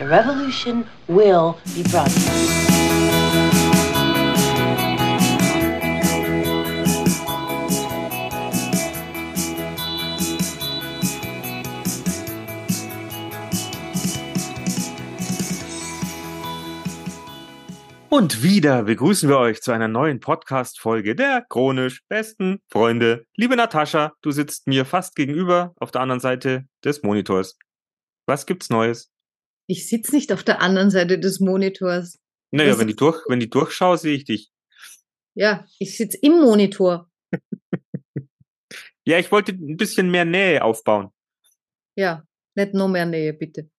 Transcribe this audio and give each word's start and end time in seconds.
The 0.00 0.06
revolution 0.06 0.86
will 1.08 1.56
be 1.76 1.82
broadcast. 1.82 2.16
Und 18.08 18.42
wieder 18.42 18.84
begrüßen 18.84 19.28
wir 19.28 19.36
euch 19.36 19.60
zu 19.60 19.70
einer 19.70 19.86
neuen 19.86 20.20
Podcast-Folge 20.20 21.14
der 21.14 21.44
chronisch 21.46 22.00
besten 22.08 22.62
Freunde. 22.70 23.26
Liebe 23.36 23.54
Natascha, 23.54 24.14
du 24.22 24.30
sitzt 24.30 24.66
mir 24.66 24.86
fast 24.86 25.14
gegenüber 25.14 25.74
auf 25.78 25.90
der 25.90 26.00
anderen 26.00 26.20
Seite 26.20 26.64
des 26.82 27.02
Monitors. 27.02 27.58
Was 28.24 28.46
gibt's 28.46 28.70
Neues? 28.70 29.10
Ich 29.70 29.88
sitze 29.88 30.12
nicht 30.16 30.32
auf 30.32 30.42
der 30.42 30.60
anderen 30.60 30.90
Seite 30.90 31.20
des 31.20 31.38
Monitors. 31.38 32.18
Naja, 32.50 32.76
wenn 32.76 32.88
die, 32.88 32.94
ist- 32.94 33.00
durch, 33.00 33.22
wenn 33.28 33.38
die 33.38 33.48
durchschau, 33.48 33.94
sehe 33.94 34.16
ich 34.16 34.24
dich. 34.24 34.50
Ja, 35.36 35.64
ich 35.78 35.96
sitze 35.96 36.18
im 36.22 36.40
Monitor. 36.40 37.08
Ja, 39.06 39.18
ich 39.18 39.32
wollte 39.32 39.52
ein 39.52 39.76
bisschen 39.78 40.10
mehr 40.10 40.24
Nähe 40.26 40.62
aufbauen. 40.62 41.10
Ja, 41.96 42.22
nicht 42.54 42.74
noch 42.74 42.86
mehr 42.86 43.06
Nähe, 43.06 43.32
bitte. 43.32 43.70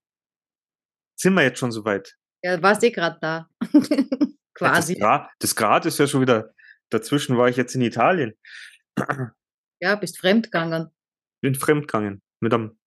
Sind 1.16 1.36
wir 1.36 1.44
jetzt 1.44 1.60
schon 1.60 1.72
soweit? 1.72 2.18
Ja, 2.44 2.62
warst 2.62 2.84
eh 2.84 2.90
gerade 2.90 3.18
da. 3.22 3.50
Quasi. 4.56 4.96
Grad, 4.96 5.30
das 5.40 5.56
Grad 5.56 5.86
ist 5.86 6.00
ja 6.00 6.08
schon 6.08 6.22
wieder, 6.22 6.54
dazwischen 6.90 7.38
war 7.38 7.48
ich 7.50 7.56
jetzt 7.56 7.76
in 7.76 7.82
Italien. 7.82 8.34
Ja, 9.80 9.96
bist 9.96 10.18
fremdgegangen. 10.18 10.90
Bin 11.42 11.54
fremdgegangen 11.56 12.22
mit 12.40 12.54
einem 12.54 12.78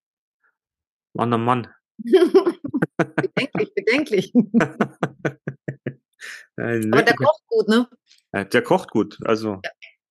anderen 1.17 1.45
Mann. 1.45 1.69
bedenklich, 2.97 3.75
bedenklich. 3.75 4.33
Aber 6.57 7.03
der 7.03 7.15
kocht 7.15 7.47
gut, 7.49 7.69
ne? 7.69 7.89
Ja, 8.33 8.45
der 8.45 8.63
kocht 8.63 8.91
gut. 8.91 9.19
Also 9.25 9.61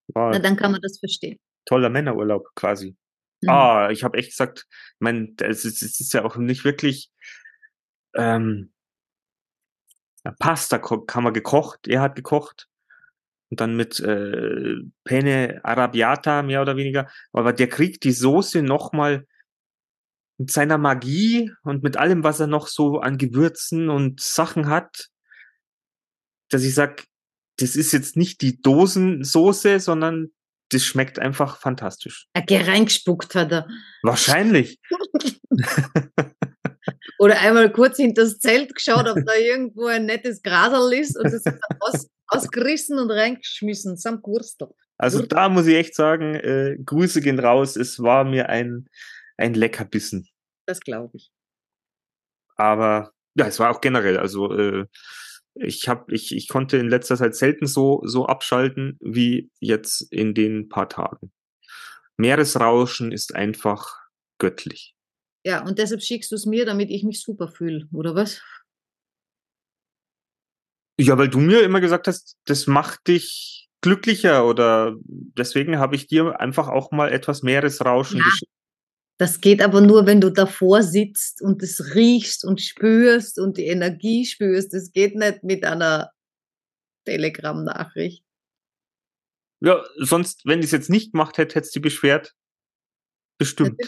war 0.07 0.31
Na, 0.31 0.39
dann 0.39 0.55
kann 0.55 0.71
man 0.71 0.81
das 0.81 0.99
verstehen. 0.99 1.39
toller 1.65 1.89
Männerurlaub 1.89 2.47
quasi. 2.55 2.95
Mhm. 3.41 3.49
Ah, 3.49 3.89
ich 3.91 4.03
habe 4.03 4.17
echt 4.17 4.31
gesagt, 4.31 4.67
ich 4.69 4.99
meine, 4.99 5.33
es 5.41 5.65
ist, 5.65 5.81
es 5.81 5.99
ist 5.99 6.13
ja 6.13 6.23
auch 6.25 6.35
nicht 6.37 6.65
wirklich 6.65 7.11
ähm, 8.15 8.71
ja, 10.25 10.33
Pasta 10.39 10.81
haben 10.81 11.23
wir 11.23 11.31
gekocht, 11.31 11.87
er 11.87 12.01
hat 12.01 12.15
gekocht 12.15 12.67
und 13.49 13.59
dann 13.59 13.75
mit 13.75 13.99
äh, 13.99 14.75
Penne 15.03 15.59
Arrabbiata 15.63 16.43
mehr 16.43 16.61
oder 16.61 16.77
weniger, 16.77 17.09
aber 17.31 17.53
der 17.53 17.67
kriegt 17.67 18.03
die 18.03 18.11
Soße 18.11 18.61
noch 18.61 18.93
mal 18.93 19.25
mit 20.37 20.51
seiner 20.51 20.77
Magie 20.77 21.51
und 21.63 21.83
mit 21.83 21.97
allem, 21.97 22.23
was 22.23 22.39
er 22.39 22.47
noch 22.47 22.67
so 22.67 22.99
an 22.99 23.17
Gewürzen 23.17 23.89
und 23.89 24.19
Sachen 24.19 24.67
hat, 24.67 25.09
dass 26.49 26.63
ich 26.63 26.73
sag, 26.73 27.05
das 27.57 27.75
ist 27.75 27.91
jetzt 27.91 28.17
nicht 28.17 28.41
die 28.41 28.61
Dosensoße, 28.61 29.79
sondern 29.79 30.31
das 30.69 30.83
schmeckt 30.83 31.19
einfach 31.19 31.57
fantastisch. 31.59 32.27
Er 32.33 32.67
reingespuckt 32.67 33.35
hat 33.35 33.51
er. 33.51 33.67
Wahrscheinlich. 34.01 34.79
Oder 37.19 37.39
einmal 37.39 37.71
kurz 37.71 37.97
hinter 37.97 38.23
das 38.23 38.39
Zelt 38.39 38.73
geschaut, 38.75 39.07
ob 39.07 39.23
da 39.25 39.35
irgendwo 39.35 39.85
ein 39.85 40.05
nettes 40.05 40.41
Graserl 40.41 40.93
ist 40.93 41.15
und 41.17 41.31
das 41.31 41.43
aus, 41.79 42.07
ausgerissen 42.27 42.97
und 42.97 43.11
reingeschmissen, 43.11 43.97
samt 43.97 44.25
Wurstel. 44.25 44.69
Also 44.97 45.21
da 45.21 45.49
muss 45.49 45.67
ich 45.67 45.75
echt 45.75 45.95
sagen, 45.95 46.35
äh, 46.35 46.77
Grüße 46.83 47.21
gehen 47.21 47.39
raus. 47.39 47.75
Es 47.75 47.99
war 47.99 48.23
mir 48.23 48.49
ein, 48.49 48.87
ein 49.37 49.53
Leckerbissen. 49.53 50.27
Das 50.65 50.79
glaube 50.79 51.17
ich. 51.17 51.31
Aber 52.55 53.13
ja, 53.35 53.47
es 53.47 53.59
war 53.59 53.71
auch 53.71 53.81
generell. 53.81 54.17
Also 54.17 54.53
äh, 54.53 54.85
ich 55.55 55.87
habe, 55.87 56.13
ich, 56.13 56.35
ich 56.35 56.47
konnte 56.47 56.77
in 56.77 56.89
letzter 56.89 57.17
Zeit 57.17 57.35
selten 57.35 57.67
so, 57.67 58.01
so 58.05 58.25
abschalten 58.25 58.97
wie 59.01 59.51
jetzt 59.59 60.01
in 60.11 60.33
den 60.33 60.69
paar 60.69 60.89
Tagen. 60.89 61.31
Meeresrauschen 62.17 63.11
ist 63.11 63.35
einfach 63.35 63.99
göttlich. 64.37 64.95
Ja, 65.45 65.65
und 65.65 65.77
deshalb 65.77 66.01
schickst 66.01 66.31
du 66.31 66.35
es 66.35 66.45
mir, 66.45 66.65
damit 66.65 66.89
ich 66.89 67.03
mich 67.03 67.21
super 67.21 67.47
fühle, 67.47 67.87
oder 67.91 68.15
was? 68.15 68.41
Ja, 70.99 71.17
weil 71.17 71.27
du 71.27 71.39
mir 71.39 71.63
immer 71.63 71.81
gesagt 71.81 72.07
hast, 72.07 72.37
das 72.45 72.67
macht 72.67 73.07
dich 73.07 73.67
glücklicher 73.81 74.45
oder 74.45 74.95
deswegen 75.05 75.79
habe 75.79 75.95
ich 75.95 76.07
dir 76.07 76.39
einfach 76.39 76.69
auch 76.69 76.91
mal 76.91 77.11
etwas 77.11 77.43
Meeresrauschen 77.43 78.19
Ja. 78.19 78.23
geschickt. 78.23 78.52
Das 79.23 79.39
geht 79.39 79.61
aber 79.61 79.79
nur, 79.79 80.05
wenn 80.05 80.19
du 80.19 80.29
davor 80.29 80.83
sitzt 80.83 81.41
und 81.41 81.63
es 81.63 81.95
riechst 81.95 82.43
und 82.43 82.59
spürst 82.59 83.39
und 83.39 83.55
die 83.55 83.67
Energie 83.67 84.25
spürst. 84.25 84.73
Das 84.73 84.91
geht 84.91 85.15
nicht 85.15 85.45
mit 85.45 85.63
einer 85.63 86.11
Telegram-Nachricht. 87.05 88.25
Ja, 89.61 89.81
sonst, 89.95 90.45
wenn 90.45 90.59
ich 90.59 90.65
es 90.65 90.71
jetzt 90.71 90.89
nicht 90.89 91.13
gemacht 91.13 91.37
hätte, 91.37 91.55
hätte 91.55 91.67
es 91.67 91.71
die 91.71 91.79
beschwert. 91.79 92.35
Bestimmt. 93.37 93.79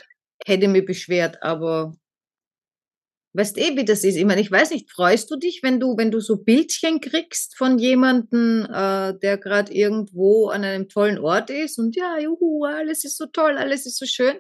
Hätte 0.46 0.70
mich 0.70 0.86
beschwert, 0.86 1.44
aber 1.44 1.98
weißt 3.34 3.58
eh, 3.58 3.76
wie 3.76 3.84
das 3.84 4.06
ist. 4.06 4.16
Ich 4.16 4.24
meine, 4.24 4.40
ich 4.40 4.50
weiß 4.50 4.72
nicht, 4.72 4.90
freust 4.90 5.30
du 5.32 5.36
dich, 5.36 5.64
wenn 5.64 5.82
du, 5.82 5.98
wenn 5.98 6.12
du 6.12 6.22
so 6.22 6.38
Bildchen 6.38 7.02
kriegst 7.02 7.58
von 7.58 7.78
jemandem, 7.78 8.70
äh, 8.72 9.20
der 9.20 9.38
gerade 9.38 9.74
irgendwo 9.74 10.48
an 10.48 10.64
einem 10.64 10.88
tollen 10.88 11.20
Ort 11.20 11.50
ist 11.50 11.78
und 11.78 11.94
ja, 11.98 12.20
juhu, 12.20 12.64
alles 12.64 13.04
ist 13.04 13.18
so 13.18 13.26
toll, 13.26 13.58
alles 13.58 13.86
ist 13.86 13.98
so 13.98 14.06
schön. 14.06 14.38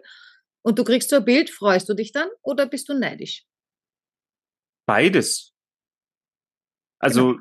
Und 0.65 0.79
du 0.79 0.83
kriegst 0.83 1.11
so 1.11 1.17
ein 1.17 1.25
Bild, 1.25 1.51
freust 1.51 1.87
du 1.89 1.93
dich 1.93 2.11
dann 2.11 2.27
oder 2.41 2.65
bist 2.65 2.89
du 2.89 2.97
neidisch? 2.97 3.45
Beides. 4.87 5.53
Also, 6.99 7.37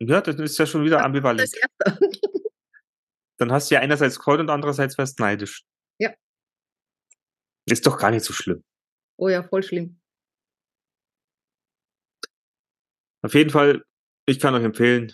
ja, 0.00 0.20
das 0.20 0.34
ist 0.36 0.58
ja 0.58 0.66
schon 0.66 0.84
wieder 0.84 1.04
ambivalent. 1.04 1.40
Das 1.40 1.52
erste. 1.52 2.00
Dann 3.38 3.52
hast 3.52 3.70
du 3.70 3.74
ja 3.76 3.80
einerseits 3.80 4.16
gefreut 4.18 4.40
und 4.40 4.50
andererseits 4.50 4.98
wärst 4.98 5.20
neidisch. 5.20 5.64
Ja. 5.98 6.12
Ist 7.66 7.86
doch 7.86 7.98
gar 7.98 8.10
nicht 8.10 8.24
so 8.24 8.32
schlimm. 8.32 8.64
Oh 9.16 9.28
ja, 9.28 9.42
voll 9.42 9.62
schlimm. 9.62 10.00
Auf 13.24 13.34
jeden 13.34 13.50
Fall, 13.50 13.84
ich 14.26 14.40
kann 14.40 14.54
euch 14.54 14.64
empfehlen, 14.64 15.12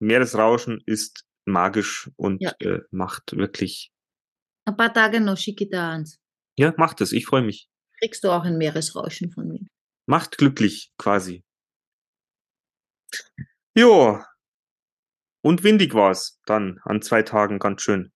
Meeresrauschen 0.00 0.82
ist 0.86 1.24
magisch 1.44 2.10
und 2.16 2.42
Ja. 2.42 2.52
äh, 2.60 2.80
macht 2.90 3.36
wirklich, 3.36 3.92
Ein 4.66 4.76
paar 4.76 4.92
Tage 4.92 5.20
noch 5.20 5.38
schicke 5.38 5.64
ich 5.64 5.70
da 5.70 5.92
eins. 5.92 6.18
ja, 6.58 6.74
macht 6.76 7.00
es, 7.00 7.12
ich 7.12 7.26
freue 7.26 7.42
mich. 7.42 7.68
Kriegst 8.00 8.24
du 8.24 8.30
auch 8.30 8.44
ein 8.44 8.58
Meeresrauschen 8.58 9.30
von 9.30 9.48
mir. 9.48 9.60
Macht 10.06 10.36
glücklich 10.38 10.92
quasi. 10.98 11.44
Jo. 13.74 14.22
Und 15.42 15.62
windig 15.62 15.94
war's 15.94 16.40
dann 16.46 16.80
an 16.84 17.00
zwei 17.00 17.22
Tagen 17.22 17.58
ganz 17.58 17.82
schön. 17.82 18.12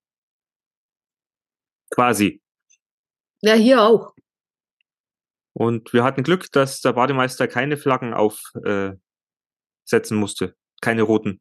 Quasi. 1.90 2.42
Ja, 3.42 3.54
hier 3.54 3.82
auch. 3.82 4.14
Und 5.52 5.92
wir 5.92 6.04
hatten 6.04 6.22
Glück, 6.22 6.50
dass 6.52 6.80
der 6.80 6.92
Bademeister 6.92 7.48
keine 7.48 7.76
Flaggen 7.76 8.12
aufsetzen 8.12 8.98
äh, 9.88 10.14
musste. 10.20 10.56
Keine 10.80 11.02
roten. 11.02 11.40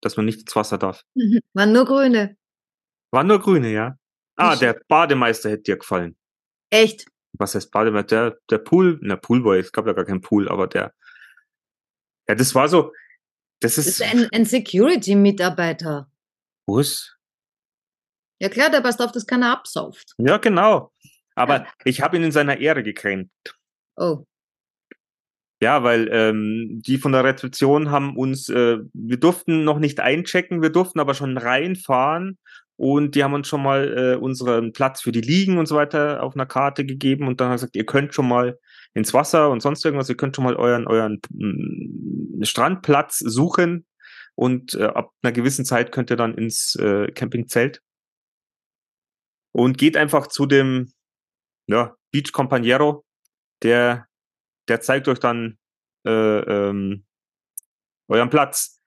Dass 0.00 0.16
man 0.16 0.26
nicht 0.26 0.40
ins 0.40 0.56
Wasser 0.56 0.78
darf. 0.78 1.02
Waren 1.54 1.72
nur 1.72 1.84
grüne. 1.84 2.36
Waren 3.10 3.26
nur 3.26 3.40
grüne, 3.40 3.72
ja. 3.72 3.96
Ah, 4.36 4.52
Ich- 4.54 4.60
der 4.60 4.80
Bademeister 4.88 5.50
hätte 5.50 5.62
dir 5.64 5.76
gefallen. 5.78 6.16
Echt? 6.70 7.06
Was 7.38 7.54
heißt 7.54 7.70
Bademeister? 7.70 8.30
Der, 8.30 8.38
der 8.50 8.58
Pool, 8.58 8.98
na 9.02 9.16
Poolboy, 9.16 9.58
es 9.58 9.72
gab 9.72 9.86
ja 9.86 9.92
gar 9.92 10.04
keinen 10.04 10.20
Pool, 10.20 10.48
aber 10.48 10.66
der, 10.66 10.94
ja, 12.28 12.34
das 12.34 12.54
war 12.54 12.68
so, 12.68 12.92
das 13.60 13.76
Das 13.76 13.86
ist, 13.86 14.00
ist 14.00 14.02
ein, 14.02 14.28
ein 14.32 14.44
Security-Mitarbeiter. 14.44 16.10
was? 16.66 17.12
Ja 18.38 18.48
klar, 18.50 18.68
der 18.70 18.82
passt 18.82 19.00
auf, 19.00 19.12
dass 19.12 19.26
keiner 19.26 19.50
absauft. 19.52 20.12
Ja, 20.18 20.36
genau. 20.36 20.92
Aber 21.34 21.56
Ja. 21.58 21.66
ich 21.84 22.02
habe 22.02 22.16
ihn 22.18 22.22
in 22.24 22.32
seiner 22.32 22.58
Ehre 22.58 22.82
gekränkt. 22.82 23.30
Oh. 23.96 24.26
Ja, 25.62 25.82
weil 25.82 26.08
ähm, 26.12 26.82
die 26.84 26.98
von 26.98 27.12
der 27.12 27.24
Rezeption 27.24 27.90
haben 27.90 28.14
uns, 28.16 28.50
äh, 28.50 28.78
wir 28.92 29.16
durften 29.18 29.64
noch 29.64 29.78
nicht 29.78 30.00
einchecken, 30.00 30.60
wir 30.60 30.68
durften 30.68 31.00
aber 31.00 31.14
schon 31.14 31.38
reinfahren 31.38 32.38
und 32.76 33.14
die 33.14 33.24
haben 33.24 33.32
uns 33.32 33.48
schon 33.48 33.62
mal 33.62 33.96
äh, 33.96 34.16
unseren 34.16 34.72
Platz 34.72 35.00
für 35.00 35.12
die 35.12 35.22
Liegen 35.22 35.58
und 35.58 35.66
so 35.66 35.76
weiter 35.76 36.22
auf 36.22 36.34
einer 36.34 36.46
Karte 36.46 36.84
gegeben. 36.84 37.26
Und 37.26 37.40
dann 37.40 37.48
haben 37.48 37.54
gesagt, 37.54 37.74
ihr 37.74 37.86
könnt 37.86 38.14
schon 38.14 38.28
mal 38.28 38.58
ins 38.92 39.14
Wasser 39.14 39.50
und 39.50 39.60
sonst 39.60 39.84
irgendwas, 39.84 40.10
ihr 40.10 40.16
könnt 40.16 40.36
schon 40.36 40.44
mal 40.44 40.56
euren 40.56 40.86
euren 40.86 41.20
mm, 41.30 42.42
Strandplatz 42.42 43.18
suchen. 43.18 43.86
Und 44.34 44.74
äh, 44.74 44.84
ab 44.84 45.12
einer 45.22 45.32
gewissen 45.32 45.64
Zeit 45.64 45.90
könnt 45.90 46.10
ihr 46.10 46.16
dann 46.16 46.34
ins 46.34 46.76
äh, 46.76 47.10
Campingzelt. 47.12 47.80
Und 49.52 49.78
geht 49.78 49.96
einfach 49.96 50.26
zu 50.26 50.44
dem 50.44 50.92
ja, 51.66 51.96
Beach 52.12 52.32
Compañero, 52.32 53.04
der 53.62 54.06
der 54.68 54.80
zeigt 54.82 55.08
euch 55.08 55.18
dann 55.18 55.58
äh, 56.04 56.10
ähm, 56.10 57.06
euren 58.08 58.28
Platz. 58.28 58.82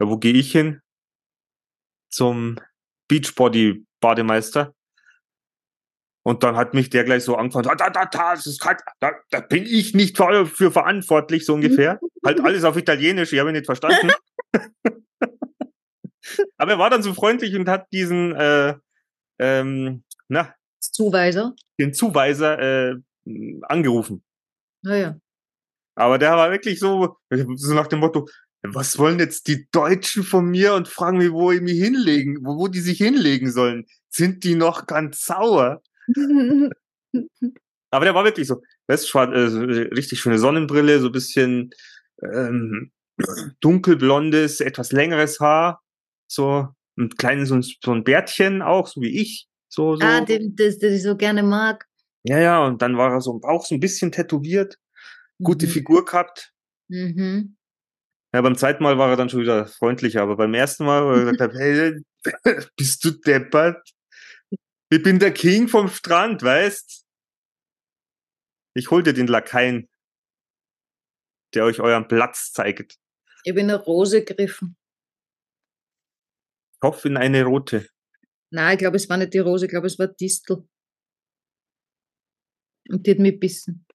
Ja, 0.00 0.08
wo 0.08 0.16
gehe 0.18 0.34
ich 0.34 0.52
hin? 0.52 0.80
Zum 2.08 2.60
Beachbody 3.12 3.84
Bademeister. 4.00 4.74
Und 6.24 6.42
dann 6.42 6.56
hat 6.56 6.72
mich 6.72 6.88
der 6.88 7.04
gleich 7.04 7.24
so 7.24 7.36
angefangen, 7.36 7.64
da, 7.64 7.74
da, 7.74 7.90
da, 7.90 8.06
da, 8.06 8.34
das 8.34 8.46
ist 8.46 8.58
kalt, 8.58 8.80
da, 9.00 9.12
da 9.30 9.40
bin 9.40 9.64
ich 9.66 9.92
nicht 9.92 10.16
für, 10.16 10.46
für 10.46 10.70
verantwortlich, 10.70 11.44
so 11.44 11.52
ungefähr. 11.52 12.00
halt 12.24 12.40
alles 12.40 12.64
auf 12.64 12.78
Italienisch, 12.78 13.34
ich 13.34 13.38
habe 13.38 13.50
ihn 13.50 13.54
nicht 13.54 13.66
verstanden. 13.66 14.12
Aber 16.56 16.70
er 16.70 16.78
war 16.78 16.88
dann 16.88 17.02
so 17.02 17.12
freundlich 17.12 17.54
und 17.54 17.68
hat 17.68 17.92
diesen, 17.92 18.34
äh, 18.34 18.76
ähm, 19.40 20.04
na, 20.28 20.54
Zuweiser. 20.80 21.54
den 21.78 21.92
Zuweiser 21.92 22.58
äh, 22.58 22.94
angerufen. 23.62 24.24
Naja. 24.82 25.18
Aber 25.96 26.16
der 26.16 26.32
war 26.32 26.50
wirklich 26.50 26.78
so, 26.78 27.18
so 27.56 27.74
nach 27.74 27.88
dem 27.88 27.98
Motto, 27.98 28.26
was 28.62 28.98
wollen 28.98 29.18
jetzt 29.18 29.48
die 29.48 29.66
Deutschen 29.72 30.22
von 30.22 30.46
mir 30.46 30.74
und 30.74 30.88
fragen 30.88 31.18
mich, 31.18 31.32
wo 31.32 31.50
ich 31.50 31.60
mich 31.60 31.78
hinlegen, 31.78 32.38
wo, 32.44 32.58
wo 32.58 32.68
die 32.68 32.80
sich 32.80 32.98
hinlegen 32.98 33.50
sollen? 33.50 33.86
Sind 34.08 34.44
die 34.44 34.54
noch 34.54 34.86
ganz 34.86 35.24
sauer? 35.24 35.82
Aber 37.90 38.04
der 38.04 38.14
war 38.14 38.24
wirklich 38.24 38.46
so, 38.46 38.62
weißt 38.86 39.12
du, 39.12 39.18
äh, 39.18 39.50
so 39.50 39.60
richtig 39.60 40.20
schöne 40.20 40.38
Sonnenbrille, 40.38 41.00
so 41.00 41.06
ein 41.06 41.12
bisschen 41.12 41.70
ähm, 42.22 42.92
dunkelblondes, 43.60 44.60
etwas 44.60 44.92
längeres 44.92 45.40
Haar, 45.40 45.82
so 46.26 46.68
ein 46.96 47.10
kleines 47.10 47.48
so 47.48 47.56
ein, 47.56 47.62
so 47.62 47.92
ein 47.92 48.04
Bärtchen 48.04 48.62
auch, 48.62 48.86
so 48.86 49.00
wie 49.00 49.20
ich. 49.20 49.48
So, 49.68 49.96
so. 49.96 50.06
ah, 50.06 50.20
den, 50.20 50.54
das, 50.54 50.78
das 50.78 50.92
ich 50.92 51.02
so 51.02 51.16
gerne 51.16 51.42
mag. 51.42 51.86
Ja, 52.24 52.38
ja, 52.38 52.64
und 52.64 52.80
dann 52.82 52.96
war 52.96 53.12
er 53.12 53.20
so 53.20 53.40
auch 53.42 53.66
so 53.66 53.74
ein 53.74 53.80
bisschen 53.80 54.12
tätowiert, 54.12 54.78
gute 55.42 55.66
Mhm. 55.66 55.70
Figur 55.70 56.04
gehabt. 56.04 56.52
Mhm. 56.88 57.56
Ja, 58.34 58.40
beim 58.40 58.56
zweiten 58.56 58.82
Mal 58.82 58.96
war 58.96 59.10
er 59.10 59.16
dann 59.16 59.28
schon 59.28 59.40
wieder 59.40 59.66
freundlicher, 59.66 60.22
aber 60.22 60.36
beim 60.36 60.54
ersten 60.54 60.86
Mal, 60.86 61.04
wo 61.04 61.10
er 61.10 61.24
gesagt 61.24 61.40
hat, 61.40 61.52
hey, 61.54 62.02
bist 62.76 63.04
du 63.04 63.10
deppert? 63.10 63.92
Ich 64.90 65.02
bin 65.02 65.18
der 65.18 65.32
King 65.32 65.68
vom 65.68 65.88
Strand, 65.88 66.42
weißt? 66.42 67.06
Ich 68.74 68.90
hol 68.90 69.02
dir 69.02 69.12
den 69.12 69.26
Lakaien, 69.26 69.88
der 71.54 71.64
euch 71.64 71.80
euren 71.80 72.08
Platz 72.08 72.52
zeigt. 72.52 72.98
Ich 73.44 73.50
habe 73.50 73.60
in 73.60 73.70
eine 73.70 73.82
Rose 73.82 74.24
gegriffen. 74.24 74.76
Ich 76.74 76.82
hoffe 76.82 77.08
in 77.08 77.18
eine 77.18 77.44
rote. 77.44 77.86
Nein, 78.50 78.74
ich 78.74 78.78
glaube, 78.78 78.96
es 78.96 79.08
war 79.10 79.18
nicht 79.18 79.34
die 79.34 79.38
Rose, 79.38 79.66
ich 79.66 79.70
glaube, 79.70 79.86
es 79.86 79.98
war 79.98 80.08
Distel. 80.08 80.66
Und 82.88 83.06
die 83.06 83.10
hat 83.12 83.18
mich 83.18 83.38
bissen. 83.38 83.86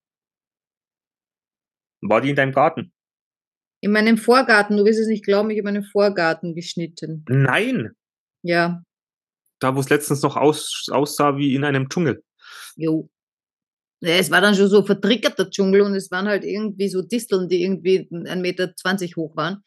War 2.01 2.21
die 2.21 2.29
in 2.29 2.35
deinem 2.35 2.53
Garten? 2.53 2.93
In 3.81 3.91
meinem 3.91 4.17
Vorgarten, 4.17 4.77
du 4.77 4.85
wirst 4.85 4.99
es 4.99 5.07
nicht 5.07 5.23
glauben, 5.25 5.49
ich 5.49 5.57
habe 5.59 5.65
meinen 5.71 5.83
Vorgarten 5.83 6.55
geschnitten. 6.55 7.23
Nein! 7.29 7.91
Ja, 8.43 8.81
Da, 9.59 9.75
wo 9.75 9.79
es 9.79 9.89
letztens 9.89 10.21
noch 10.21 10.35
aus, 10.37 10.87
aussah 10.91 11.37
wie 11.37 11.55
in 11.55 11.63
einem 11.63 11.89
Dschungel. 11.89 12.23
jo. 12.75 13.09
Ja, 13.99 14.11
es 14.17 14.29
war 14.29 14.41
dann 14.41 14.53
schon 14.53 14.67
so 14.67 14.83
vertrickerter 14.85 15.49
Dschungel 15.49 15.81
und 15.81 15.95
es 15.95 16.11
waren 16.11 16.27
halt 16.27 16.43
irgendwie 16.43 16.87
so 16.87 17.01
Disteln, 17.01 17.49
die 17.49 17.63
irgendwie 17.63 18.07
1,20 18.11 18.35
Meter 18.35 18.71
hoch 19.15 19.35
waren. 19.35 19.63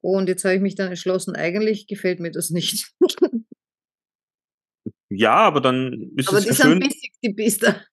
Und 0.00 0.28
jetzt 0.28 0.44
habe 0.44 0.54
ich 0.54 0.60
mich 0.60 0.76
dann 0.76 0.88
entschlossen, 0.90 1.34
eigentlich 1.34 1.88
gefällt 1.88 2.20
mir 2.20 2.30
das 2.30 2.50
nicht. 2.50 2.92
Ja, 5.08 5.34
aber 5.34 5.60
dann 5.60 6.12
ist 6.16 6.28
Aber 6.28 6.38
es 6.38 6.44
die 6.44 6.48
ja 6.50 6.54
sind 6.54 6.66
schön, 6.72 6.80
bissig, 6.80 7.12
die 7.22 7.32
Biester. 7.32 7.84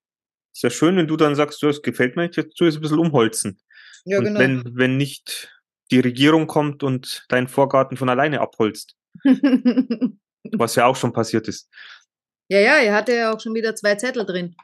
ist 0.53 0.63
ja 0.63 0.69
schön, 0.69 0.97
wenn 0.97 1.07
du 1.07 1.15
dann 1.15 1.35
sagst, 1.35 1.61
ja, 1.61 1.69
es 1.69 1.81
gefällt 1.81 2.15
mir 2.15 2.23
nicht, 2.23 2.37
jetzt 2.37 2.55
tu 2.55 2.65
es 2.65 2.75
ein 2.75 2.81
bisschen 2.81 2.99
umholzen. 2.99 3.59
Ja, 4.05 4.17
und 4.19 4.25
genau. 4.25 4.39
wenn, 4.39 4.63
wenn 4.75 4.97
nicht 4.97 5.51
die 5.91 5.99
Regierung 5.99 6.47
kommt 6.47 6.83
und 6.83 7.25
deinen 7.29 7.47
Vorgarten 7.47 7.97
von 7.97 8.09
alleine 8.09 8.41
abholzt, 8.41 8.95
was 10.51 10.75
ja 10.75 10.85
auch 10.85 10.95
schon 10.95 11.13
passiert 11.13 11.47
ist. 11.47 11.69
ja, 12.49 12.59
ja, 12.59 12.77
er 12.77 12.93
hatte 12.95 13.13
ja 13.15 13.33
auch 13.33 13.39
schon 13.39 13.53
wieder 13.53 13.75
zwei 13.75 13.95
Zettel 13.95 14.25
drin. 14.25 14.55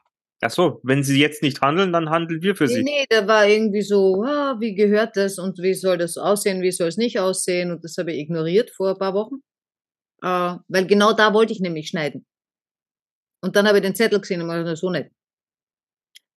Ach 0.41 0.51
so, 0.51 0.79
wenn 0.83 1.03
sie 1.03 1.19
jetzt 1.19 1.41
nicht 1.43 1.61
handeln, 1.61 1.91
dann 1.91 2.09
handeln 2.09 2.41
wir 2.41 2.55
für 2.55 2.65
Nee, 2.65 2.73
sie. 2.73 2.83
nee, 2.83 3.05
da 3.09 3.27
war 3.27 3.45
irgendwie 3.47 3.81
so, 3.81 4.23
ah, 4.23 4.55
wie 4.59 4.73
gehört 4.73 5.17
das 5.17 5.37
und 5.37 5.57
wie 5.59 5.73
soll 5.73 5.97
das 5.97 6.17
aussehen, 6.17 6.61
wie 6.61 6.71
soll 6.71 6.87
es 6.87 6.97
nicht 6.97 7.19
aussehen 7.19 7.71
und 7.71 7.83
das 7.83 7.97
habe 7.97 8.13
ich 8.13 8.19
ignoriert 8.19 8.71
vor 8.71 8.91
ein 8.91 8.97
paar 8.97 9.13
Wochen, 9.13 9.35
äh, 10.23 10.57
weil 10.67 10.87
genau 10.87 11.13
da 11.13 11.33
wollte 11.33 11.53
ich 11.53 11.59
nämlich 11.59 11.89
schneiden. 11.89 12.25
Und 13.41 13.55
dann 13.55 13.67
habe 13.67 13.77
ich 13.79 13.83
den 13.83 13.95
Zettel 13.95 14.19
gesehen 14.21 14.41
und 14.41 14.49
gedacht, 14.49 14.77
so 14.77 14.89
nicht. 14.89 15.09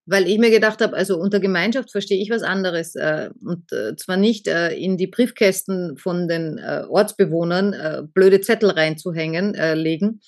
Weil 0.04 0.26
ich 0.26 0.38
mir 0.38 0.50
gedacht 0.50 0.80
habe, 0.80 0.96
also 0.96 1.16
unter 1.16 1.38
Gemeinschaft 1.38 1.92
verstehe 1.92 2.20
ich 2.20 2.28
was 2.30 2.42
anderes. 2.42 2.96
Äh, 2.96 3.30
und 3.44 3.70
äh, 3.72 3.94
zwar 3.96 4.16
nicht 4.16 4.48
äh, 4.48 4.74
in 4.74 4.96
die 4.96 5.06
Briefkästen 5.06 5.96
von 5.96 6.26
den 6.26 6.58
äh, 6.58 6.84
Ortsbewohnern 6.88 7.72
äh, 7.72 8.02
blöde 8.12 8.40
Zettel 8.40 8.70
reinzuhängen, 8.70 9.54
äh, 9.54 9.74
legen, 9.74 10.20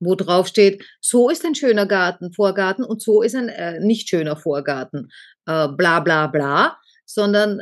wo 0.00 0.16
drauf 0.16 0.48
steht, 0.48 0.84
so 1.00 1.30
ist 1.30 1.44
ein 1.44 1.54
schöner 1.54 1.86
Garten, 1.86 2.32
Vorgarten 2.32 2.84
und 2.84 3.00
so 3.00 3.22
ist 3.22 3.36
ein 3.36 3.52
nicht 3.86 4.08
schöner 4.08 4.36
Vorgarten, 4.36 5.12
bla 5.44 6.00
bla 6.00 6.26
bla, 6.26 6.76
sondern 7.06 7.60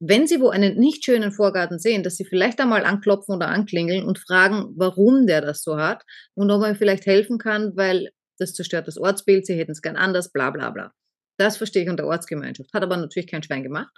wenn 0.00 0.26
Sie 0.26 0.40
wo 0.40 0.48
einen 0.48 0.76
nicht 0.80 1.04
schönen 1.04 1.30
Vorgarten 1.30 1.78
sehen, 1.78 2.02
dass 2.02 2.16
Sie 2.16 2.24
vielleicht 2.24 2.58
einmal 2.60 2.84
anklopfen 2.84 3.36
oder 3.36 3.50
anklingeln 3.50 4.04
und 4.04 4.18
fragen, 4.18 4.72
warum 4.74 5.28
der 5.28 5.42
das 5.42 5.62
so 5.62 5.76
hat 5.76 6.02
und 6.34 6.50
ob 6.50 6.60
man 6.60 6.74
vielleicht 6.74 7.06
helfen 7.06 7.38
kann, 7.38 7.76
weil 7.76 8.08
das 8.38 8.54
zerstört 8.54 8.88
das 8.88 8.98
Ortsbild, 8.98 9.46
Sie 9.46 9.54
hätten 9.56 9.72
es 9.72 9.82
gern 9.82 9.96
anders, 9.96 10.30
bla 10.32 10.50
bla 10.50 10.70
bla. 10.70 10.92
Das 11.38 11.56
verstehe 11.58 11.82
ich 11.84 11.88
unter 11.90 12.06
Ortsgemeinschaft. 12.06 12.72
Hat 12.72 12.82
aber 12.82 12.96
natürlich 12.96 13.28
kein 13.30 13.42
Schwein 13.42 13.62
gemacht. 13.62 13.92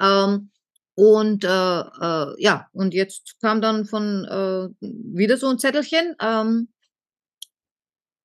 Ähm, 0.00 0.50
und 0.94 1.44
äh, 1.44 1.48
äh, 1.48 2.34
ja, 2.42 2.68
und 2.72 2.92
jetzt 2.94 3.36
kam 3.40 3.62
dann 3.62 3.86
von 3.86 4.24
äh, 4.26 4.68
wieder 4.80 5.38
so 5.38 5.48
ein 5.48 5.58
Zettelchen, 5.58 6.14
ähm, 6.20 6.68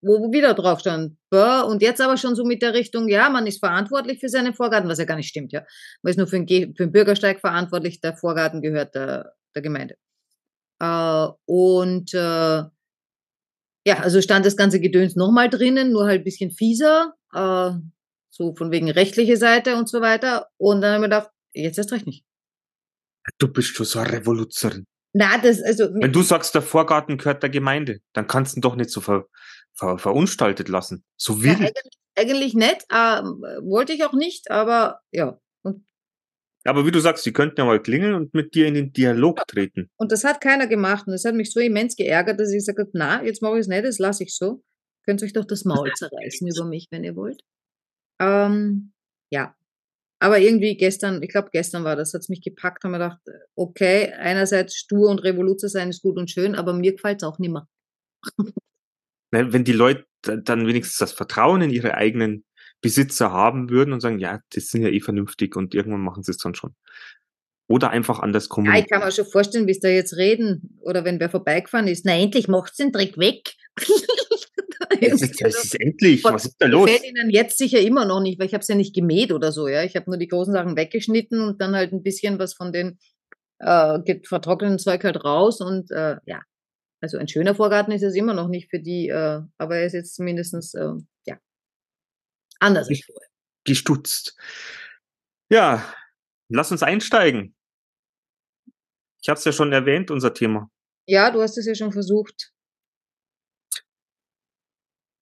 wo 0.02 0.32
wieder 0.32 0.54
drauf 0.54 0.80
stand. 0.80 1.18
"Bäh", 1.30 1.62
Und 1.64 1.82
jetzt 1.82 2.02
aber 2.02 2.18
schon 2.18 2.36
so 2.36 2.46
mit 2.46 2.62
der 2.62 2.74
Richtung, 2.74 3.08
ja, 3.10 3.30
man 3.30 3.48
ist 3.48 3.60
verantwortlich 3.60 4.20
für 4.20 4.30
seinen 4.30 4.54
Vorgarten, 4.54 4.90
was 4.90 5.00
ja 5.00 5.06
gar 5.06 5.16
nicht 5.18 5.30
stimmt, 5.30 5.52
ja. 5.54 5.64
Man 6.04 6.12
ist 6.12 6.18
nur 6.18 6.28
für 6.28 6.44
den, 6.44 6.76
für 6.76 6.84
den 6.86 6.92
Bürgersteig 6.92 7.40
verantwortlich, 7.40 8.00
der 8.02 8.16
Vorgarten 8.16 8.62
gehört 8.62 8.96
der, 8.96 9.34
der 9.56 9.62
Gemeinde. 9.62 9.96
Äh, 10.80 11.28
und 11.46 12.14
äh, 12.14 12.64
ja, 13.88 14.00
also 14.00 14.22
stand 14.22 14.46
das 14.46 14.58
ganze 14.58 14.82
Gedöns 14.82 15.16
nochmal 15.16 15.50
drinnen, 15.50 15.94
nur 15.94 16.08
halt 16.08 16.22
ein 16.22 16.24
bisschen 16.26 16.52
fieser, 16.52 17.14
äh, 17.34 17.72
so 18.30 18.54
von 18.54 18.70
wegen 18.70 18.92
rechtliche 18.92 19.38
Seite 19.38 19.78
und 19.78 19.88
so 19.88 20.02
weiter. 20.02 20.50
Und 20.58 20.82
dann 20.82 20.96
habe 20.96 21.06
ich 21.06 21.10
mir 21.10 21.16
gedacht, 21.16 21.32
jetzt 21.54 21.78
erst 21.78 21.94
recht 21.94 22.06
nicht. 22.06 22.26
Du 23.38 23.48
bist 23.48 23.70
schon 23.70 23.86
so 23.86 24.00
eine 24.00 24.12
Revoluzerin. 24.12 24.86
Na, 25.14 25.38
das, 25.38 25.64
also, 25.64 25.86
Wenn 25.94 26.12
du 26.12 26.22
sagst, 26.22 26.54
der 26.54 26.62
Vorgarten 26.62 27.18
gehört 27.18 27.44
der 27.44 27.50
Gemeinde, 27.50 28.00
dann 28.12 28.28
kannst 28.28 28.56
du 28.56 28.60
ihn 28.60 28.62
doch 28.62 28.76
nicht 28.76 28.90
so 28.90 29.00
ver, 29.00 29.26
ver, 29.74 29.98
verunstaltet 29.98 30.68
lassen. 30.68 31.06
So 31.16 31.36
ja, 31.36 31.44
wild. 31.44 31.60
eigentlich, 31.60 31.94
eigentlich 32.16 32.54
nicht, 32.56 32.86
äh, 32.90 33.24
wollte 33.64 33.94
ich 33.94 34.04
auch 34.04 34.14
nicht, 34.14 34.52
aber 34.52 35.00
ja. 35.12 35.40
Aber 36.68 36.86
wie 36.86 36.92
du 36.92 37.00
sagst, 37.00 37.24
sie 37.24 37.32
könnten 37.32 37.60
ja 37.60 37.66
mal 37.66 37.82
klingeln 37.82 38.14
und 38.14 38.34
mit 38.34 38.54
dir 38.54 38.68
in 38.68 38.74
den 38.74 38.92
Dialog 38.92 39.48
treten. 39.48 39.90
und 39.96 40.12
das 40.12 40.26
hat 40.26 40.42
keiner 40.42 40.68
gemacht 40.68 41.08
und 41.08 41.14
das 41.14 41.24
hat 41.24 41.34
mich 41.34 41.52
so 41.52 41.62
immens 41.62 41.96
geärgert, 41.96 42.40
dass 42.40 42.52
ich 42.52 42.58
gesagt 42.58 42.80
habe, 42.80 42.90
na, 42.94 43.24
jetzt 43.24 43.42
mache 43.42 43.54
ich 43.56 43.62
es 43.62 43.68
nicht, 43.68 43.86
das 43.86 44.00
lasse 44.00 44.24
ich 44.24 44.36
so. 44.36 44.64
Könnt 45.06 45.24
euch 45.24 45.32
doch 45.32 45.46
das 45.46 45.64
Maul 45.64 45.92
zerreißen 45.94 46.46
über 46.46 46.66
mich, 46.66 46.88
wenn 46.92 47.06
ihr 47.06 47.16
wollt. 47.16 47.42
Ähm, 48.20 48.92
ja. 49.32 49.56
Aber 50.20 50.40
irgendwie 50.40 50.76
gestern, 50.76 51.24
ich 51.24 51.30
glaube 51.30 51.50
gestern 51.54 51.86
war 51.86 51.96
das, 51.96 52.14
hat 52.14 52.22
es 52.22 52.30
mich 52.30 52.42
gepackt, 52.42 52.84
haben 52.84 52.92
wir 52.92 52.98
gedacht, 52.98 53.22
okay, 53.56 54.12
einerseits 54.14 54.76
stur 54.76 55.10
und 55.10 55.20
Revoluzer 55.20 55.70
sein 55.70 55.90
ist 55.90 56.02
gut 56.02 56.18
und 56.18 56.30
schön, 56.30 56.56
aber 56.56 56.74
mir 56.74 56.94
gefällt 56.94 57.22
es 57.22 57.28
auch 57.28 57.40
nicht 57.40 57.52
mehr. 57.52 57.68
Ne, 59.34 59.52
Wenn 59.52 59.64
die 59.64 59.74
Leute 59.74 60.06
dann 60.22 60.68
wenigstens 60.68 60.98
das 60.98 61.12
Vertrauen 61.12 61.62
in 61.62 61.70
ihre 61.70 61.96
eigenen 61.96 62.46
Besitzer 62.82 63.32
haben 63.32 63.70
würden 63.70 63.94
und 63.94 64.02
sagen, 64.02 64.20
ja, 64.20 64.40
das 64.54 64.68
sind 64.68 64.84
ja 64.84 64.90
eh 64.90 65.00
vernünftig 65.00 65.56
und 65.56 65.74
irgendwann 65.74 66.02
machen 66.02 66.24
sie 66.24 66.32
es 66.32 66.38
dann 66.38 66.56
schon. 66.56 66.76
Oder 67.68 67.90
einfach 67.90 68.20
anders 68.20 68.44
Ja, 68.44 68.46
ich 68.46 68.50
kommunizieren. 68.50 68.88
kann 68.90 69.04
mir 69.04 69.12
schon 69.12 69.26
vorstellen, 69.26 69.68
wie 69.68 69.72
es 69.72 69.80
da 69.80 69.90
jetzt 69.90 70.16
reden 70.16 70.80
oder 70.82 71.04
wenn 71.04 71.20
wer 71.20 71.30
vorbeigefahren 71.30 71.88
ist. 71.88 72.06
Na, 72.06 72.18
endlich 72.18 72.48
macht's 72.48 72.78
den 72.78 72.92
Dreck 72.92 73.18
weg. 73.18 73.54
Das 75.02 75.22
ist, 75.22 75.42
das 75.42 75.64
ist 75.64 75.80
endlich, 75.80 76.24
was 76.24 76.46
ist 76.46 76.56
da 76.60 76.66
los? 76.66 76.86
Gefällt 76.86 77.06
Ihnen 77.06 77.30
jetzt 77.30 77.58
sicher 77.58 77.80
immer 77.80 78.06
noch 78.06 78.20
nicht, 78.20 78.40
weil 78.40 78.48
ich 78.48 78.54
habe 78.54 78.62
es 78.62 78.68
ja 78.68 78.76
nicht 78.76 78.96
gemäht 78.96 79.32
oder 79.32 79.52
so, 79.52 79.68
ja. 79.68 79.84
Ich 79.84 79.96
habe 79.96 80.10
nur 80.10 80.18
die 80.18 80.28
großen 80.28 80.54
Sachen 80.54 80.76
weggeschnitten 80.76 81.42
und 81.42 81.62
dann 81.62 81.76
halt 81.76 81.92
ein 81.94 82.04
bisschen 82.04 82.40
was 82.40 82.54
von 82.54 82.72
den 82.72 82.98
äh, 83.60 84.00
vertrockneten 84.24 84.80
Zeug 84.80 85.04
halt 85.04 85.24
raus 85.24 85.62
und 85.62 85.92
äh, 85.92 86.18
ja. 86.26 86.42
Also 87.00 87.18
ein 87.18 87.28
schöner 87.28 87.54
Vorgarten 87.54 87.92
ist 87.92 88.02
es 88.02 88.16
immer 88.16 88.34
noch 88.34 88.48
nicht 88.48 88.70
für 88.72 88.80
die, 88.80 89.10
äh, 89.10 89.42
aber 89.58 89.76
er 89.76 89.86
ist 89.86 89.94
jetzt 89.94 90.16
zumindestens 90.16 90.74
äh, 90.74 90.94
anders 92.60 92.90
als 92.90 93.04
vorher. 93.06 93.30
Gestutzt. 93.64 94.38
Ja, 95.50 95.94
lass 96.50 96.72
uns 96.72 96.84
einsteigen. 96.84 97.56
Ich 99.22 99.30
habe 99.30 99.38
es 99.38 99.46
ja 99.46 99.52
schon 99.52 99.74
erwähnt, 99.74 100.12
unser 100.12 100.34
Thema. 100.34 100.70
Ja, 101.06 101.32
du 101.32 101.42
hast 101.42 101.58
es 101.58 101.66
ja 101.66 101.76
schon 101.76 101.92
versucht. 101.92 102.54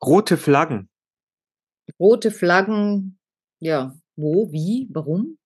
Rote 0.03 0.37
Flaggen. 0.37 0.89
Rote 1.99 2.31
Flaggen, 2.31 3.19
ja, 3.59 3.95
wo, 4.15 4.51
wie, 4.51 4.87
warum? 4.91 5.37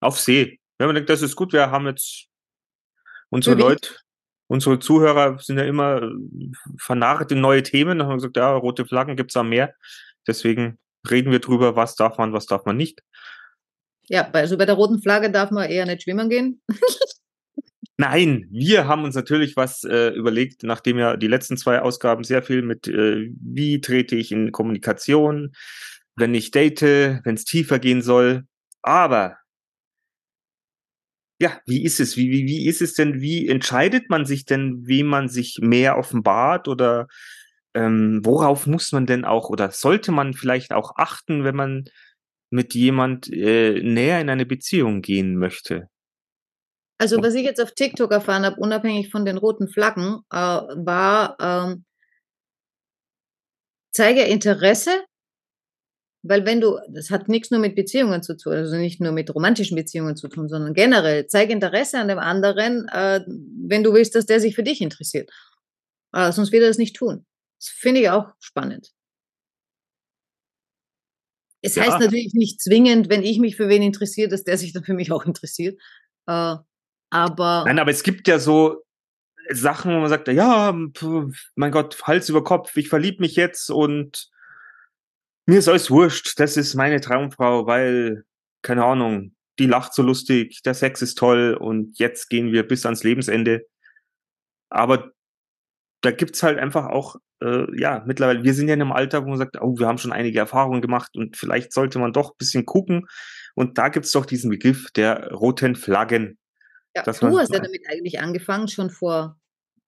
Auf 0.00 0.18
See. 0.18 0.60
Wenn 0.78 0.86
man 0.86 0.94
denkt, 0.94 1.10
das 1.10 1.22
ist 1.22 1.36
gut, 1.36 1.52
wir 1.52 1.70
haben 1.70 1.86
jetzt 1.86 2.28
unsere 3.28 3.56
Für 3.56 3.62
wen? 3.62 3.68
Leute 3.68 3.96
unsere 4.50 4.80
Zuhörer 4.80 5.38
sind 5.38 5.58
ja 5.58 5.64
immer 5.64 6.02
äh, 6.02 6.10
vernarrt 6.76 7.30
in 7.30 7.40
neue 7.40 7.62
Themen. 7.62 7.98
Da 7.98 8.04
haben 8.04 8.10
wir 8.10 8.16
gesagt, 8.16 8.36
ja, 8.36 8.52
rote 8.52 8.84
Flaggen 8.84 9.16
gibt's 9.16 9.36
am 9.36 9.48
Meer. 9.48 9.74
Deswegen 10.26 10.78
reden 11.08 11.32
wir 11.32 11.38
drüber, 11.38 11.76
was 11.76 11.94
darf 11.94 12.18
man, 12.18 12.32
was 12.32 12.46
darf 12.46 12.64
man 12.64 12.76
nicht. 12.76 13.02
Ja, 14.08 14.28
also 14.32 14.58
bei 14.58 14.66
der 14.66 14.74
roten 14.74 15.00
Flagge 15.00 15.30
darf 15.30 15.50
man 15.50 15.70
eher 15.70 15.86
nicht 15.86 16.02
schwimmen 16.02 16.28
gehen. 16.28 16.60
Nein, 17.96 18.46
wir 18.50 18.88
haben 18.88 19.04
uns 19.04 19.14
natürlich 19.14 19.56
was 19.56 19.84
äh, 19.84 20.08
überlegt, 20.08 20.62
nachdem 20.62 20.98
ja 20.98 21.16
die 21.16 21.26
letzten 21.26 21.58
zwei 21.58 21.82
Ausgaben 21.82 22.24
sehr 22.24 22.42
viel 22.42 22.62
mit, 22.62 22.88
äh, 22.88 23.30
wie 23.40 23.80
trete 23.80 24.16
ich 24.16 24.32
in 24.32 24.52
Kommunikation, 24.52 25.52
wenn 26.16 26.34
ich 26.34 26.50
date, 26.50 26.80
wenn 26.80 27.34
es 27.34 27.44
tiefer 27.44 27.78
gehen 27.78 28.00
soll. 28.00 28.44
Aber 28.82 29.36
ja, 31.40 31.58
wie 31.66 31.84
ist 31.84 32.00
es? 32.00 32.16
Wie, 32.16 32.30
wie, 32.30 32.46
wie 32.46 32.66
ist 32.66 32.82
es 32.82 32.94
denn? 32.94 33.20
Wie 33.20 33.48
entscheidet 33.48 34.10
man 34.10 34.26
sich 34.26 34.44
denn, 34.44 34.86
wem 34.86 35.06
man 35.06 35.28
sich 35.28 35.58
mehr 35.60 35.96
offenbart 35.96 36.68
oder 36.68 37.06
ähm, 37.74 38.20
worauf 38.24 38.66
muss 38.66 38.92
man 38.92 39.06
denn 39.06 39.24
auch 39.24 39.48
oder 39.50 39.70
sollte 39.70 40.12
man 40.12 40.34
vielleicht 40.34 40.72
auch 40.72 40.96
achten, 40.96 41.44
wenn 41.44 41.56
man 41.56 41.84
mit 42.50 42.74
jemand 42.74 43.32
äh, 43.32 43.80
näher 43.80 44.20
in 44.20 44.28
eine 44.28 44.46
Beziehung 44.46 45.02
gehen 45.02 45.36
möchte? 45.36 45.88
Also 46.98 47.22
was 47.22 47.34
ich 47.34 47.44
jetzt 47.44 47.62
auf 47.62 47.72
TikTok 47.72 48.12
erfahren 48.12 48.44
habe, 48.44 48.60
unabhängig 48.60 49.10
von 49.10 49.24
den 49.24 49.38
roten 49.38 49.68
Flaggen, 49.68 50.18
äh, 50.30 50.36
war, 50.36 51.36
ähm, 51.40 51.84
zeige 53.90 54.22
Interesse, 54.22 54.90
weil 56.22 56.44
wenn 56.44 56.60
du, 56.60 56.78
das 56.90 57.10
hat 57.10 57.28
nichts 57.28 57.50
nur 57.50 57.60
mit 57.60 57.74
Beziehungen 57.74 58.22
zu 58.22 58.36
tun, 58.36 58.52
also 58.52 58.76
nicht 58.76 59.00
nur 59.00 59.12
mit 59.12 59.34
romantischen 59.34 59.76
Beziehungen 59.76 60.16
zu 60.16 60.28
tun, 60.28 60.48
sondern 60.48 60.74
generell, 60.74 61.26
zeige 61.26 61.54
Interesse 61.54 61.98
an 61.98 62.08
dem 62.08 62.18
anderen, 62.18 62.86
äh, 62.88 63.20
wenn 63.26 63.82
du 63.82 63.94
willst, 63.94 64.14
dass 64.14 64.26
der 64.26 64.40
sich 64.40 64.54
für 64.54 64.62
dich 64.62 64.82
interessiert. 64.82 65.30
Äh, 66.12 66.32
sonst 66.32 66.52
wird 66.52 66.62
er 66.64 66.68
das 66.68 66.78
nicht 66.78 66.96
tun. 66.96 67.24
Das 67.60 67.68
finde 67.68 68.00
ich 68.00 68.10
auch 68.10 68.32
spannend. 68.40 68.90
Es 71.62 71.74
ja. 71.74 71.84
heißt 71.84 72.00
natürlich 72.00 72.32
nicht 72.32 72.60
zwingend, 72.60 73.10
wenn 73.10 73.22
ich 73.22 73.38
mich 73.38 73.56
für 73.56 73.68
wen 73.68 73.82
interessiere, 73.82 74.28
dass 74.28 74.44
der 74.44 74.56
sich 74.56 74.72
dann 74.72 74.82
für 74.82 74.94
mich 74.94 75.12
auch 75.12 75.26
interessiert. 75.26 75.78
Äh, 76.26 76.56
aber. 77.10 77.64
Nein, 77.66 77.78
aber 77.78 77.90
es 77.90 78.02
gibt 78.02 78.26
ja 78.28 78.38
so 78.38 78.82
Sachen, 79.50 79.94
wo 79.94 79.98
man 79.98 80.08
sagt, 80.08 80.28
ja, 80.28 80.72
mein 81.54 81.72
Gott, 81.72 82.02
Hals 82.04 82.28
über 82.28 82.44
Kopf, 82.44 82.76
ich 82.76 82.88
verlieb 82.88 83.20
mich 83.20 83.36
jetzt 83.36 83.70
und 83.70 84.30
mir 85.46 85.58
ist 85.58 85.68
alles 85.68 85.90
wurscht, 85.90 86.38
das 86.38 86.56
ist 86.56 86.74
meine 86.74 87.00
Traumfrau, 87.00 87.66
weil, 87.66 88.24
keine 88.62 88.84
Ahnung, 88.84 89.34
die 89.58 89.66
lacht 89.66 89.92
so 89.92 90.02
lustig, 90.02 90.62
der 90.62 90.74
Sex 90.74 91.02
ist 91.02 91.18
toll 91.18 91.56
und 91.58 91.98
jetzt 91.98 92.30
gehen 92.30 92.52
wir 92.52 92.66
bis 92.66 92.86
ans 92.86 93.02
Lebensende. 93.02 93.66
Aber 94.70 95.12
da 96.02 96.12
gibt's 96.12 96.42
halt 96.42 96.58
einfach 96.58 96.86
auch, 96.86 97.16
äh, 97.42 97.66
ja, 97.78 98.02
mittlerweile, 98.06 98.42
wir 98.42 98.54
sind 98.54 98.68
ja 98.68 98.74
in 98.74 98.82
einem 98.82 98.92
Alter, 98.92 99.24
wo 99.24 99.28
man 99.28 99.38
sagt, 99.38 99.60
oh, 99.60 99.78
wir 99.78 99.86
haben 99.86 99.98
schon 99.98 100.12
einige 100.12 100.38
Erfahrungen 100.38 100.82
gemacht 100.82 101.16
und 101.16 101.36
vielleicht 101.36 101.72
sollte 101.72 101.98
man 101.98 102.12
doch 102.12 102.36
bisschen 102.36 102.66
gucken. 102.66 103.06
Und 103.54 103.78
da 103.78 103.88
gibt's 103.88 104.12
doch 104.12 104.26
diesen 104.26 104.50
Begriff 104.50 104.90
der 104.92 105.30
roten 105.32 105.74
Flaggen. 105.74 106.38
Ja, 106.94 107.02
du 107.02 107.38
hast 107.38 107.52
ja 107.52 107.60
damit 107.60 107.82
eigentlich 107.88 108.20
angefangen, 108.20 108.68
schon 108.68 108.90
vor 108.90 109.38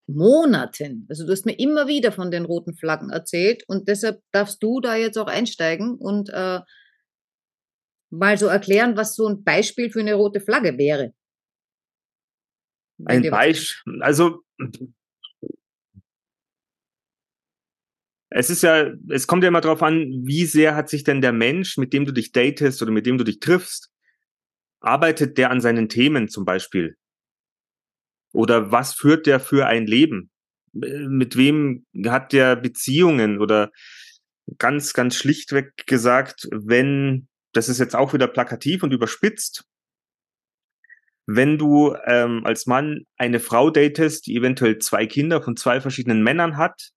Monaten. 0.07 1.07
Also 1.09 1.27
du 1.27 1.33
hast 1.33 1.47
mir 1.47 1.59
immer 1.59 1.87
wieder 1.89 2.13
von 2.13 2.31
den 2.31 2.45
roten 2.45 2.75
Flaggen 2.75 3.11
erzählt 3.11 3.65
und 3.67 3.89
deshalb 3.89 4.21
darfst 4.33 4.63
du 4.63 4.81
da 4.81 4.97
jetzt 4.97 5.19
auch 5.19 5.27
einsteigen 5.27 5.97
und 5.97 6.29
äh, 6.31 6.61
mal 8.11 8.39
so 8.39 8.47
erklären, 8.47 8.97
was 8.97 9.15
so 9.15 9.27
ein 9.27 9.43
Beispiel 9.43 9.91
für 9.91 10.01
eine 10.01 10.15
rote 10.15 10.41
Flagge 10.41 10.77
wäre. 10.79 11.13
Ein 13.05 13.29
Beispiel, 13.31 14.03
also 14.03 14.43
es 18.35 18.51
ist 18.51 18.63
ja, 18.63 18.91
es 19.09 19.27
kommt 19.27 19.43
ja 19.43 19.49
immer 19.49 19.61
darauf 19.61 19.83
an, 19.83 20.23
wie 20.25 20.47
sehr 20.47 20.75
hat 20.75 20.89
sich 20.89 21.05
denn 21.05 21.21
der 21.21 21.33
Mensch, 21.33 21.77
mit 21.77 21.93
dem 21.93 22.05
du 22.05 22.13
dich 22.13 22.33
datest 22.33 22.83
oder 22.83 22.91
mit 22.91 23.07
dem 23.07 23.19
du 23.19 23.25
dich 23.25 23.41
triffst, 23.41 23.91
arbeitet 24.81 25.39
der 25.39 25.51
an 25.51 25.61
seinen 25.61 25.89
Themen 25.89 26.29
zum 26.29 26.45
Beispiel? 26.45 26.97
Oder 28.33 28.73
was 28.73 28.95
führt 28.95 29.27
der 29.27 29.41
für 29.41 29.67
ein 29.67 29.87
Leben? 29.87 30.31
Mit 30.73 31.37
wem 31.37 31.87
hat 32.07 32.33
der 32.33 32.57
Beziehungen? 32.57 33.39
Oder 33.39 33.71
ganz, 34.59 34.95
ganz 34.95 35.17
schlichtweg 35.17 35.87
gesagt, 35.87 36.49
wenn, 36.51 37.29
das 37.53 37.69
ist 37.69 37.79
jetzt 37.79 37.95
auch 37.95 38.15
wieder 38.15 38.29
plakativ 38.29 38.83
und 38.83 38.93
überspitzt, 38.93 39.65
wenn 41.27 41.59
du 41.59 41.95
ähm, 42.07 42.45
als 42.45 42.67
Mann 42.67 43.07
eine 43.17 43.39
Frau 43.39 43.71
datest, 43.71 44.27
die 44.27 44.37
eventuell 44.37 44.79
zwei 44.79 45.07
Kinder 45.07 45.43
von 45.43 45.57
zwei 45.57 45.81
verschiedenen 45.81 46.23
Männern 46.23 46.57
hat, 46.57 46.93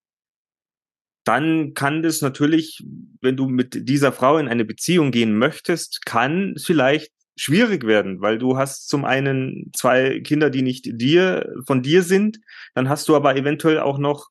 dann 1.26 1.74
kann 1.74 2.04
das 2.04 2.22
natürlich, 2.22 2.84
wenn 3.20 3.36
du 3.36 3.48
mit 3.48 3.90
dieser 3.90 4.12
Frau 4.14 4.38
in 4.38 4.48
eine 4.48 4.64
Beziehung 4.64 5.12
gehen 5.12 5.38
möchtest, 5.38 6.06
kann 6.06 6.56
vielleicht 6.58 7.12
schwierig 7.36 7.86
werden, 7.86 8.22
weil 8.22 8.38
du 8.38 8.58
hast 8.58 8.88
zum 8.88 9.04
einen 9.06 9.72
zwei 9.76 10.22
Kinder, 10.22 10.50
die 10.50 10.62
nicht 10.62 10.86
dir, 11.02 11.52
von 11.66 11.82
dir 11.82 12.04
sind, 12.04 12.40
dann 12.76 12.90
hast 12.90 13.10
du 13.10 13.16
aber 13.16 13.36
eventuell 13.36 13.80
auch 13.80 13.98
noch 13.98 14.30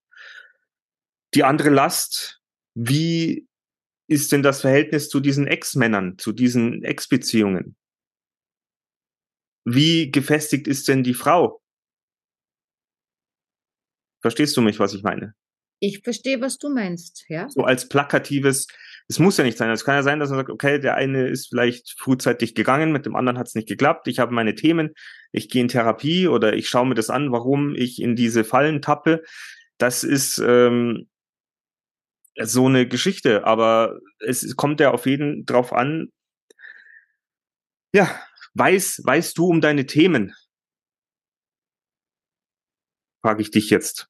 die 1.34 1.44
andere 1.44 1.70
Last. 1.70 2.40
Wie 2.74 3.46
ist 4.06 4.32
denn 4.32 4.42
das 4.42 4.60
Verhältnis 4.60 5.08
zu 5.08 5.20
diesen 5.20 5.46
Ex-Männern, 5.48 6.16
zu 6.18 6.32
diesen 6.32 6.84
Ex-Beziehungen? 6.84 7.76
Wie 9.64 10.10
gefestigt 10.10 10.68
ist 10.68 10.88
denn 10.88 11.02
die 11.02 11.14
Frau? 11.14 11.60
Verstehst 14.20 14.56
du 14.56 14.62
mich, 14.62 14.78
was 14.78 14.94
ich 14.94 15.02
meine? 15.02 15.34
Ich 15.86 16.00
verstehe, 16.02 16.40
was 16.40 16.56
du 16.56 16.70
meinst, 16.70 17.26
ja. 17.28 17.46
So 17.50 17.64
als 17.64 17.90
plakatives, 17.90 18.68
es 19.06 19.18
muss 19.18 19.36
ja 19.36 19.44
nicht 19.44 19.58
sein. 19.58 19.68
Es 19.68 19.84
kann 19.84 19.96
ja 19.96 20.02
sein, 20.02 20.18
dass 20.18 20.30
man 20.30 20.38
sagt, 20.38 20.48
okay, 20.48 20.78
der 20.78 20.94
eine 20.94 21.28
ist 21.28 21.48
vielleicht 21.48 21.94
frühzeitig 21.98 22.54
gegangen, 22.54 22.90
mit 22.90 23.04
dem 23.04 23.14
anderen 23.14 23.36
hat 23.36 23.48
es 23.48 23.54
nicht 23.54 23.68
geklappt. 23.68 24.08
Ich 24.08 24.18
habe 24.18 24.32
meine 24.32 24.54
Themen, 24.54 24.94
ich 25.30 25.50
gehe 25.50 25.60
in 25.60 25.68
Therapie 25.68 26.26
oder 26.26 26.54
ich 26.54 26.70
schaue 26.70 26.86
mir 26.86 26.94
das 26.94 27.10
an, 27.10 27.32
warum 27.32 27.74
ich 27.74 28.00
in 28.00 28.16
diese 28.16 28.44
Fallen 28.44 28.80
tappe. 28.80 29.24
Das 29.76 30.04
ist 30.04 30.38
ähm, 30.38 31.06
so 32.40 32.66
eine 32.66 32.88
Geschichte, 32.88 33.44
aber 33.44 34.00
es 34.20 34.56
kommt 34.56 34.80
ja 34.80 34.90
auf 34.90 35.04
jeden 35.04 35.44
drauf 35.44 35.74
an. 35.74 36.08
Ja, 37.92 38.08
weiß, 38.54 39.02
weißt 39.04 39.36
du 39.36 39.48
um 39.48 39.60
deine 39.60 39.84
Themen? 39.84 40.34
Frage 43.20 43.42
ich 43.42 43.50
dich 43.50 43.68
jetzt. 43.68 44.08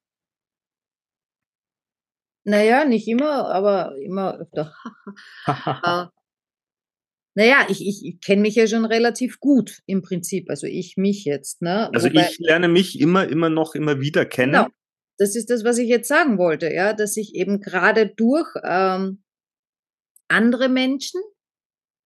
Naja, 2.45 2.85
nicht 2.85 3.07
immer, 3.07 3.49
aber 3.49 3.97
immer 3.97 4.39
öfter. 4.39 4.73
äh, 5.47 6.05
naja, 7.37 7.65
ich, 7.69 7.85
ich, 7.85 8.05
ich 8.05 8.21
kenne 8.21 8.43
mich 8.43 8.55
ja 8.55 8.67
schon 8.67 8.85
relativ 8.85 9.39
gut 9.39 9.79
im 9.87 10.01
Prinzip, 10.01 10.49
also 10.49 10.67
ich 10.67 10.95
mich 10.95 11.25
jetzt. 11.25 11.61
Ne? 11.61 11.91
Also 11.93 12.07
Wobei, 12.07 12.29
ich 12.29 12.39
lerne 12.39 12.69
mich 12.69 12.99
immer, 12.99 13.27
immer 13.27 13.49
noch, 13.49 13.75
immer 13.75 13.99
wieder 13.99 14.25
kennen. 14.25 14.53
Genau. 14.53 14.67
Das 15.17 15.35
ist 15.35 15.49
das, 15.49 15.63
was 15.63 15.77
ich 15.77 15.89
jetzt 15.89 16.07
sagen 16.07 16.37
wollte, 16.37 16.71
ja, 16.73 16.93
dass 16.93 17.17
ich 17.17 17.35
eben 17.35 17.61
gerade 17.61 18.07
durch 18.07 18.47
ähm, 18.63 19.23
andere 20.27 20.69
Menschen 20.69 21.21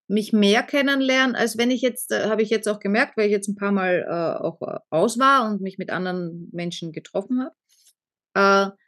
mich 0.07 0.33
mehr 0.33 0.63
kennenlernen, 0.63 1.35
als 1.35 1.57
wenn 1.57 1.69
ich 1.69 1.81
jetzt, 1.81 2.11
äh, 2.11 2.25
habe 2.25 2.41
ich 2.41 2.49
jetzt 2.49 2.67
auch 2.67 2.79
gemerkt, 2.79 3.17
weil 3.17 3.25
ich 3.25 3.31
jetzt 3.31 3.47
ein 3.47 3.55
paar 3.55 3.71
Mal 3.71 4.05
äh, 4.07 4.43
auch 4.43 4.61
äh, 4.61 4.79
aus 4.89 5.19
war 5.19 5.49
und 5.49 5.61
mich 5.61 5.77
mit 5.77 5.91
anderen 5.91 6.49
Menschen 6.51 6.91
getroffen 6.91 7.43
habe, 7.43 8.73
äh, 8.73 8.78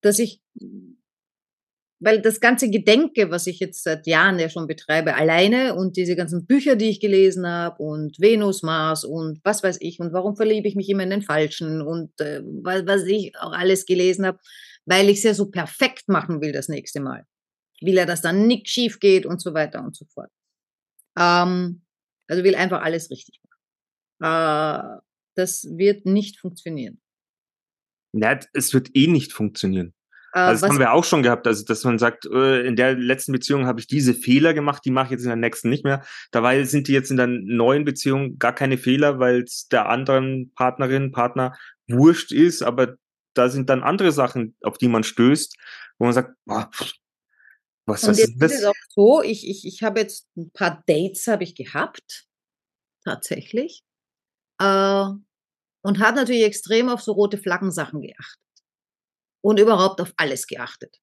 dass 0.00 0.18
ich, 0.18 0.40
weil 2.00 2.22
das 2.22 2.40
ganze 2.40 2.70
Gedenke, 2.70 3.30
was 3.30 3.46
ich 3.46 3.58
jetzt 3.58 3.82
seit 3.82 4.06
Jahren 4.06 4.38
ja 4.38 4.48
schon 4.48 4.66
betreibe, 4.66 5.14
alleine 5.14 5.74
und 5.74 5.96
diese 5.96 6.14
ganzen 6.14 6.46
Bücher, 6.46 6.76
die 6.76 6.90
ich 6.90 7.00
gelesen 7.00 7.46
habe 7.46 7.82
und 7.82 8.20
Venus, 8.20 8.62
Mars 8.62 9.04
und 9.04 9.40
was 9.44 9.62
weiß 9.62 9.78
ich 9.80 9.98
und 9.98 10.12
warum 10.12 10.36
verliebe 10.36 10.68
ich 10.68 10.76
mich 10.76 10.88
immer 10.88 11.02
in 11.02 11.10
den 11.10 11.22
Falschen 11.22 11.82
und 11.82 12.20
äh, 12.20 12.42
was, 12.62 12.86
was 12.86 13.04
ich 13.04 13.36
auch 13.38 13.52
alles 13.52 13.86
gelesen 13.86 14.26
habe, 14.26 14.38
weil 14.86 15.08
ich 15.08 15.18
es 15.18 15.24
ja 15.24 15.34
so 15.34 15.50
perfekt 15.50 16.08
machen 16.08 16.40
will 16.40 16.52
das 16.52 16.68
nächste 16.68 17.00
Mal. 17.00 17.26
Will 17.80 17.98
er, 17.98 18.06
dass 18.06 18.22
dann 18.22 18.46
nichts 18.46 18.70
schief 18.70 19.00
geht 19.00 19.26
und 19.26 19.40
so 19.40 19.54
weiter 19.54 19.82
und 19.82 19.96
so 19.96 20.04
fort. 20.06 20.30
Ähm, 21.18 21.82
also 22.28 22.44
will 22.44 22.54
einfach 22.54 22.82
alles 22.82 23.10
richtig 23.10 23.40
machen. 23.42 24.98
Äh, 24.98 25.00
das 25.34 25.64
wird 25.64 26.06
nicht 26.06 26.38
funktionieren. 26.38 27.00
Ja, 28.12 28.38
es 28.52 28.72
wird 28.74 28.94
eh 28.94 29.06
nicht 29.06 29.32
funktionieren. 29.32 29.94
Äh, 30.32 30.38
also 30.40 30.60
das 30.62 30.70
haben 30.70 30.78
wir 30.78 30.92
auch 30.92 31.04
schon 31.04 31.22
gehabt, 31.22 31.46
also 31.46 31.64
dass 31.64 31.84
man 31.84 31.98
sagt, 31.98 32.26
äh, 32.26 32.66
in 32.66 32.76
der 32.76 32.94
letzten 32.94 33.32
Beziehung 33.32 33.66
habe 33.66 33.80
ich 33.80 33.86
diese 33.86 34.14
Fehler 34.14 34.54
gemacht, 34.54 34.84
die 34.84 34.90
mache 34.90 35.06
ich 35.06 35.10
jetzt 35.12 35.22
in 35.22 35.28
der 35.28 35.36
nächsten 35.36 35.68
nicht 35.70 35.84
mehr. 35.84 36.04
Dabei 36.30 36.64
sind 36.64 36.88
die 36.88 36.92
jetzt 36.92 37.10
in 37.10 37.16
der 37.16 37.26
neuen 37.26 37.84
Beziehung 37.84 38.38
gar 38.38 38.54
keine 38.54 38.78
Fehler, 38.78 39.18
weil 39.18 39.42
es 39.42 39.68
der 39.68 39.88
anderen 39.88 40.52
Partnerin, 40.54 41.12
Partner 41.12 41.56
wurscht 41.86 42.32
ist, 42.32 42.62
aber 42.62 42.96
da 43.34 43.48
sind 43.48 43.70
dann 43.70 43.82
andere 43.82 44.12
Sachen, 44.12 44.56
auf 44.62 44.78
die 44.78 44.88
man 44.88 45.04
stößt, 45.04 45.56
wo 45.98 46.04
man 46.04 46.14
sagt, 46.14 46.34
boah, 46.44 46.70
was, 47.86 48.06
was 48.06 48.18
ist 48.18 48.34
das? 48.38 48.52
Ist 48.52 48.64
auch 48.64 48.74
so, 48.88 49.22
ich, 49.22 49.48
ich, 49.48 49.66
ich 49.66 49.82
habe 49.82 50.00
jetzt 50.00 50.28
ein 50.36 50.50
paar 50.50 50.82
Dates 50.86 51.26
habe 51.26 51.44
ich 51.44 51.54
gehabt, 51.54 52.26
tatsächlich. 53.04 53.82
Äh, 54.60 55.06
und 55.88 56.00
hat 56.00 56.16
natürlich 56.16 56.42
extrem 56.42 56.90
auf 56.90 57.00
so 57.00 57.12
rote 57.12 57.38
Flaggensachen 57.38 58.02
geachtet. 58.02 58.44
Und 59.42 59.58
überhaupt 59.58 60.02
auf 60.02 60.12
alles 60.18 60.46
geachtet. 60.46 60.98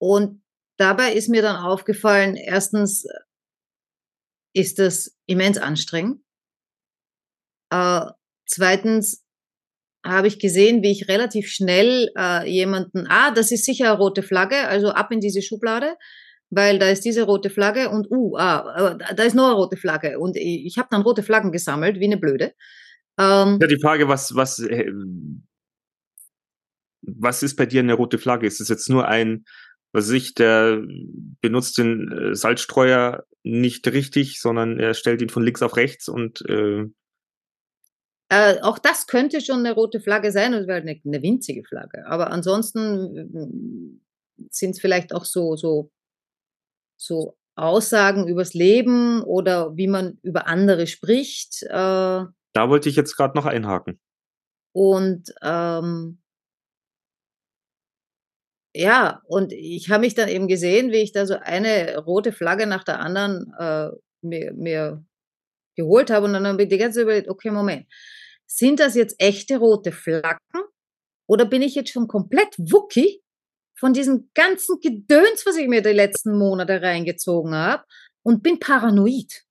Und 0.00 0.44
dabei 0.78 1.14
ist 1.14 1.28
mir 1.28 1.42
dann 1.42 1.56
aufgefallen, 1.56 2.36
erstens 2.36 3.06
ist 4.54 4.78
das 4.78 5.16
immens 5.26 5.58
anstrengend. 5.58 6.22
Äh, 7.72 8.06
zweitens 8.46 9.24
habe 10.06 10.28
ich 10.28 10.38
gesehen, 10.38 10.84
wie 10.84 10.92
ich 10.92 11.08
relativ 11.08 11.48
schnell 11.48 12.12
äh, 12.16 12.48
jemanden, 12.48 13.08
ah, 13.08 13.32
das 13.32 13.50
ist 13.50 13.64
sicher 13.64 13.88
eine 13.88 13.98
rote 13.98 14.22
Flagge, 14.22 14.68
also 14.68 14.90
ab 14.90 15.10
in 15.10 15.18
diese 15.18 15.42
Schublade, 15.42 15.96
weil 16.50 16.78
da 16.78 16.88
ist 16.88 17.04
diese 17.04 17.24
rote 17.24 17.50
Flagge 17.50 17.90
und, 17.90 18.12
uh, 18.12 18.36
ah, 18.36 18.94
da 18.94 19.24
ist 19.24 19.34
noch 19.34 19.46
eine 19.46 19.56
rote 19.56 19.76
Flagge. 19.76 20.20
Und 20.20 20.36
ich, 20.36 20.66
ich 20.66 20.78
habe 20.78 20.88
dann 20.92 21.02
rote 21.02 21.24
Flaggen 21.24 21.50
gesammelt, 21.50 21.98
wie 21.98 22.04
eine 22.04 22.16
Blöde. 22.16 22.54
Ähm, 23.20 23.58
ja, 23.60 23.66
die 23.66 23.80
Frage, 23.80 24.08
was, 24.08 24.34
was, 24.34 24.58
äh, 24.60 24.90
was 27.02 27.42
ist 27.42 27.56
bei 27.56 27.66
dir 27.66 27.80
eine 27.80 27.94
rote 27.94 28.18
Flagge? 28.18 28.46
Ist 28.46 28.60
es 28.60 28.68
jetzt 28.68 28.88
nur 28.88 29.06
ein, 29.08 29.44
was 29.92 30.08
ich, 30.10 30.34
der 30.34 30.82
benutzt 31.40 31.76
den 31.78 32.10
äh, 32.10 32.34
Salzstreuer 32.34 33.24
nicht 33.42 33.86
richtig, 33.88 34.40
sondern 34.40 34.78
er 34.78 34.94
stellt 34.94 35.20
ihn 35.20 35.28
von 35.28 35.42
links 35.42 35.62
auf 35.62 35.76
rechts 35.76 36.08
und 36.08 36.42
äh, 36.48 36.86
äh, 38.32 38.60
auch 38.62 38.78
das 38.78 39.08
könnte 39.08 39.40
schon 39.40 39.58
eine 39.58 39.74
rote 39.74 40.00
Flagge 40.00 40.30
sein 40.30 40.54
und 40.54 40.68
wäre 40.68 40.80
eine, 40.80 41.00
eine 41.04 41.22
winzige 41.22 41.64
Flagge. 41.64 42.06
Aber 42.06 42.30
ansonsten 42.30 43.16
äh, 43.16 44.46
sind 44.50 44.70
es 44.70 44.80
vielleicht 44.80 45.12
auch 45.12 45.24
so, 45.24 45.56
so, 45.56 45.90
so 46.96 47.36
Aussagen 47.56 48.28
übers 48.28 48.54
Leben 48.54 49.22
oder 49.22 49.76
wie 49.76 49.88
man 49.88 50.18
über 50.22 50.46
andere 50.46 50.86
spricht. 50.86 51.64
Äh, 51.64 52.24
da 52.52 52.68
wollte 52.68 52.88
ich 52.88 52.96
jetzt 52.96 53.16
gerade 53.16 53.36
noch 53.36 53.46
einhaken. 53.46 54.00
Und 54.72 55.32
ähm, 55.42 56.20
ja, 58.74 59.20
und 59.26 59.52
ich 59.52 59.90
habe 59.90 60.02
mich 60.02 60.14
dann 60.14 60.28
eben 60.28 60.46
gesehen, 60.46 60.92
wie 60.92 60.98
ich 60.98 61.12
da 61.12 61.26
so 61.26 61.34
eine 61.34 61.98
rote 61.98 62.32
Flagge 62.32 62.66
nach 62.66 62.84
der 62.84 63.00
anderen 63.00 63.52
äh, 63.58 63.88
mir, 64.22 64.52
mir 64.54 65.04
geholt 65.76 66.10
habe. 66.10 66.26
Und 66.26 66.34
dann 66.34 66.46
habe 66.46 66.62
ich 66.62 66.68
die 66.68 66.78
ganze 66.78 66.98
Zeit 66.98 67.02
überlegt, 67.02 67.28
okay, 67.28 67.50
Moment, 67.50 67.86
sind 68.46 68.78
das 68.80 68.94
jetzt 68.94 69.16
echte 69.18 69.58
rote 69.58 69.92
Flaggen? 69.92 70.38
Oder 71.28 71.46
bin 71.46 71.62
ich 71.62 71.74
jetzt 71.74 71.90
schon 71.90 72.08
komplett 72.08 72.56
wucki 72.58 73.22
von 73.76 73.92
diesem 73.92 74.30
ganzen 74.34 74.78
Gedöns, 74.80 75.46
was 75.46 75.56
ich 75.56 75.68
mir 75.68 75.82
die 75.82 75.90
letzten 75.90 76.36
Monate 76.38 76.82
reingezogen 76.82 77.54
habe 77.54 77.84
und 78.22 78.42
bin 78.42 78.58
paranoid? 78.58 79.44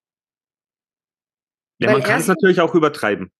Ja, 1.79 1.91
man 1.91 2.03
kann 2.03 2.19
es 2.19 2.27
natürlich 2.27 2.61
auch 2.61 2.75
übertreiben. 2.75 3.31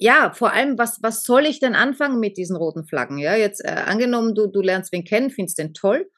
Ja, 0.00 0.32
vor 0.32 0.52
allem, 0.52 0.78
was, 0.78 1.02
was 1.02 1.24
soll 1.24 1.44
ich 1.44 1.58
denn 1.58 1.74
anfangen 1.74 2.20
mit 2.20 2.36
diesen 2.36 2.56
roten 2.56 2.84
Flaggen? 2.84 3.18
Ja, 3.18 3.34
jetzt 3.36 3.64
äh, 3.64 3.68
angenommen, 3.68 4.34
du, 4.34 4.46
du 4.46 4.60
lernst 4.60 4.92
wen 4.92 5.04
kennen, 5.04 5.30
findest 5.30 5.58
den 5.58 5.74
toll, 5.74 6.08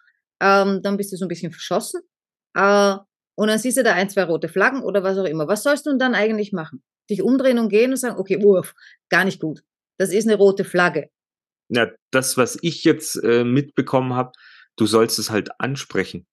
ähm, 0.41 0.81
dann 0.83 0.97
bist 0.97 1.13
du 1.13 1.17
so 1.17 1.25
ein 1.25 1.29
bisschen 1.29 1.51
verschossen. 1.51 2.03
Äh, 2.55 2.97
und 3.37 3.49
dann 3.49 3.59
siehst 3.59 3.79
du 3.79 3.83
da 3.83 3.95
ein, 3.95 4.11
zwei 4.11 4.25
rote 4.25 4.49
Flaggen 4.49 4.83
oder 4.83 5.03
was 5.03 5.17
auch 5.17 5.25
immer. 5.25 5.49
Was 5.49 5.63
sollst 5.63 5.87
du 5.87 5.91
denn 5.91 5.99
dann 5.99 6.15
eigentlich 6.15 6.53
machen? 6.53 6.83
dich 7.11 7.23
umdrehen 7.23 7.59
und 7.59 7.69
gehen 7.69 7.91
und 7.91 7.97
sagen, 7.97 8.19
okay, 8.19 8.43
uff, 8.43 8.75
gar 9.11 9.25
nicht 9.25 9.41
gut. 9.41 9.63
Das 9.99 10.13
ist 10.13 10.27
eine 10.27 10.37
rote 10.37 10.65
Flagge. 10.65 11.11
Ja, 11.69 11.91
das, 12.11 12.37
was 12.37 12.59
ich 12.63 12.85
jetzt 12.85 13.17
äh, 13.23 13.45
mitbekommen 13.45 14.15
habe, 14.15 14.33
du 14.77 14.87
sollst 14.87 15.19
es 15.19 15.31
halt 15.31 15.51
ansprechen. 15.61 16.27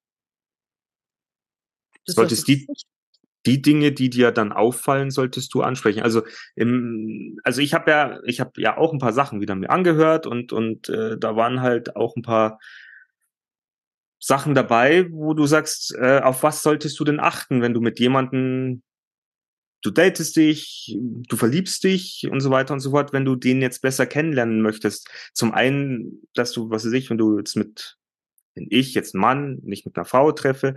Du 2.05 2.13
solltest 2.13 2.47
die, 2.47 2.65
die 3.47 3.61
Dinge, 3.61 3.91
die 3.91 4.09
dir 4.09 4.31
dann 4.31 4.51
auffallen, 4.51 5.09
solltest 5.09 5.53
du 5.53 5.63
ansprechen. 5.63 6.03
Also 6.03 6.23
im, 6.55 7.39
also 7.43 7.61
ich 7.61 7.73
habe 7.73 7.89
ja, 7.89 8.19
ich 8.25 8.39
habe 8.39 8.61
ja 8.61 8.77
auch 8.77 8.93
ein 8.93 8.99
paar 8.99 9.13
Sachen 9.13 9.41
wieder 9.41 9.55
mir 9.55 9.69
angehört 9.69 10.27
und 10.27 10.53
und 10.53 10.89
äh, 10.89 11.17
da 11.17 11.35
waren 11.35 11.61
halt 11.61 11.95
auch 11.95 12.15
ein 12.15 12.21
paar 12.21 12.59
Sachen 14.19 14.53
dabei, 14.53 15.07
wo 15.11 15.33
du 15.33 15.45
sagst, 15.45 15.95
äh, 15.95 16.19
auf 16.19 16.43
was 16.43 16.61
solltest 16.61 16.99
du 16.99 17.03
denn 17.05 17.19
achten, 17.19 17.61
wenn 17.61 17.73
du 17.73 17.81
mit 17.81 17.99
jemandem 17.99 18.83
du 19.83 19.91
datest 19.91 20.35
dich, 20.35 20.97
du 20.99 21.37
verliebst 21.37 21.83
dich 21.83 22.27
und 22.29 22.41
so 22.41 22.49
weiter 22.49 22.73
und 22.73 22.79
so 22.79 22.91
fort, 22.91 23.13
wenn 23.13 23.25
du 23.25 23.35
den 23.35 23.61
jetzt 23.61 23.81
besser 23.81 24.05
kennenlernen 24.05 24.61
möchtest. 24.61 25.09
Zum 25.33 25.53
einen, 25.53 26.27
dass 26.33 26.51
du, 26.51 26.69
was 26.69 26.85
weiß 26.85 26.93
ich, 26.93 27.09
wenn 27.09 27.17
du 27.17 27.37
jetzt 27.37 27.55
mit, 27.55 27.95
wenn 28.55 28.67
ich 28.69 28.93
jetzt 28.95 29.15
einen 29.15 29.21
Mann, 29.21 29.59
nicht 29.63 29.85
mit 29.85 29.95
einer 29.95 30.05
Frau 30.05 30.31
treffe, 30.31 30.75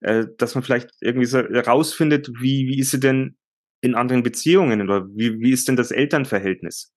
äh, 0.00 0.26
dass 0.38 0.54
man 0.54 0.64
vielleicht 0.64 0.90
irgendwie 1.00 1.26
so 1.26 1.38
herausfindet, 1.38 2.28
wie, 2.40 2.66
wie 2.68 2.78
ist 2.80 2.90
sie 2.90 3.00
denn 3.00 3.36
in 3.80 3.94
anderen 3.94 4.22
Beziehungen 4.22 4.82
oder 4.82 5.06
wie, 5.14 5.38
wie 5.40 5.52
ist 5.52 5.68
denn 5.68 5.76
das 5.76 5.90
Elternverhältnis? 5.90 6.92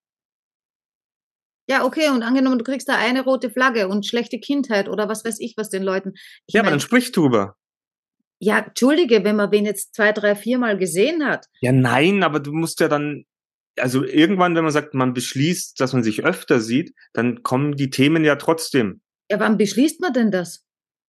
Ja, 1.69 1.85
okay, 1.85 2.09
und 2.09 2.23
angenommen, 2.23 2.57
du 2.57 2.63
kriegst 2.63 2.89
da 2.89 2.95
eine 2.95 3.23
rote 3.23 3.51
Flagge 3.51 3.87
und 3.87 4.05
schlechte 4.05 4.39
Kindheit 4.39 4.89
oder 4.89 5.07
was 5.07 5.23
weiß 5.23 5.39
ich, 5.39 5.53
was 5.55 5.69
den 5.69 5.83
Leuten. 5.83 6.13
Ich 6.47 6.55
ja, 6.55 6.61
mein, 6.61 6.67
aber 6.67 6.71
dann 6.71 6.79
sprich 6.79 7.11
drüber. 7.11 7.57
Ja, 8.39 8.59
entschuldige, 8.59 9.23
wenn 9.23 9.35
man 9.35 9.51
wen 9.51 9.65
jetzt 9.65 9.93
zwei, 9.93 10.11
drei, 10.11 10.35
viermal 10.35 10.77
gesehen 10.77 11.25
hat. 11.25 11.45
Ja, 11.61 11.71
nein, 11.71 12.23
aber 12.23 12.39
du 12.39 12.53
musst 12.53 12.79
ja 12.79 12.87
dann, 12.87 13.25
also 13.77 14.03
irgendwann, 14.03 14.55
wenn 14.55 14.63
man 14.63 14.73
sagt, 14.73 14.95
man 14.95 15.13
beschließt, 15.13 15.79
dass 15.79 15.93
man 15.93 16.01
sich 16.01 16.23
öfter 16.23 16.59
sieht, 16.59 16.95
dann 17.13 17.43
kommen 17.43 17.75
die 17.75 17.91
Themen 17.91 18.25
ja 18.25 18.37
trotzdem. 18.37 19.01
Ja, 19.29 19.39
wann 19.39 19.57
beschließt 19.57 20.01
man 20.01 20.13
denn 20.13 20.31
das? 20.31 20.65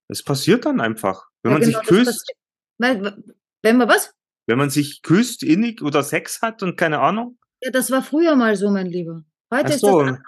Es 0.08 0.22
passiert 0.22 0.66
dann 0.66 0.80
einfach. 0.80 1.29
Wenn 1.42 1.52
ja, 1.52 1.58
man 1.58 1.66
genau, 1.66 1.78
sich 1.78 1.88
küsst. 1.88 2.32
Wenn 2.78 3.76
man 3.76 3.88
was? 3.88 4.14
Wenn 4.46 4.58
man 4.58 4.70
sich 4.70 5.02
küsst, 5.02 5.42
innig 5.42 5.82
oder 5.82 6.02
Sex 6.02 6.42
hat 6.42 6.62
und 6.62 6.76
keine 6.76 7.00
Ahnung. 7.00 7.38
Ja, 7.62 7.70
das 7.70 7.90
war 7.90 8.02
früher 8.02 8.36
mal 8.36 8.56
so, 8.56 8.70
mein 8.70 8.86
Lieber. 8.86 9.22
Heute 9.52 9.78
so. 9.78 10.00
ist 10.00 10.10
das 10.10 10.18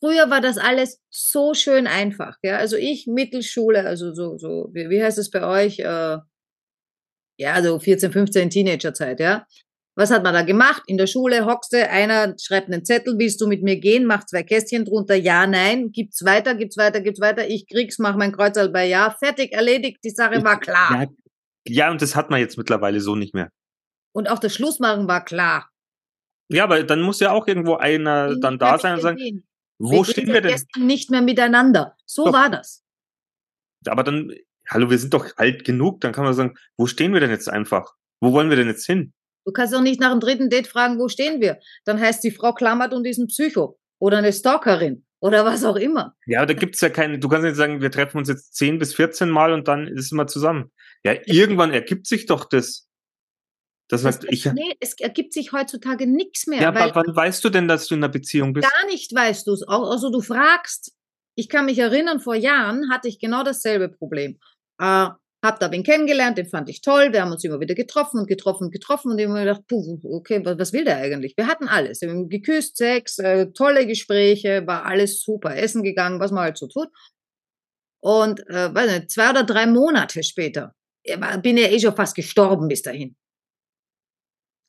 Früher 0.00 0.28
war 0.28 0.40
das 0.40 0.58
alles 0.58 1.00
so 1.08 1.54
schön 1.54 1.86
einfach. 1.86 2.36
Ja? 2.42 2.58
Also 2.58 2.76
ich 2.76 3.06
Mittelschule, 3.06 3.86
also 3.86 4.12
so, 4.12 4.36
so 4.38 4.68
wie, 4.72 4.90
wie 4.90 5.02
heißt 5.02 5.18
es 5.18 5.30
bei 5.30 5.46
euch? 5.46 5.78
Äh, 5.78 6.18
ja, 7.38 7.62
so 7.62 7.78
14, 7.78 8.12
15 8.12 8.50
Teenagerzeit, 8.50 9.20
ja. 9.20 9.46
Was 9.96 10.10
hat 10.10 10.24
man 10.24 10.34
da 10.34 10.42
gemacht? 10.42 10.82
In 10.86 10.98
der 10.98 11.06
Schule 11.06 11.46
hockste, 11.46 11.88
einer 11.88 12.34
schreibt 12.40 12.66
einen 12.66 12.84
Zettel, 12.84 13.16
willst 13.16 13.40
du 13.40 13.46
mit 13.46 13.62
mir 13.62 13.76
gehen? 13.76 14.06
Macht 14.06 14.28
zwei 14.28 14.42
Kästchen 14.42 14.84
drunter, 14.84 15.14
ja, 15.14 15.46
nein, 15.46 15.92
gibt's 15.92 16.24
weiter, 16.24 16.56
gibt's 16.56 16.76
weiter, 16.76 17.00
gibt's 17.00 17.20
weiter, 17.20 17.48
ich 17.48 17.68
krieg's, 17.68 17.98
mach 17.98 18.16
mein 18.16 18.32
Kreuzerl 18.32 18.70
bei 18.70 18.86
ja, 18.86 19.10
fertig, 19.10 19.52
erledigt, 19.52 19.98
die 20.02 20.10
Sache 20.10 20.42
war 20.42 20.58
klar. 20.58 21.06
Ja, 21.66 21.90
und 21.90 22.02
das 22.02 22.16
hat 22.16 22.30
man 22.30 22.40
jetzt 22.40 22.58
mittlerweile 22.58 23.00
so 23.00 23.14
nicht 23.14 23.34
mehr. 23.34 23.50
Und 24.12 24.28
auch 24.28 24.38
das 24.38 24.54
Schlussmachen 24.54 25.06
war 25.06 25.24
klar. 25.24 25.70
Ja, 26.48 26.64
aber 26.64 26.82
dann 26.82 27.00
muss 27.00 27.20
ja 27.20 27.30
auch 27.30 27.46
irgendwo 27.46 27.76
einer 27.76 28.36
dann 28.36 28.58
da 28.58 28.78
sein 28.78 28.94
und 28.94 29.00
sagen, 29.00 29.44
wo 29.78 29.98
wir 29.98 30.04
stehen 30.04 30.28
wir 30.28 30.40
denn? 30.40 30.60
Nicht 30.76 31.10
mehr 31.10 31.22
miteinander. 31.22 31.96
So 32.04 32.26
doch. 32.26 32.32
war 32.32 32.50
das. 32.50 32.82
Aber 33.86 34.02
dann, 34.02 34.32
hallo, 34.68 34.90
wir 34.90 34.98
sind 34.98 35.14
doch 35.14 35.26
alt 35.36 35.64
genug, 35.64 36.00
dann 36.00 36.12
kann 36.12 36.24
man 36.24 36.34
sagen, 36.34 36.56
wo 36.76 36.86
stehen 36.86 37.12
wir 37.12 37.20
denn 37.20 37.30
jetzt 37.30 37.48
einfach? 37.48 37.94
Wo 38.20 38.32
wollen 38.32 38.50
wir 38.50 38.56
denn 38.56 38.68
jetzt 38.68 38.86
hin? 38.86 39.12
Du 39.44 39.52
kannst 39.52 39.74
doch 39.74 39.82
nicht 39.82 40.00
nach 40.00 40.10
dem 40.10 40.20
dritten 40.20 40.50
Date 40.50 40.66
fragen, 40.66 40.98
wo 40.98 41.08
stehen 41.08 41.40
wir? 41.40 41.58
Dann 41.84 42.00
heißt 42.00 42.24
die 42.24 42.30
Frau 42.30 42.52
klammert 42.52 42.92
und 42.92 43.06
ist 43.06 43.18
ein 43.18 43.26
Psycho 43.26 43.78
oder 43.98 44.18
eine 44.18 44.32
Stalkerin 44.32 45.04
oder 45.20 45.44
was 45.44 45.64
auch 45.64 45.76
immer. 45.76 46.14
Ja, 46.26 46.44
da 46.46 46.54
gibt's 46.54 46.80
ja 46.80 46.90
keine, 46.90 47.18
du 47.18 47.28
kannst 47.28 47.44
nicht 47.44 47.56
sagen, 47.56 47.80
wir 47.80 47.90
treffen 47.90 48.18
uns 48.18 48.28
jetzt 48.28 48.54
10 48.56 48.78
bis 48.78 48.94
14 48.94 49.30
Mal 49.30 49.52
und 49.52 49.68
dann 49.68 49.86
ist 49.86 50.06
es 50.06 50.12
immer 50.12 50.26
zusammen. 50.26 50.70
Ja, 51.04 51.14
irgendwann 51.26 51.72
ergibt 51.72 52.06
sich 52.06 52.26
doch 52.26 52.44
das. 52.44 52.88
Das 53.88 54.04
heißt, 54.04 54.24
ich. 54.30 54.46
Nee, 54.46 54.74
es 54.80 54.98
ergibt 54.98 55.34
sich 55.34 55.52
heutzutage 55.52 56.06
nichts 56.06 56.46
mehr. 56.46 56.60
Ja, 56.60 56.68
aber 56.68 56.94
wann 56.94 57.14
weißt 57.14 57.44
du 57.44 57.50
denn, 57.50 57.68
dass 57.68 57.86
du 57.86 57.94
in 57.94 58.02
einer 58.02 58.12
Beziehung 58.12 58.54
bist? 58.54 58.68
Gar 58.70 58.86
nicht 58.86 59.14
weißt 59.14 59.46
du 59.46 59.52
es. 59.52 59.62
Also 59.66 60.10
du 60.10 60.20
fragst. 60.20 60.92
Ich 61.36 61.48
kann 61.48 61.66
mich 61.66 61.78
erinnern, 61.78 62.20
vor 62.20 62.36
Jahren 62.36 62.90
hatte 62.90 63.08
ich 63.08 63.18
genau 63.18 63.42
dasselbe 63.42 63.88
Problem. 63.88 64.38
Äh, 64.78 65.08
hab 65.44 65.60
da 65.60 65.70
wen 65.70 65.84
kennengelernt, 65.84 66.38
den 66.38 66.46
fand 66.46 66.68
ich 66.68 66.80
toll. 66.80 67.12
Wir 67.12 67.22
haben 67.22 67.30
uns 67.30 67.44
immer 67.44 67.60
wieder 67.60 67.74
getroffen 67.74 68.18
und 68.18 68.26
getroffen 68.26 68.64
und 68.64 68.70
getroffen 68.72 69.12
und 69.12 69.18
immer 69.18 69.40
gedacht, 69.40 69.62
puh, 69.68 70.00
okay, 70.02 70.44
was, 70.44 70.72
will 70.72 70.84
der 70.84 70.96
eigentlich? 70.96 71.36
Wir 71.36 71.46
hatten 71.46 71.68
alles. 71.68 72.00
Wir 72.00 72.10
haben 72.10 72.28
geküsst, 72.28 72.76
Sex, 72.76 73.18
äh, 73.18 73.52
tolle 73.52 73.86
Gespräche, 73.86 74.66
war 74.66 74.84
alles 74.84 75.22
super, 75.22 75.56
essen 75.56 75.84
gegangen, 75.84 76.18
was 76.18 76.32
man 76.32 76.44
halt 76.44 76.58
so 76.58 76.66
tut. 76.66 76.88
Und 78.00 78.40
äh, 78.48 78.74
weiß 78.74 78.98
nicht, 78.98 79.10
zwei 79.10 79.30
oder 79.30 79.44
drei 79.44 79.66
Monate 79.66 80.22
später 80.24 80.74
bin 81.42 81.58
ja 81.58 81.68
eh 81.68 81.78
schon 81.78 81.94
fast 81.94 82.14
gestorben 82.16 82.66
bis 82.66 82.80
dahin 82.80 83.14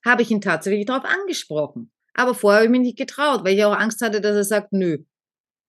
habe 0.05 0.21
ich 0.21 0.31
ihn 0.31 0.41
tatsächlich 0.41 0.85
darauf 0.85 1.03
angesprochen. 1.03 1.91
Aber 2.13 2.35
vorher 2.35 2.59
habe 2.59 2.65
ich 2.65 2.71
mich 2.71 2.81
nicht 2.81 2.97
getraut, 2.97 3.43
weil 3.43 3.55
ich 3.55 3.65
auch 3.65 3.75
Angst 3.75 4.01
hatte, 4.01 4.21
dass 4.21 4.35
er 4.35 4.43
sagt, 4.43 4.71
nö. 4.71 4.99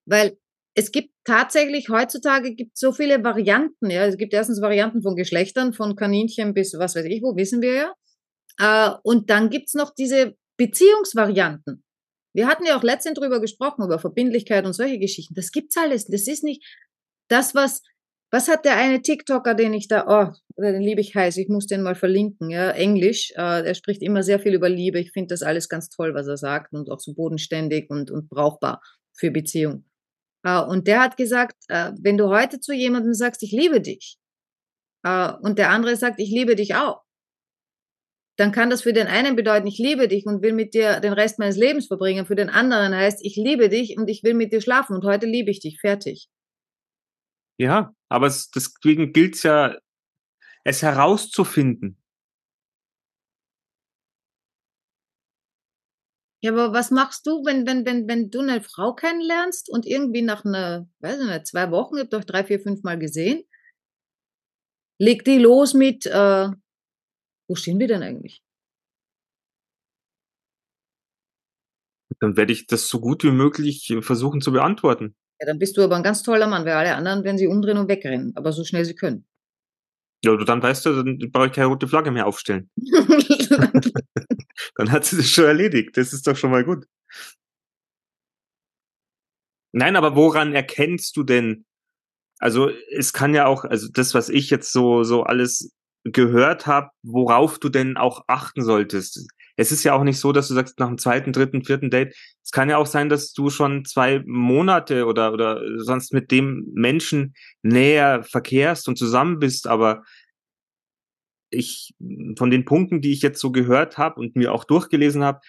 Weil 0.05 0.37
es 0.75 0.91
gibt 0.91 1.11
tatsächlich, 1.27 1.89
heutzutage 1.89 2.55
gibt 2.55 2.77
so 2.77 2.91
viele 2.91 3.23
Varianten, 3.23 3.89
ja. 3.89 4.05
Es 4.05 4.17
gibt 4.17 4.33
erstens 4.33 4.61
Varianten 4.61 5.01
von 5.03 5.15
Geschlechtern, 5.15 5.73
von 5.73 5.95
Kaninchen 5.95 6.53
bis 6.53 6.73
was 6.79 6.95
weiß 6.95 7.05
ich 7.05 7.21
wo, 7.21 7.35
wissen 7.35 7.61
wir 7.61 7.73
ja. 7.73 7.93
Äh, 8.59 8.97
und 9.03 9.29
dann 9.29 9.49
gibt's 9.49 9.73
noch 9.75 9.93
diese 9.93 10.35
Beziehungsvarianten. 10.57 11.83
Wir 12.33 12.47
hatten 12.47 12.65
ja 12.65 12.77
auch 12.77 12.83
letztens 12.83 13.19
drüber 13.19 13.41
gesprochen, 13.41 13.83
über 13.85 13.99
Verbindlichkeit 13.99 14.65
und 14.65 14.73
solche 14.73 14.99
Geschichten. 14.99 15.35
Das 15.35 15.51
gibt's 15.51 15.77
alles. 15.77 16.05
Das 16.07 16.27
ist 16.27 16.43
nicht 16.43 16.63
das, 17.29 17.53
was 17.55 17.81
Was 18.29 18.49
hat 18.49 18.65
der 18.65 18.75
eine 18.75 19.01
TikToker, 19.01 19.55
den 19.55 19.73
ich 19.73 19.87
da, 19.87 20.05
oh, 20.07 20.33
den 20.61 20.81
liebe 20.81 20.99
ich 21.01 21.15
heiß, 21.15 21.37
ich 21.37 21.47
muss 21.47 21.65
den 21.65 21.81
mal 21.81 21.95
verlinken, 21.95 22.49
ja, 22.49 22.71
Englisch. 22.71 23.31
Äh, 23.37 23.65
er 23.65 23.73
spricht 23.75 24.01
immer 24.01 24.21
sehr 24.21 24.39
viel 24.39 24.53
über 24.53 24.69
Liebe. 24.69 24.99
Ich 24.99 25.11
finde 25.13 25.29
das 25.33 25.43
alles 25.43 25.69
ganz 25.69 25.89
toll, 25.89 26.13
was 26.13 26.27
er 26.27 26.37
sagt 26.37 26.73
und 26.73 26.89
auch 26.89 26.99
so 26.99 27.13
bodenständig 27.13 27.89
und, 27.89 28.11
und 28.11 28.27
brauchbar 28.29 28.81
für 29.13 29.31
Beziehung. 29.31 29.85
Äh, 30.47 30.61
und 30.61 30.87
der 30.87 31.01
hat 31.01 31.17
gesagt, 31.17 31.55
äh, 31.67 31.91
wenn 31.99 32.17
du 32.17 32.29
heute 32.29 32.61
zu 32.61 32.73
jemandem 32.73 33.13
sagst, 33.13 33.43
ich 33.43 33.51
liebe 33.51 33.81
dich, 33.81 34.17
äh, 35.03 35.33
und 35.41 35.59
der 35.59 35.71
andere 35.71 35.97
sagt, 35.97 36.21
ich 36.21 36.29
liebe 36.29 36.55
dich 36.55 36.75
auch, 36.75 37.01
dann 38.37 38.51
kann 38.51 38.69
das 38.69 38.83
für 38.83 38.93
den 38.93 39.07
einen 39.07 39.35
bedeuten, 39.35 39.67
ich 39.67 39.79
liebe 39.79 40.07
dich 40.07 40.25
und 40.25 40.41
will 40.41 40.53
mit 40.53 40.73
dir 40.73 40.99
den 40.99 41.11
Rest 41.11 41.39
meines 41.39 41.57
Lebens 41.57 41.87
verbringen. 41.87 42.27
Für 42.27 42.35
den 42.35 42.49
anderen 42.49 42.95
heißt, 42.95 43.25
ich 43.25 43.35
liebe 43.35 43.67
dich 43.67 43.97
und 43.97 44.07
ich 44.09 44.23
will 44.23 44.35
mit 44.35 44.53
dir 44.53 44.61
schlafen 44.61 44.95
und 44.95 45.03
heute 45.03 45.25
liebe 45.25 45.49
ich 45.49 45.59
dich, 45.59 45.79
fertig. 45.81 46.29
Ja, 47.57 47.93
aber 48.09 48.27
es, 48.27 48.51
deswegen 48.51 49.11
gilt 49.11 49.35
es 49.35 49.43
ja, 49.43 49.75
es 50.63 50.83
herauszufinden. 50.83 51.97
Ja, 56.47 56.53
aber 56.53 56.71
was 56.71 56.91
machst 56.91 57.27
du, 57.27 57.43
wenn, 57.43 57.67
wenn, 57.67 57.85
wenn, 57.85 58.07
wenn 58.07 58.29
du 58.29 58.39
eine 58.39 58.61
Frau 58.61 58.93
kennenlernst 58.93 59.69
und 59.69 59.85
irgendwie 59.85 60.21
nach 60.21 60.45
einer, 60.45 60.87
weiß 60.99 61.19
ich 61.19 61.27
nicht, 61.27 61.45
zwei 61.45 61.71
Wochen, 61.71 61.97
ihr 61.97 62.03
habt 62.03 62.13
euch 62.13 62.23
drei, 62.23 62.45
vier, 62.45 62.61
fünf 62.61 62.83
Mal 62.83 62.97
gesehen, 62.97 63.43
legt 64.97 65.27
die 65.27 65.39
los 65.39 65.73
mit, 65.73 66.05
äh, 66.05 66.47
wo 67.49 67.55
stehen 67.55 67.79
wir 67.79 67.89
denn 67.89 68.01
eigentlich? 68.01 68.41
Dann 72.21 72.37
werde 72.37 72.53
ich 72.53 72.65
das 72.65 72.87
so 72.87 73.01
gut 73.01 73.25
wie 73.25 73.31
möglich 73.31 73.93
versuchen 73.99 74.39
zu 74.39 74.53
beantworten. 74.53 75.17
Ja, 75.41 75.47
dann 75.47 75.59
bist 75.59 75.75
du 75.75 75.83
aber 75.83 75.97
ein 75.97 76.03
ganz 76.03 76.23
toller 76.23 76.47
Mann, 76.47 76.63
weil 76.63 76.75
alle 76.75 76.95
anderen 76.95 77.25
werden 77.25 77.37
sie 77.37 77.47
umdrehen 77.47 77.77
und 77.77 77.89
wegrennen, 77.89 78.31
aber 78.37 78.53
so 78.53 78.63
schnell 78.63 78.85
sie 78.85 78.95
können. 78.95 79.27
Ja, 80.23 80.35
du 80.35 80.43
dann 80.45 80.61
weißt 80.63 80.85
du, 80.85 81.03
dann 81.03 81.19
brauche 81.31 81.47
ich 81.47 81.51
keine 81.53 81.67
rote 81.67 81.87
Flagge 81.87 82.11
mehr 82.11 82.25
aufstellen. 82.27 82.69
dann 84.75 84.91
hat 84.91 85.05
sie 85.05 85.17
das 85.17 85.29
schon 85.29 85.45
erledigt. 85.45 85.97
Das 85.97 86.13
ist 86.13 86.25
doch 86.27 86.35
schon 86.35 86.51
mal 86.51 86.63
gut. 86.63 86.85
Nein, 89.73 89.95
aber 89.95 90.15
woran 90.15 90.53
erkennst 90.53 91.15
du 91.17 91.23
denn? 91.23 91.65
Also 92.39 92.69
es 92.91 93.13
kann 93.13 93.33
ja 93.35 93.47
auch, 93.47 93.65
also 93.65 93.89
das, 93.91 94.13
was 94.13 94.29
ich 94.29 94.49
jetzt 94.51 94.71
so 94.73 95.03
so 95.03 95.23
alles 95.23 95.71
gehört 96.05 96.67
habe, 96.67 96.91
worauf 97.03 97.59
du 97.59 97.69
denn 97.69 97.97
auch 97.97 98.23
achten 98.27 98.63
solltest 98.63 99.27
es 99.59 99.71
ist 99.71 99.83
ja 99.83 99.93
auch 99.93 100.03
nicht 100.03 100.19
so, 100.19 100.31
dass 100.31 100.47
du 100.47 100.53
sagst, 100.53 100.79
nach 100.79 100.87
dem 100.87 100.99
zweiten, 100.99 101.33
dritten, 101.33 101.65
vierten 101.65 101.89
Date, 101.89 102.15
es 102.43 102.51
kann 102.51 102.69
ja 102.69 102.77
auch 102.77 102.85
sein, 102.85 103.09
dass 103.09 103.33
du 103.33 103.49
schon 103.49 103.85
zwei 103.85 104.21
Monate 104.25 105.07
oder, 105.07 105.33
oder 105.33 105.61
sonst 105.79 106.13
mit 106.13 106.31
dem 106.31 106.71
Menschen 106.73 107.33
näher 107.63 108.23
verkehrst 108.23 108.87
und 108.87 108.97
zusammen 108.97 109.39
bist, 109.39 109.67
aber 109.67 110.03
ich, 111.49 111.95
von 112.37 112.51
den 112.51 112.65
Punkten, 112.65 113.01
die 113.01 113.11
ich 113.13 113.23
jetzt 113.23 113.39
so 113.39 113.51
gehört 113.51 113.97
habe 113.97 114.19
und 114.19 114.35
mir 114.35 114.53
auch 114.53 114.63
durchgelesen 114.63 115.23
habe, 115.23 115.41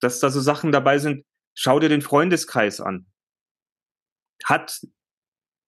dass 0.00 0.18
da 0.18 0.30
so 0.30 0.40
Sachen 0.40 0.72
dabei 0.72 0.98
sind, 0.98 1.24
schau 1.54 1.78
dir 1.78 1.88
den 1.88 2.02
Freundeskreis 2.02 2.80
an. 2.80 3.06
Hat 4.42 4.80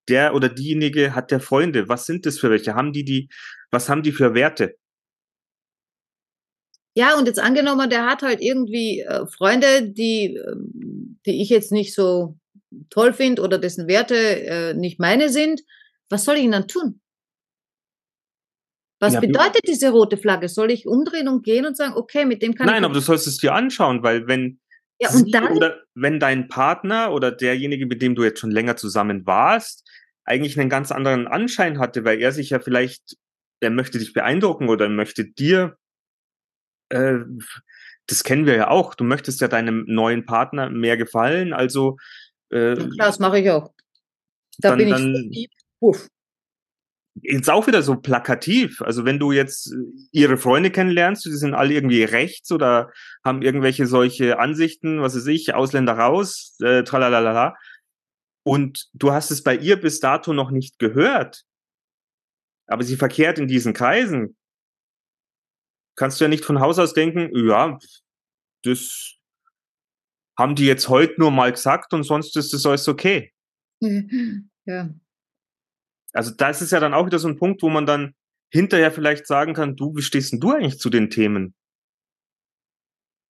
der 0.08 0.34
oder 0.34 0.48
diejenige, 0.48 1.14
hat 1.14 1.30
der 1.30 1.40
Freunde? 1.40 1.88
Was 1.88 2.06
sind 2.06 2.26
das 2.26 2.40
für 2.40 2.50
welche? 2.50 2.74
Haben 2.74 2.92
die 2.92 3.04
die, 3.04 3.28
was 3.70 3.88
haben 3.88 4.02
die 4.02 4.12
für 4.12 4.34
Werte? 4.34 4.76
Ja, 6.94 7.16
und 7.18 7.26
jetzt 7.26 7.38
angenommen, 7.38 7.88
der 7.88 8.06
hat 8.06 8.22
halt 8.22 8.40
irgendwie 8.40 9.00
äh, 9.00 9.26
Freunde, 9.26 9.82
die, 9.82 10.36
äh, 10.36 10.56
die 11.26 11.40
ich 11.42 11.48
jetzt 11.48 11.72
nicht 11.72 11.94
so 11.94 12.36
toll 12.90 13.12
finde 13.12 13.42
oder 13.42 13.58
dessen 13.58 13.88
Werte 13.88 14.14
äh, 14.14 14.74
nicht 14.74 15.00
meine 15.00 15.30
sind. 15.30 15.62
Was 16.10 16.24
soll 16.24 16.36
ich 16.36 16.42
denn 16.42 16.52
dann 16.52 16.68
tun? 16.68 17.00
Was 19.00 19.14
ja, 19.14 19.20
bedeutet 19.20 19.66
diese 19.66 19.90
rote 19.90 20.16
Flagge? 20.16 20.48
Soll 20.48 20.70
ich 20.70 20.86
umdrehen 20.86 21.28
und 21.28 21.44
gehen 21.44 21.66
und 21.66 21.76
sagen, 21.76 21.94
okay, 21.96 22.24
mit 22.24 22.42
dem 22.42 22.54
kann 22.54 22.66
Nein, 22.66 22.76
ich. 22.76 22.80
Nein, 22.82 22.84
aber 22.84 22.94
du 22.94 23.00
sollst 23.00 23.26
es 23.26 23.38
dir 23.38 23.54
anschauen, 23.54 24.02
weil 24.02 24.28
wenn 24.28 24.60
ja, 25.00 25.10
und 25.10 25.34
dann, 25.34 25.56
oder 25.56 25.80
wenn 25.94 26.20
dein 26.20 26.46
Partner 26.46 27.12
oder 27.12 27.32
derjenige, 27.32 27.86
mit 27.86 28.00
dem 28.00 28.14
du 28.14 28.22
jetzt 28.22 28.38
schon 28.38 28.52
länger 28.52 28.76
zusammen 28.76 29.26
warst, 29.26 29.88
eigentlich 30.24 30.58
einen 30.60 30.70
ganz 30.70 30.92
anderen 30.92 31.26
Anschein 31.26 31.80
hatte, 31.80 32.04
weil 32.04 32.20
er 32.20 32.30
sich 32.30 32.50
ja 32.50 32.60
vielleicht, 32.60 33.16
er 33.58 33.70
möchte 33.70 33.98
dich 33.98 34.12
beeindrucken 34.12 34.68
oder 34.68 34.88
möchte 34.88 35.24
dir 35.24 35.76
äh, 36.92 37.24
das 38.06 38.24
kennen 38.24 38.46
wir 38.46 38.54
ja 38.54 38.68
auch. 38.68 38.94
Du 38.94 39.04
möchtest 39.04 39.40
ja 39.40 39.48
deinem 39.48 39.84
neuen 39.86 40.26
Partner 40.26 40.70
mehr 40.70 40.96
gefallen, 40.96 41.52
also 41.52 41.96
äh, 42.50 42.76
klar, 42.76 43.08
das 43.08 43.18
mache 43.18 43.40
ich 43.40 43.50
auch. 43.50 43.72
Da 44.58 44.70
dann, 44.70 44.78
bin 44.78 44.88
ich 44.88 44.94
dann, 44.94 45.14
lieb. 45.14 45.50
Uff. 45.80 46.08
Jetzt 47.14 47.50
auch 47.50 47.66
wieder 47.66 47.82
so 47.82 47.96
plakativ. 47.96 48.80
Also 48.82 49.04
wenn 49.04 49.18
du 49.18 49.32
jetzt 49.32 49.72
äh, 49.72 49.76
ihre 50.12 50.36
Freunde 50.36 50.70
kennenlernst, 50.70 51.24
die 51.24 51.30
sind 51.30 51.54
alle 51.54 51.74
irgendwie 51.74 52.04
rechts 52.04 52.52
oder 52.52 52.90
haben 53.24 53.42
irgendwelche 53.42 53.86
solche 53.86 54.38
Ansichten, 54.38 55.00
was 55.00 55.16
weiß 55.16 55.26
ich, 55.26 55.54
Ausländer 55.54 55.94
raus, 55.94 56.56
äh, 56.62 56.84
tralalala. 56.84 57.56
Und 58.44 58.88
du 58.92 59.12
hast 59.12 59.30
es 59.30 59.42
bei 59.42 59.56
ihr 59.56 59.80
bis 59.80 60.00
dato 60.00 60.32
noch 60.32 60.50
nicht 60.50 60.78
gehört. 60.78 61.44
Aber 62.66 62.82
sie 62.82 62.96
verkehrt 62.96 63.38
in 63.38 63.48
diesen 63.48 63.72
Kreisen 63.72 64.36
kannst 65.94 66.20
du 66.20 66.24
ja 66.24 66.28
nicht 66.28 66.44
von 66.44 66.60
Haus 66.60 66.78
aus 66.78 66.94
denken, 66.94 67.30
ja, 67.34 67.78
das 68.62 69.16
haben 70.38 70.54
die 70.54 70.66
jetzt 70.66 70.88
heute 70.88 71.14
nur 71.18 71.30
mal 71.30 71.52
gesagt 71.52 71.92
und 71.92 72.04
sonst 72.04 72.36
ist 72.36 72.52
das 72.52 72.66
alles 72.66 72.88
okay. 72.88 73.32
Ja. 74.64 74.94
Also 76.12 76.30
da 76.30 76.50
ist 76.50 76.60
es 76.60 76.70
ja 76.70 76.78
dann 76.78 76.94
auch 76.94 77.04
wieder 77.04 77.18
so 77.18 77.26
ein 77.26 77.36
Punkt, 77.36 77.62
wo 77.62 77.68
man 77.68 77.84
dann 77.84 78.14
hinterher 78.52 78.92
vielleicht 78.92 79.26
sagen 79.26 79.54
kann, 79.54 79.74
du, 79.74 79.96
wie 79.96 80.02
stehst 80.02 80.30
denn 80.30 80.38
du 80.38 80.52
eigentlich 80.52 80.78
zu 80.78 80.88
den 80.88 81.10
Themen? 81.10 81.54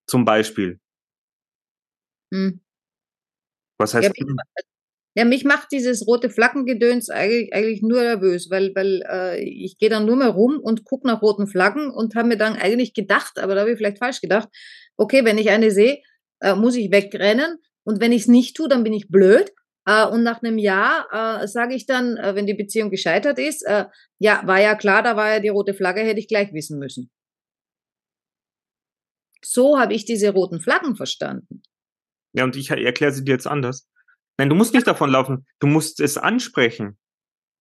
Zum 0.06 0.26
Beispiel. 0.26 0.78
Hm. 2.34 2.60
Was 3.78 3.94
heißt 3.94 4.12
ja, 4.14 4.24
ja, 5.14 5.24
mich 5.26 5.44
macht 5.44 5.72
dieses 5.72 6.06
rote 6.06 6.30
Flaggengedöns 6.30 7.10
eigentlich, 7.10 7.52
eigentlich 7.52 7.82
nur 7.82 8.00
nervös, 8.00 8.48
weil, 8.50 8.74
weil 8.74 9.02
äh, 9.08 9.42
ich 9.42 9.76
gehe 9.78 9.90
dann 9.90 10.06
nur 10.06 10.16
mehr 10.16 10.28
rum 10.28 10.58
und 10.58 10.84
gucke 10.84 11.06
nach 11.06 11.20
roten 11.20 11.46
Flaggen 11.46 11.90
und 11.90 12.14
habe 12.14 12.28
mir 12.28 12.38
dann 12.38 12.56
eigentlich 12.56 12.94
gedacht, 12.94 13.38
aber 13.38 13.54
da 13.54 13.62
habe 13.62 13.72
ich 13.72 13.76
vielleicht 13.76 13.98
falsch 13.98 14.22
gedacht, 14.22 14.48
okay, 14.96 15.24
wenn 15.24 15.36
ich 15.36 15.50
eine 15.50 15.70
sehe, 15.70 16.00
äh, 16.40 16.54
muss 16.54 16.76
ich 16.76 16.90
wegrennen 16.90 17.58
und 17.84 18.00
wenn 18.00 18.12
ich 18.12 18.22
es 18.22 18.28
nicht 18.28 18.56
tue, 18.56 18.68
dann 18.68 18.84
bin 18.84 18.94
ich 18.94 19.08
blöd. 19.08 19.52
Äh, 19.84 20.06
und 20.06 20.22
nach 20.22 20.42
einem 20.42 20.56
Jahr 20.58 21.42
äh, 21.42 21.46
sage 21.46 21.74
ich 21.74 21.84
dann, 21.86 22.16
äh, 22.16 22.34
wenn 22.34 22.46
die 22.46 22.54
Beziehung 22.54 22.90
gescheitert 22.90 23.38
ist, 23.38 23.62
äh, 23.66 23.86
ja, 24.18 24.42
war 24.46 24.60
ja 24.60 24.74
klar, 24.76 25.02
da 25.02 25.16
war 25.16 25.34
ja 25.34 25.40
die 25.40 25.48
rote 25.48 25.74
Flagge, 25.74 26.00
hätte 26.00 26.20
ich 26.20 26.28
gleich 26.28 26.54
wissen 26.54 26.78
müssen. 26.78 27.10
So 29.44 29.78
habe 29.78 29.92
ich 29.92 30.04
diese 30.04 30.30
roten 30.30 30.60
Flaggen 30.60 30.94
verstanden. 30.94 31.62
Ja, 32.32 32.44
und 32.44 32.56
ich 32.56 32.70
erkläre 32.70 33.12
sie 33.12 33.24
dir 33.24 33.32
jetzt 33.32 33.46
anders. 33.46 33.88
Nein, 34.42 34.48
du 34.50 34.56
musst 34.56 34.74
nicht 34.74 34.88
davon 34.88 35.08
laufen. 35.08 35.46
Du 35.60 35.68
musst 35.68 36.00
es 36.00 36.18
ansprechen. 36.18 36.98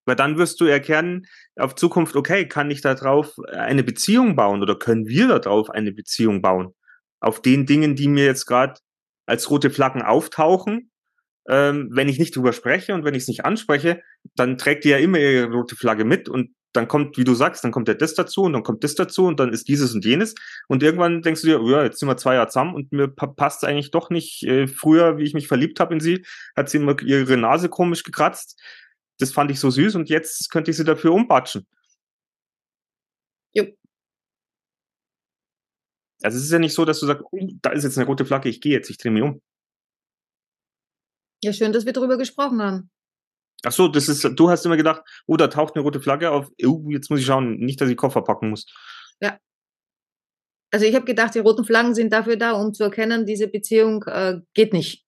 Weil 0.07 0.17
dann 0.17 0.39
wirst 0.39 0.63
du 0.63 0.65
erkennen, 0.65 1.27
auf 1.57 1.75
Zukunft, 1.75 2.17
okay, 2.17 2.49
kann 2.49 2.71
ich 2.71 2.81
da 2.81 2.95
drauf 2.95 3.35
eine 3.53 3.85
Beziehung 3.85 4.35
bauen 4.35 4.63
oder 4.63 4.79
können 4.79 5.07
wir 5.07 5.29
da 5.29 5.41
drauf 5.41 5.69
eine 5.69 5.93
Beziehung 5.93 6.41
bauen? 6.41 6.75
Auf 7.21 7.43
den 7.43 7.67
Dingen, 7.67 7.97
die 7.97 8.09
mir 8.09 8.25
jetzt 8.25 8.47
gerade 8.47 8.81
als 9.27 9.51
rote 9.51 9.69
Flaggen 9.69 10.01
auftauchen, 10.01 10.91
ähm, 11.51 11.91
wenn 11.93 12.09
ich 12.09 12.19
nicht 12.19 12.35
drüber 12.35 12.55
spreche 12.55 12.95
und 12.95 13.05
wenn 13.05 13.15
ich 13.15 13.25
es 13.25 13.29
nicht 13.29 13.45
anspreche, 13.45 14.01
dann 14.35 14.57
trägt 14.57 14.85
die 14.85 14.89
ja 14.89 14.97
immer 14.97 15.19
ihre 15.19 15.53
rote 15.53 15.77
Flagge 15.77 16.07
mit 16.07 16.31
und 16.31 16.55
dann 16.73 16.89
kommt, 16.89 17.17
wie 17.19 17.25
du 17.25 17.35
sagst, 17.35 17.65
dann 17.65 17.73
kommt 17.73 17.89
ja 17.89 17.95
das 17.95 18.15
dazu 18.15 18.43
und 18.43 18.53
dann 18.53 18.63
kommt 18.63 18.85
das 18.85 18.95
dazu 18.95 19.27
und 19.27 19.41
dann 19.41 19.53
ist 19.53 19.69
dieses 19.69 19.95
und 19.95 20.05
jenes. 20.05 20.35
Und 20.69 20.83
irgendwann 20.83 21.23
denkst 21.23 21.43
du 21.43 21.49
dir, 21.49 21.61
ja, 21.71 21.83
jetzt 21.83 21.99
sind 21.99 22.09
wir 22.09 22.17
zwei 22.17 22.35
Jahre 22.35 22.49
zusammen 22.49 22.75
und 22.75 22.93
mir 22.93 23.09
passt 23.09 23.65
eigentlich 23.65 23.91
doch 23.91 24.11
nicht. 24.11 24.45
Äh, 24.45 24.67
früher, 24.67 25.19
wie 25.19 25.25
ich 25.25 25.35
mich 25.35 25.49
verliebt 25.49 25.81
habe 25.81 25.95
in 25.95 26.01
sie, 26.01 26.25
hat 26.57 26.71
sie 26.71 26.79
immer 26.79 27.01
ihre 27.03 27.37
Nase 27.37 27.69
komisch 27.69 28.05
gekratzt. 28.05 28.61
Das 29.19 29.33
fand 29.33 29.51
ich 29.51 29.61
so 29.61 29.71
süß 29.71 29.97
und 29.97 30.09
jetzt 30.09 30.51
könnte 30.51 30.71
ich 30.71 30.77
sie 30.77 30.85
dafür 30.85 31.13
umbatschen. 31.13 31.67
Jo. 33.53 33.67
Also 36.23 36.39
es 36.39 36.45
ist 36.45 36.53
ja 36.53 36.59
nicht 36.59 36.75
so, 36.75 36.85
dass 36.85 37.01
du 37.01 37.07
sagst, 37.07 37.25
oh, 37.31 37.49
da 37.63 37.71
ist 37.71 37.85
jetzt 37.85 37.99
eine 37.99 38.07
rote 38.07 38.25
Flagge, 38.25 38.49
ich 38.49 38.61
gehe 38.61 38.73
jetzt, 38.73 38.91
ich 38.91 38.99
drehe 38.99 39.13
mich 39.13 39.23
um. 39.23 39.41
Ja, 41.43 41.53
schön, 41.53 41.73
dass 41.73 41.87
wir 41.87 41.93
darüber 41.93 42.19
gesprochen 42.19 42.63
haben. 42.63 42.91
Ach 43.65 43.73
so, 43.73 43.89
das 43.89 44.09
ist, 44.09 44.25
du 44.25 44.51
hast 44.51 44.65
immer 44.65 44.77
gedacht, 44.77 45.03
oh, 45.27 45.37
da 45.37 45.49
taucht 45.49 45.75
eine 45.75 45.83
rote 45.83 46.01
Flagge 46.01 46.31
auf. 46.31 46.51
Oh, 46.65 46.85
jetzt 46.89 47.11
muss 47.11 47.21
ich 47.21 47.27
schauen, 47.27 47.59
nicht, 47.59 47.81
dass 47.81 47.91
ich 47.91 47.97
Koffer 47.97 48.23
packen 48.23 48.51
muss. 48.51 48.67
Ja. 49.21 49.39
Also 50.73 50.87
ich 50.87 50.95
habe 50.95 51.05
gedacht, 51.05 51.35
die 51.35 51.41
roten 51.41 51.65
Flaggen 51.65 51.95
sind 51.95 52.13
dafür 52.13 52.37
da, 52.37 52.53
um 52.53 52.73
zu 52.73 52.85
erkennen, 52.85 53.27
diese 53.27 53.49
Beziehung 53.49 54.05
äh, 54.05 54.41
geht 54.55 54.73
nicht. 54.73 55.05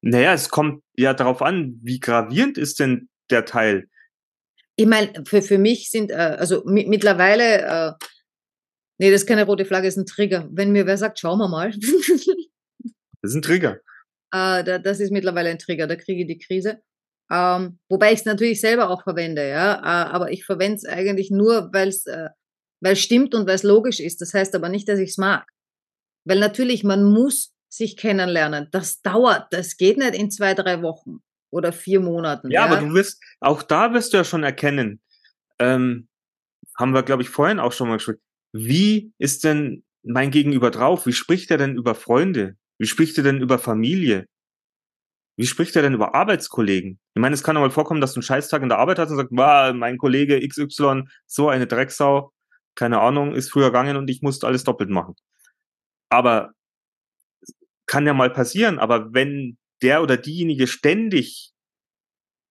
Naja, 0.00 0.32
es 0.34 0.48
kommt 0.48 0.82
ja 0.96 1.14
darauf 1.14 1.42
an, 1.42 1.78
wie 1.82 2.00
gravierend 2.00 2.58
ist 2.58 2.80
denn 2.80 3.08
der 3.30 3.44
Teil? 3.44 3.88
Ich 4.76 4.86
meine, 4.86 5.12
für, 5.24 5.40
für 5.40 5.58
mich 5.58 5.90
sind, 5.90 6.10
äh, 6.10 6.14
also 6.14 6.62
mittlerweile, 6.66 7.62
äh, 7.62 7.92
nee, 8.98 9.10
das 9.10 9.22
ist 9.22 9.26
keine 9.26 9.46
rote 9.46 9.64
Flagge, 9.64 9.86
das 9.86 9.96
ist 9.96 10.02
ein 10.02 10.06
Trigger. 10.06 10.48
Wenn 10.50 10.72
mir 10.72 10.86
wer 10.86 10.98
sagt, 10.98 11.20
schauen 11.20 11.38
wir 11.38 11.48
mal. 11.48 11.70
das 11.70 12.30
ist 13.22 13.34
ein 13.34 13.42
Trigger. 13.42 13.78
Äh, 14.36 14.64
da, 14.64 14.80
das 14.80 14.98
ist 14.98 15.12
mittlerweile 15.12 15.50
ein 15.50 15.60
Trigger, 15.60 15.86
da 15.86 15.94
kriege 15.94 16.22
ich 16.22 16.26
die 16.26 16.38
Krise. 16.38 16.82
Ähm, 17.30 17.78
wobei 17.88 18.12
ich 18.12 18.20
es 18.20 18.24
natürlich 18.24 18.60
selber 18.60 18.90
auch 18.90 19.02
verwende, 19.02 19.48
ja. 19.48 19.76
Äh, 19.76 20.12
aber 20.12 20.30
ich 20.30 20.44
verwende 20.44 20.76
es 20.76 20.84
eigentlich 20.84 21.30
nur, 21.30 21.70
weil 21.72 21.88
es 21.88 22.06
äh, 22.06 22.28
stimmt 22.94 23.34
und 23.34 23.46
weil 23.46 23.54
es 23.54 23.62
logisch 23.62 24.00
ist. 24.00 24.20
Das 24.20 24.34
heißt 24.34 24.54
aber 24.54 24.68
nicht, 24.68 24.88
dass 24.88 24.98
ich 24.98 25.10
es 25.10 25.18
mag. 25.18 25.46
Weil 26.24 26.38
natürlich, 26.38 26.84
man 26.84 27.04
muss 27.04 27.54
sich 27.68 27.96
kennenlernen. 27.96 28.68
Das 28.70 29.02
dauert. 29.02 29.46
Das 29.52 29.76
geht 29.76 29.98
nicht 29.98 30.14
in 30.14 30.30
zwei, 30.30 30.54
drei 30.54 30.82
Wochen 30.82 31.18
oder 31.50 31.72
vier 31.72 32.00
Monaten. 32.00 32.50
Ja, 32.50 32.66
ja? 32.66 32.72
aber 32.72 32.86
du 32.86 32.94
wirst, 32.94 33.22
auch 33.40 33.62
da 33.62 33.92
wirst 33.92 34.12
du 34.12 34.18
ja 34.18 34.24
schon 34.24 34.42
erkennen, 34.42 35.00
ähm, 35.58 36.08
haben 36.78 36.92
wir, 36.92 37.02
glaube 37.02 37.22
ich, 37.22 37.28
vorhin 37.28 37.60
auch 37.60 37.72
schon 37.72 37.88
mal 37.88 37.96
gesprochen, 37.96 38.20
wie 38.52 39.12
ist 39.18 39.44
denn 39.44 39.84
mein 40.02 40.30
Gegenüber 40.30 40.70
drauf? 40.70 41.06
Wie 41.06 41.12
spricht 41.12 41.50
er 41.50 41.58
denn 41.58 41.76
über 41.76 41.94
Freunde? 41.94 42.56
Wie 42.78 42.86
spricht 42.86 43.16
er 43.18 43.24
denn 43.24 43.40
über 43.40 43.58
Familie? 43.58 44.26
Wie 45.36 45.46
spricht 45.46 45.74
er 45.74 45.82
denn 45.82 45.94
über 45.94 46.14
Arbeitskollegen? 46.14 47.00
Ich 47.14 47.20
meine, 47.20 47.34
es 47.34 47.42
kann 47.42 47.54
doch 47.56 47.62
mal 47.62 47.70
vorkommen, 47.70 48.00
dass 48.00 48.12
du 48.12 48.18
einen 48.18 48.24
Scheißtag 48.24 48.62
in 48.62 48.68
der 48.68 48.78
Arbeit 48.78 48.98
hast 48.98 49.10
und 49.10 49.16
sagst, 49.16 49.32
wow, 49.32 49.72
mein 49.74 49.98
Kollege 49.98 50.46
XY, 50.46 51.04
so 51.26 51.48
eine 51.48 51.66
Drecksau, 51.66 52.32
keine 52.74 53.00
Ahnung, 53.00 53.34
ist 53.34 53.50
früher 53.50 53.66
gegangen 53.66 53.96
und 53.96 54.08
ich 54.08 54.22
musste 54.22 54.46
alles 54.46 54.64
doppelt 54.64 54.90
machen. 54.90 55.14
Aber 56.08 56.52
kann 57.86 58.06
ja 58.06 58.14
mal 58.14 58.30
passieren, 58.30 58.78
aber 58.78 59.12
wenn 59.12 59.58
der 59.82 60.02
oder 60.02 60.16
diejenige 60.16 60.66
ständig 60.66 61.53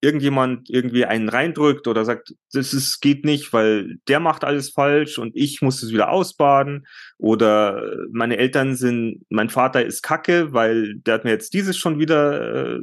irgendjemand 0.03 0.69
irgendwie 0.69 1.05
einen 1.05 1.29
reindrückt 1.29 1.87
oder 1.87 2.03
sagt, 2.03 2.35
das 2.51 2.73
ist, 2.73 2.99
geht 2.99 3.23
nicht, 3.23 3.53
weil 3.53 3.99
der 4.09 4.19
macht 4.19 4.43
alles 4.43 4.69
falsch 4.69 5.17
und 5.17 5.33
ich 5.33 5.61
muss 5.61 5.81
es 5.81 5.93
wieder 5.93 6.09
ausbaden 6.09 6.85
oder 7.17 7.81
meine 8.11 8.37
Eltern 8.37 8.75
sind, 8.75 9.25
mein 9.29 9.49
Vater 9.49 9.85
ist 9.85 10.01
Kacke, 10.03 10.51
weil 10.51 10.95
der 10.95 11.13
hat 11.13 11.23
mir 11.23 11.31
jetzt 11.31 11.53
dieses 11.53 11.77
schon 11.77 11.99
wieder 11.99 12.75
äh, 12.75 12.81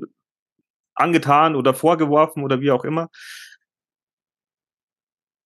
angetan 0.95 1.57
oder 1.57 1.75
vorgeworfen 1.75 2.43
oder 2.43 2.63
wie 2.63 2.71
auch 2.71 2.85
immer. 2.85 3.11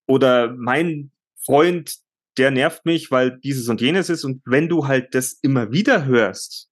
Oder 0.07 0.53
mein 0.55 1.11
Freund, 1.43 1.97
der 2.37 2.51
nervt 2.51 2.85
mich, 2.85 3.11
weil 3.11 3.37
dieses 3.39 3.67
und 3.67 3.81
jenes 3.81 4.09
ist 4.09 4.23
und 4.23 4.41
wenn 4.45 4.69
du 4.69 4.87
halt 4.87 5.13
das 5.13 5.33
immer 5.41 5.73
wieder 5.73 6.05
hörst, 6.05 6.69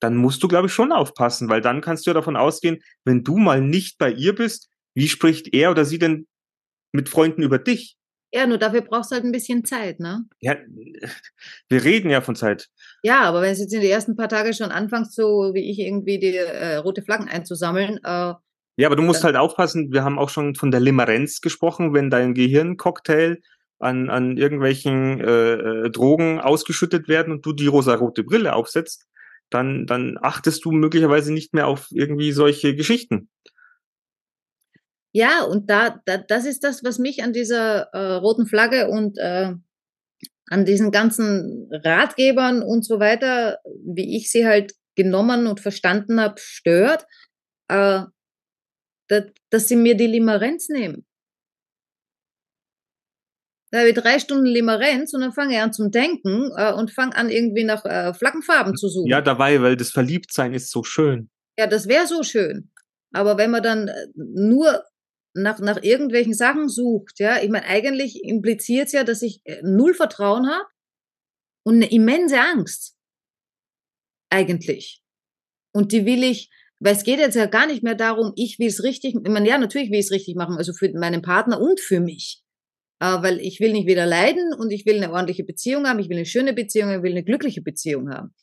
dann 0.00 0.16
musst 0.16 0.42
du, 0.42 0.48
glaube 0.48 0.66
ich, 0.66 0.72
schon 0.72 0.92
aufpassen, 0.92 1.48
weil 1.48 1.60
dann 1.60 1.80
kannst 1.80 2.06
du 2.06 2.10
ja 2.10 2.14
davon 2.14 2.36
ausgehen, 2.36 2.82
wenn 3.04 3.24
du 3.24 3.36
mal 3.36 3.60
nicht 3.60 3.98
bei 3.98 4.10
ihr 4.10 4.34
bist, 4.34 4.68
wie 4.94 5.08
spricht 5.08 5.54
er 5.54 5.70
oder 5.70 5.84
sie 5.84 5.98
denn 5.98 6.26
mit 6.92 7.08
Freunden 7.08 7.42
über 7.42 7.58
dich? 7.58 7.96
Ja, 8.32 8.46
nur 8.46 8.58
dafür 8.58 8.82
brauchst 8.82 9.10
du 9.10 9.14
halt 9.14 9.24
ein 9.24 9.32
bisschen 9.32 9.64
Zeit, 9.64 10.00
ne? 10.00 10.24
Ja, 10.40 10.56
wir 11.68 11.84
reden 11.84 12.10
ja 12.10 12.20
von 12.20 12.36
Zeit. 12.36 12.68
Ja, 13.02 13.22
aber 13.22 13.40
wenn 13.40 13.52
es 13.52 13.58
jetzt 13.58 13.72
in 13.72 13.80
den 13.80 13.90
ersten 13.90 14.16
paar 14.16 14.28
Tagen 14.28 14.52
schon 14.52 14.70
anfängst, 14.70 15.14
so 15.14 15.52
wie 15.54 15.70
ich 15.70 15.78
irgendwie 15.78 16.18
die 16.18 16.36
äh, 16.36 16.76
rote 16.76 17.02
Flaggen 17.02 17.28
einzusammeln. 17.28 17.98
Äh, 18.04 18.34
ja, 18.76 18.86
aber 18.86 18.96
du 18.96 19.02
musst 19.02 19.24
halt 19.24 19.36
aufpassen, 19.36 19.92
wir 19.92 20.04
haben 20.04 20.18
auch 20.18 20.28
schon 20.28 20.54
von 20.54 20.70
der 20.70 20.80
Limerenz 20.80 21.40
gesprochen, 21.40 21.94
wenn 21.94 22.10
dein 22.10 22.34
Gehirncocktail 22.34 23.40
an, 23.78 24.10
an 24.10 24.36
irgendwelchen 24.36 25.20
äh, 25.20 25.52
äh, 25.54 25.90
Drogen 25.90 26.40
ausgeschüttet 26.40 27.08
werden 27.08 27.32
und 27.32 27.46
du 27.46 27.52
die 27.52 27.66
rosarote 27.66 28.24
Brille 28.24 28.54
aufsetzt, 28.54 29.06
dann, 29.50 29.86
dann 29.86 30.18
achtest 30.20 30.64
du 30.64 30.72
möglicherweise 30.72 31.32
nicht 31.32 31.54
mehr 31.54 31.66
auf 31.66 31.88
irgendwie 31.90 32.32
solche 32.32 32.74
Geschichten. 32.74 33.30
Ja, 35.12 35.42
und 35.42 35.70
da, 35.70 36.00
da 36.04 36.18
das 36.18 36.44
ist 36.44 36.62
das, 36.64 36.84
was 36.84 36.98
mich 36.98 37.22
an 37.22 37.32
dieser 37.32 37.88
äh, 37.92 38.14
roten 38.16 38.46
Flagge 38.46 38.88
und 38.88 39.18
äh, 39.18 39.54
an 40.50 40.64
diesen 40.64 40.90
ganzen 40.90 41.68
Ratgebern 41.72 42.62
und 42.62 42.84
so 42.84 43.00
weiter, 43.00 43.58
wie 43.84 44.16
ich 44.16 44.30
sie 44.30 44.46
halt 44.46 44.74
genommen 44.96 45.46
und 45.46 45.60
verstanden 45.60 46.20
habe, 46.20 46.34
stört, 46.38 47.06
äh, 47.68 48.02
dass, 49.08 49.24
dass 49.50 49.68
sie 49.68 49.76
mir 49.76 49.96
die 49.96 50.06
Limerenz 50.06 50.68
nehmen. 50.68 51.07
Da 53.70 53.80
habe 53.80 53.90
ich 53.90 53.94
drei 53.94 54.18
Stunden 54.18 54.46
Limerenz 54.46 55.12
und 55.12 55.20
dann 55.20 55.32
fange 55.32 55.54
ich 55.54 55.60
an 55.60 55.72
zum 55.72 55.90
Denken 55.90 56.50
äh, 56.56 56.72
und 56.72 56.90
fange 56.90 57.14
an 57.16 57.28
irgendwie 57.28 57.64
nach 57.64 57.84
äh, 57.84 58.14
Flaggenfarben 58.14 58.76
zu 58.76 58.88
suchen. 58.88 59.08
Ja, 59.08 59.20
dabei, 59.20 59.60
weil 59.60 59.76
das 59.76 59.90
Verliebtsein 59.90 60.54
ist 60.54 60.70
so 60.70 60.82
schön. 60.82 61.28
Ja, 61.58 61.66
das 61.66 61.86
wäre 61.86 62.06
so 62.06 62.22
schön. 62.22 62.70
Aber 63.12 63.36
wenn 63.36 63.50
man 63.50 63.62
dann 63.62 63.88
äh, 63.88 64.06
nur 64.14 64.84
nach, 65.34 65.58
nach 65.58 65.82
irgendwelchen 65.82 66.32
Sachen 66.32 66.68
sucht, 66.68 67.20
ja, 67.20 67.42
ich 67.42 67.50
meine, 67.50 67.66
eigentlich 67.66 68.22
impliziert 68.24 68.86
es 68.86 68.92
ja, 68.92 69.04
dass 69.04 69.20
ich 69.20 69.42
äh, 69.44 69.60
null 69.62 69.92
Vertrauen 69.92 70.48
habe 70.48 70.64
und 71.64 71.76
eine 71.76 71.90
immense 71.90 72.40
Angst. 72.40 72.96
Eigentlich. 74.30 75.02
Und 75.74 75.92
die 75.92 76.06
will 76.06 76.22
ich, 76.22 76.50
weil 76.80 76.94
es 76.94 77.04
geht 77.04 77.18
jetzt 77.18 77.34
ja 77.34 77.46
gar 77.46 77.66
nicht 77.66 77.82
mehr 77.82 77.94
darum, 77.94 78.32
ich 78.34 78.58
will 78.58 78.68
es 78.68 78.82
richtig, 78.82 79.14
ich 79.14 79.30
meine, 79.30 79.48
ja, 79.48 79.58
natürlich 79.58 79.90
will 79.90 79.98
ich 79.98 80.06
es 80.06 80.12
richtig 80.12 80.36
machen, 80.36 80.56
also 80.56 80.72
für 80.72 80.90
meinen 80.94 81.20
Partner 81.20 81.60
und 81.60 81.80
für 81.80 82.00
mich 82.00 82.42
weil 83.00 83.40
ich 83.40 83.60
will 83.60 83.72
nicht 83.72 83.86
wieder 83.86 84.06
leiden 84.06 84.52
und 84.52 84.70
ich 84.70 84.86
will 84.86 84.96
eine 84.96 85.12
ordentliche 85.12 85.44
Beziehung 85.44 85.86
haben, 85.86 85.98
ich 85.98 86.08
will 86.08 86.16
eine 86.16 86.26
schöne 86.26 86.52
Beziehung, 86.52 86.90
ich 86.90 87.02
will 87.02 87.12
eine 87.12 87.24
glückliche 87.24 87.62
Beziehung 87.62 88.10
haben. 88.10 88.34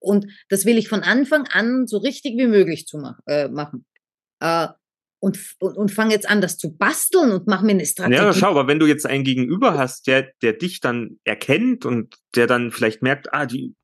Und 0.00 0.26
das 0.48 0.64
will 0.64 0.78
ich 0.78 0.88
von 0.88 1.00
Anfang 1.00 1.46
an 1.52 1.86
so 1.86 1.98
richtig 1.98 2.36
wie 2.36 2.48
möglich 2.48 2.86
zu 2.86 2.98
mach, 2.98 3.18
äh, 3.26 3.48
machen. 3.48 3.86
Äh, 4.40 4.68
und, 5.20 5.38
und, 5.60 5.76
und 5.76 5.92
fange 5.92 6.12
jetzt 6.12 6.28
an, 6.28 6.40
das 6.40 6.58
zu 6.58 6.76
basteln 6.76 7.30
und 7.30 7.46
mache 7.46 7.64
mir 7.64 7.72
eine 7.72 7.86
Strategie. 7.86 8.16
Ja, 8.16 8.32
schau, 8.32 8.50
aber 8.50 8.66
wenn 8.66 8.80
du 8.80 8.86
jetzt 8.86 9.06
einen 9.06 9.22
Gegenüber 9.22 9.78
hast, 9.78 10.08
der, 10.08 10.32
der 10.42 10.54
dich 10.54 10.80
dann 10.80 11.20
erkennt 11.22 11.84
und 11.84 12.16
der 12.34 12.48
dann 12.48 12.72
vielleicht 12.72 13.02
merkt, 13.02 13.32
ah, 13.32 13.46
die, 13.46 13.76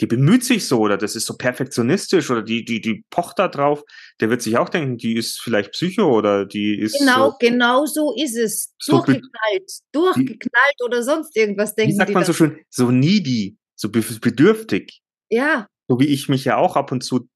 die 0.00 0.06
bemüht 0.06 0.44
sich 0.44 0.66
so 0.66 0.80
oder 0.80 0.96
das 0.98 1.14
ist 1.14 1.26
so 1.26 1.36
perfektionistisch 1.36 2.30
oder 2.30 2.42
die, 2.42 2.64
die, 2.64 2.80
die 2.80 3.04
pocht 3.10 3.38
da 3.38 3.48
drauf, 3.48 3.82
der 4.20 4.28
wird 4.30 4.42
sich 4.42 4.56
auch 4.58 4.68
denken, 4.68 4.96
die 4.96 5.16
ist 5.16 5.40
vielleicht 5.40 5.72
Psycho 5.72 6.10
oder 6.10 6.46
die 6.46 6.78
ist. 6.78 6.98
Genau, 6.98 7.30
so, 7.30 7.36
genau 7.38 7.86
so 7.86 8.14
ist 8.16 8.36
es. 8.36 8.74
So 8.78 8.96
durchgeknallt, 8.96 9.70
durchgeknallt 9.92 10.74
die, 10.80 10.84
oder 10.84 11.02
sonst 11.02 11.36
irgendwas 11.36 11.74
denken. 11.74 11.92
Wie 11.92 11.96
sagt 11.96 12.12
man 12.12 12.24
so 12.24 12.32
schön, 12.32 12.58
so 12.70 12.90
needy, 12.90 13.56
so 13.76 13.88
bedürftig. 13.90 15.00
Ja. 15.30 15.68
So 15.88 16.00
wie 16.00 16.06
ich 16.06 16.28
mich 16.28 16.44
ja 16.44 16.56
auch 16.56 16.76
ab 16.76 16.90
und 16.90 17.02
zu, 17.02 17.28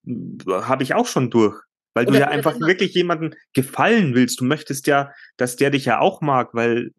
habe 0.49 0.83
ich 0.83 0.95
auch 0.95 1.07
schon 1.07 1.31
durch. 1.31 1.61
Weil 1.95 2.07
oder 2.07 2.13
du 2.13 2.21
ja 2.21 2.29
einfach 2.29 2.59
wirklich 2.61 2.95
jemanden 2.95 3.35
gefallen 3.55 4.15
willst. 4.15 4.41
Du 4.41 4.45
möchtest 4.45 4.87
ja, 4.87 5.13
dass 5.37 5.57
der 5.57 5.71
dich 5.71 5.85
ja 5.85 6.01
auch 6.01 6.21
mag, 6.21 6.51
weil 6.55 6.93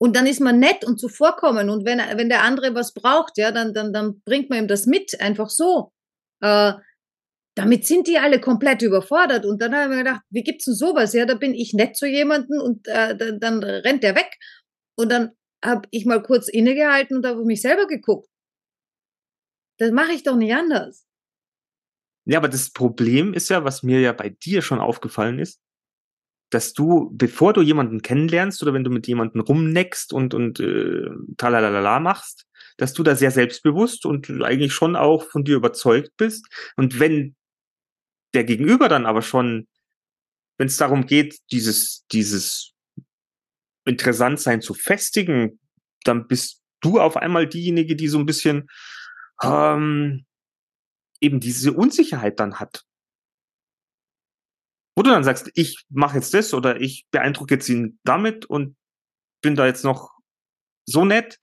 und 0.00 0.14
dann 0.14 0.26
ist 0.26 0.40
man 0.40 0.58
nett 0.58 0.84
und 0.84 0.98
zuvorkommen. 0.98 1.70
Und 1.70 1.84
wenn, 1.84 1.98
wenn 1.98 2.28
der 2.28 2.42
andere 2.42 2.74
was 2.74 2.94
braucht, 2.94 3.36
ja, 3.36 3.50
dann, 3.50 3.74
dann, 3.74 3.92
dann 3.92 4.22
bringt 4.22 4.48
man 4.48 4.60
ihm 4.60 4.68
das 4.68 4.86
mit, 4.86 5.20
einfach 5.20 5.50
so. 5.50 5.92
Äh, 6.40 6.74
damit 7.56 7.84
sind 7.86 8.06
die 8.06 8.18
alle 8.18 8.40
komplett 8.40 8.82
überfordert. 8.82 9.44
Und 9.44 9.60
dann 9.60 9.74
habe 9.74 9.84
ich 9.84 9.90
mir 9.90 10.04
gedacht, 10.04 10.22
wie 10.30 10.44
gibt's 10.44 10.66
denn 10.66 10.74
sowas? 10.74 11.12
Ja, 11.12 11.26
da 11.26 11.34
bin 11.34 11.54
ich 11.54 11.74
nett 11.74 11.96
zu 11.96 12.06
jemandem 12.06 12.60
und 12.60 12.86
äh, 12.86 13.16
dann, 13.16 13.40
dann 13.40 13.64
rennt 13.64 14.04
der 14.04 14.14
weg. 14.14 14.30
Und 14.96 15.10
dann 15.10 15.32
habe 15.64 15.88
ich 15.90 16.06
mal 16.06 16.22
kurz 16.22 16.48
innegehalten 16.48 17.16
und 17.16 17.26
habe 17.26 17.44
mich 17.44 17.60
selber 17.60 17.88
geguckt. 17.88 18.28
Das 19.78 19.90
mache 19.90 20.12
ich 20.12 20.22
doch 20.22 20.36
nicht 20.36 20.54
anders. 20.54 21.04
Ja, 22.24 22.38
aber 22.38 22.48
das 22.48 22.70
Problem 22.70 23.34
ist 23.34 23.48
ja, 23.48 23.64
was 23.64 23.82
mir 23.82 24.00
ja 24.00 24.12
bei 24.12 24.28
dir 24.28 24.62
schon 24.62 24.80
aufgefallen 24.80 25.38
ist, 25.40 25.60
dass 26.50 26.72
du, 26.72 27.10
bevor 27.12 27.52
du 27.52 27.60
jemanden 27.60 28.02
kennenlernst 28.02 28.62
oder 28.62 28.72
wenn 28.72 28.84
du 28.84 28.90
mit 28.90 29.06
jemanden 29.06 29.40
rumneckst 29.40 30.12
und, 30.12 30.34
und 30.34 30.60
äh, 30.60 31.08
talalala 31.36 32.00
machst, 32.00 32.46
dass 32.78 32.94
du 32.94 33.02
da 33.02 33.16
sehr 33.16 33.30
selbstbewusst 33.30 34.06
und 34.06 34.30
eigentlich 34.42 34.72
schon 34.72 34.96
auch 34.96 35.24
von 35.24 35.44
dir 35.44 35.56
überzeugt 35.56 36.12
bist. 36.16 36.46
Und 36.76 37.00
wenn 37.00 37.34
der 38.34 38.44
Gegenüber 38.44 38.88
dann 38.88 39.04
aber 39.04 39.22
schon, 39.22 39.66
wenn 40.56 40.68
es 40.68 40.76
darum 40.76 41.06
geht, 41.06 41.38
dieses, 41.50 42.06
dieses 42.12 42.72
Interessantsein 43.84 44.62
zu 44.62 44.74
festigen, 44.74 45.60
dann 46.04 46.28
bist 46.28 46.62
du 46.80 47.00
auf 47.00 47.16
einmal 47.16 47.46
diejenige, 47.46 47.96
die 47.96 48.08
so 48.08 48.18
ein 48.18 48.26
bisschen 48.26 48.68
ähm, 49.42 50.24
eben 51.20 51.40
diese 51.40 51.72
Unsicherheit 51.72 52.38
dann 52.40 52.60
hat 52.60 52.84
wo 54.98 55.02
du 55.02 55.10
dann 55.10 55.22
sagst, 55.22 55.48
ich 55.54 55.86
mache 55.90 56.16
jetzt 56.16 56.34
das 56.34 56.52
oder 56.52 56.80
ich 56.80 57.06
beeindrucke 57.12 57.54
jetzt 57.54 57.68
ihn 57.68 58.00
damit 58.02 58.46
und 58.46 58.76
bin 59.40 59.54
da 59.54 59.64
jetzt 59.64 59.84
noch 59.84 60.18
so 60.86 61.04
nett. 61.04 61.38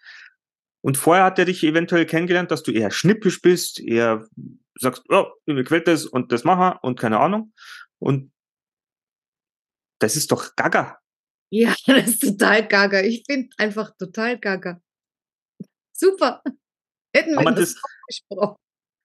Und 0.81 0.97
vorher 0.97 1.23
hat 1.23 1.39
er 1.39 1.45
dich 1.45 1.63
eventuell 1.63 2.05
kennengelernt, 2.05 2.51
dass 2.51 2.63
du 2.63 2.73
eher 2.73 2.91
schnippisch 2.91 3.41
bist, 3.41 3.79
eher 3.79 4.27
sagst, 4.77 5.03
oh, 5.07 5.27
mir 5.45 5.63
gefällt 5.63 5.87
das 5.87 6.05
und 6.05 6.33
das 6.33 6.43
mache 6.43 6.79
und 6.81 6.99
keine 6.99 7.21
Ahnung. 7.21 7.53
Und 7.97 8.33
das 9.99 10.17
ist 10.17 10.33
doch 10.33 10.53
gaga. 10.57 10.99
Ja, 11.49 11.73
das 11.85 12.09
ist 12.09 12.23
total 12.23 12.67
gaga. 12.67 13.03
Ich 13.03 13.23
finde 13.25 13.55
einfach 13.57 13.95
total 13.97 14.37
gaga. 14.37 14.81
Super. 15.93 16.43
Hätten 17.15 17.31
wir 17.31 17.39
aber 17.39 17.51
das, 17.53 17.75
das 17.75 17.81
gesprochen. 18.05 18.57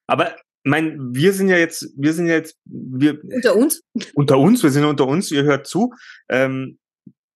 Aber 0.09 0.37
mein, 0.63 1.15
wir 1.15 1.33
sind 1.33 1.49
ja 1.49 1.57
jetzt, 1.57 1.93
wir 1.97 2.13
sind 2.13 2.27
ja 2.27 2.35
jetzt, 2.35 2.59
wir 2.65 3.23
unter 3.25 3.57
uns, 3.57 3.83
unter 4.15 4.39
uns, 4.39 4.63
wir 4.63 4.71
sind 4.71 4.85
unter 4.85 5.07
uns. 5.07 5.31
Ihr 5.31 5.45
hört 5.45 5.67
zu. 5.67 5.95
Ähm, 6.29 6.79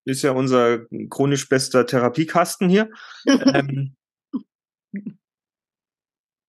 ist 0.04 0.22
ja 0.22 0.32
unser 0.32 0.87
chronisch 1.08 1.48
bester 1.48 1.87
Therapiekasten 1.87 2.68
hier. 2.68 2.90
ähm, 3.26 3.96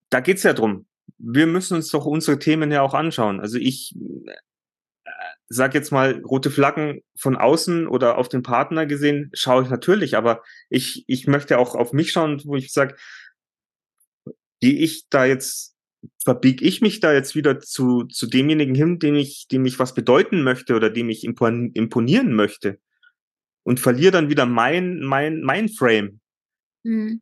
da 0.10 0.20
geht's 0.20 0.44
ja 0.44 0.54
drum. 0.54 0.88
Wir 1.18 1.48
müssen 1.48 1.76
uns 1.76 1.90
doch 1.90 2.06
unsere 2.06 2.40
Themen 2.40 2.72
ja 2.72 2.82
auch 2.82 2.94
anschauen. 2.94 3.40
Also 3.40 3.58
ich, 3.58 3.96
äh, 4.26 5.12
sag 5.48 5.74
jetzt 5.74 5.92
mal, 5.92 6.22
rote 6.22 6.52
Flaggen 6.52 7.02
von 7.18 7.38
außen 7.38 7.88
oder 7.88 8.18
auf 8.18 8.28
den 8.28 8.44
Partner 8.44 8.86
gesehen, 8.86 9.32
schaue 9.34 9.64
ich 9.64 9.70
natürlich, 9.70 10.18
aber 10.18 10.44
ich, 10.70 11.06
ich 11.08 11.28
möchte 11.28 11.58
auch 11.58 11.76
auf 11.76 11.94
mich 11.94 12.12
schauen, 12.12 12.42
wo 12.44 12.58
ich 12.58 12.74
sage, 12.74 12.96
gehe 14.60 14.74
ich 14.74 15.08
da 15.10 15.26
jetzt, 15.26 15.75
verbiege 16.24 16.66
ich 16.66 16.82
mich 16.82 17.00
da 17.00 17.14
jetzt 17.14 17.36
wieder 17.36 17.60
zu, 17.60 18.04
zu 18.04 18.28
demjenigen 18.28 18.76
hin, 18.76 19.00
dem 19.00 19.16
ich, 19.16 19.48
dem 19.48 19.66
ich 19.66 19.80
was 19.80 19.94
bedeuten 19.94 20.44
möchte 20.44 20.76
oder 20.76 20.90
dem 20.90 21.10
ich 21.10 21.24
imponieren 21.24 22.34
möchte 22.34 22.80
und 23.64 23.80
verliere 23.80 24.12
dann 24.12 24.30
wieder 24.30 24.46
mein, 24.46 25.00
mein, 25.00 25.42
mein 25.42 25.70
Frame. 25.70 26.20
Mhm. 26.84 27.22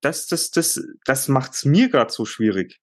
Das, 0.00 0.26
das, 0.26 0.50
das, 0.50 0.80
das 1.04 1.28
macht's 1.28 1.64
mir 1.64 1.88
gerade 1.88 2.12
so 2.12 2.24
schwierig. 2.24 2.80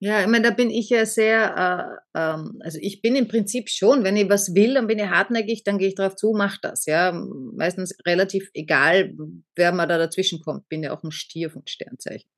Ja, 0.00 0.20
ich 0.20 0.28
meine, 0.28 0.48
da 0.48 0.54
bin 0.54 0.70
ich 0.70 0.90
ja 0.90 1.04
sehr, 1.04 2.00
äh, 2.14 2.18
ähm, 2.18 2.60
also 2.60 2.78
ich 2.80 3.02
bin 3.02 3.16
im 3.16 3.26
Prinzip 3.26 3.68
schon, 3.68 4.04
wenn 4.04 4.16
ich 4.16 4.30
was 4.30 4.54
will, 4.54 4.74
dann 4.74 4.86
bin 4.86 5.00
ich 5.00 5.06
hartnäckig, 5.06 5.64
dann 5.64 5.76
gehe 5.76 5.88
ich 5.88 5.96
drauf 5.96 6.14
zu, 6.14 6.32
mach 6.36 6.56
das, 6.58 6.86
ja. 6.86 7.12
Meistens 7.12 7.96
relativ 8.06 8.48
egal, 8.54 9.12
wer 9.56 9.72
mal 9.72 9.86
da 9.86 9.98
dazwischen 9.98 10.40
kommt. 10.40 10.68
Bin 10.68 10.84
ja 10.84 10.96
auch 10.96 11.02
ein 11.02 11.10
Stier 11.10 11.50
von 11.50 11.66
Sternzeichen. 11.66 12.30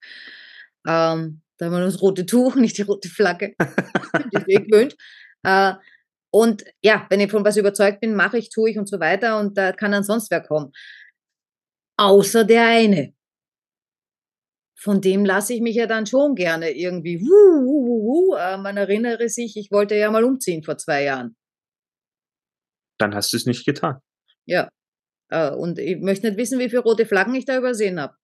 Ähm, 0.86 1.42
da 1.58 1.66
haben 1.66 1.72
wir 1.72 1.80
das 1.80 2.00
rote 2.00 2.26
Tuch, 2.26 2.54
nicht 2.56 2.78
die 2.78 2.82
rote 2.82 3.08
Flagge. 3.08 3.54
die 3.58 4.36
ist 4.36 4.46
gewöhnt. 4.46 4.96
Äh, 5.42 5.74
und 6.32 6.64
ja, 6.82 7.06
wenn 7.10 7.20
ich 7.20 7.30
von 7.30 7.44
was 7.44 7.56
überzeugt 7.56 8.00
bin, 8.00 8.14
mache 8.14 8.38
ich, 8.38 8.50
tue 8.50 8.70
ich 8.70 8.78
und 8.78 8.88
so 8.88 9.00
weiter 9.00 9.38
und 9.38 9.58
da 9.58 9.72
kann 9.72 9.92
dann 9.92 10.04
sonst 10.04 10.30
wer 10.30 10.40
kommen. 10.40 10.72
Außer 11.96 12.44
der 12.44 12.66
eine 12.66 13.14
von 14.80 15.02
dem 15.02 15.26
lasse 15.26 15.52
ich 15.52 15.60
mich 15.60 15.76
ja 15.76 15.86
dann 15.86 16.06
schon 16.06 16.34
gerne 16.34 16.70
irgendwie. 16.70 17.20
Wuh, 17.20 17.66
wuh, 17.66 18.02
wuh. 18.02 18.34
Äh, 18.36 18.56
man 18.56 18.78
erinnere 18.78 19.28
sich, 19.28 19.58
ich 19.58 19.70
wollte 19.70 19.94
ja 19.94 20.10
mal 20.10 20.24
umziehen 20.24 20.62
vor 20.62 20.78
zwei 20.78 21.04
Jahren. 21.04 21.36
Dann 22.98 23.14
hast 23.14 23.32
du 23.32 23.36
es 23.36 23.44
nicht 23.44 23.66
getan. 23.66 24.00
Ja. 24.46 24.70
Äh, 25.28 25.50
und 25.50 25.78
ich 25.78 25.98
möchte 26.00 26.28
nicht 26.28 26.38
wissen, 26.38 26.58
wie 26.58 26.70
viele 26.70 26.80
rote 26.80 27.04
Flaggen 27.04 27.34
ich 27.34 27.44
da 27.44 27.58
übersehen 27.58 28.00
habe. 28.00 28.14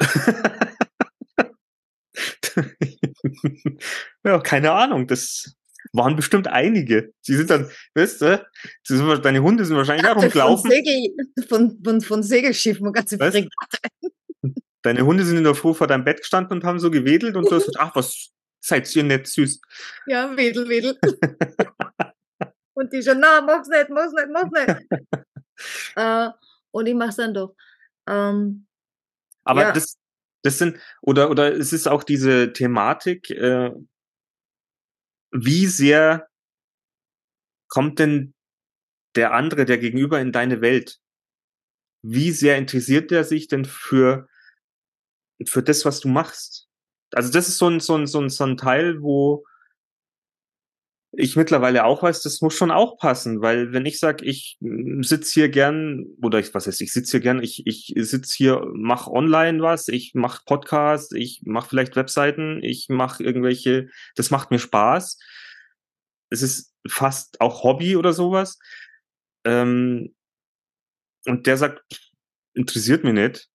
ja, 4.24 4.38
keine 4.40 4.72
Ahnung. 4.72 5.06
Das 5.06 5.54
waren 5.92 6.16
bestimmt 6.16 6.48
einige. 6.48 7.12
Sie 7.20 7.36
sind 7.36 7.50
dann, 7.50 7.70
weißt 7.94 8.22
du, 8.22 8.46
deine 9.22 9.42
Hunde 9.42 9.64
sind 9.64 9.76
wahrscheinlich 9.76 10.06
auch 10.06 10.16
rumgelaufen. 10.16 10.70
Von, 10.70 10.84
Segel, 10.84 11.46
von, 11.48 11.80
von, 11.84 12.00
von 12.00 12.22
Segelschiffen, 12.22 12.92
ganze 12.92 13.18
Fregatte. 13.18 13.48
Deine 14.82 15.06
Hunde 15.06 15.24
sind 15.24 15.38
in 15.38 15.44
der 15.44 15.54
Früh 15.54 15.72
vor 15.72 15.86
deinem 15.86 16.04
Bett 16.04 16.18
gestanden 16.18 16.58
und 16.58 16.64
haben 16.64 16.78
so 16.78 16.90
gewedelt 16.90 17.36
und 17.36 17.50
du 17.50 17.54
hast 17.54 17.66
gesagt, 17.66 17.78
ach, 17.80 17.96
was 17.96 18.30
seid 18.60 18.94
ihr 18.94 19.02
nett 19.02 19.26
süß. 19.26 19.60
Ja, 20.06 20.36
wedel, 20.36 20.68
wedel. 20.68 20.98
und 22.74 22.92
die 22.92 23.02
schon, 23.02 23.20
na, 23.20 23.40
mach's 23.40 23.68
nicht, 23.68 23.90
mach's 23.90 24.12
nicht, 24.12 24.28
mach's 24.30 24.50
nicht. 24.50 25.02
äh, 25.96 26.28
und 26.70 26.86
ich 26.86 26.94
mach's 26.94 27.16
dann 27.16 27.34
doch. 27.34 27.54
Ähm, 28.06 28.66
Aber 29.44 29.62
ja. 29.62 29.72
das, 29.72 29.96
das 30.44 30.58
sind, 30.58 30.78
oder, 31.00 31.30
oder 31.30 31.54
es 31.54 31.72
ist 31.72 31.88
auch 31.88 32.04
diese 32.04 32.52
Thematik, 32.52 33.30
äh, 33.30 33.70
wie 35.32 35.66
sehr 35.66 36.28
kommt 37.68 37.98
denn 37.98 38.34
der 39.16 39.32
andere, 39.32 39.64
der 39.64 39.78
Gegenüber 39.78 40.20
in 40.20 40.32
deine 40.32 40.60
Welt? 40.60 41.00
Wie 42.02 42.30
sehr 42.30 42.58
interessiert 42.58 43.10
er 43.10 43.24
sich 43.24 43.48
denn 43.48 43.64
für 43.64 44.28
für 45.46 45.62
das, 45.62 45.84
was 45.84 46.00
du 46.00 46.08
machst. 46.08 46.68
Also 47.12 47.32
das 47.32 47.48
ist 47.48 47.58
so 47.58 47.68
ein, 47.68 47.80
so 47.80 47.96
ein, 47.96 48.06
so 48.06 48.20
ein, 48.20 48.28
so 48.28 48.44
ein 48.44 48.56
Teil, 48.56 49.02
wo 49.02 49.44
ich 51.16 51.36
mittlerweile 51.36 51.84
auch 51.84 52.02
weiß, 52.02 52.22
das 52.22 52.40
muss 52.40 52.54
schon 52.54 52.70
auch 52.70 52.98
passen, 52.98 53.40
weil 53.40 53.72
wenn 53.72 53.86
ich 53.86 53.98
sage, 53.98 54.24
ich 54.24 54.58
sitze 55.00 55.32
hier 55.32 55.48
gern, 55.48 56.06
oder 56.22 56.38
ich, 56.38 56.52
was 56.54 56.66
heißt, 56.66 56.80
ich 56.80 56.92
sitze 56.92 57.12
hier 57.12 57.20
gern, 57.20 57.42
ich, 57.42 57.66
ich 57.66 57.92
sitze 57.96 58.34
hier, 58.36 58.66
mache 58.74 59.10
online 59.10 59.62
was, 59.62 59.88
ich 59.88 60.14
mache 60.14 60.42
Podcasts, 60.46 61.12
ich 61.12 61.42
mache 61.44 61.68
vielleicht 61.68 61.96
Webseiten, 61.96 62.62
ich 62.62 62.88
mache 62.88 63.22
irgendwelche, 63.22 63.88
das 64.16 64.30
macht 64.30 64.50
mir 64.50 64.58
Spaß. 64.58 65.18
Es 66.30 66.42
ist 66.42 66.74
fast 66.88 67.40
auch 67.40 67.62
Hobby 67.62 67.96
oder 67.96 68.12
sowas. 68.12 68.58
Ähm, 69.44 70.14
und 71.26 71.46
der 71.46 71.56
sagt, 71.56 71.82
interessiert 72.54 73.04
mich 73.04 73.14
nicht 73.14 73.48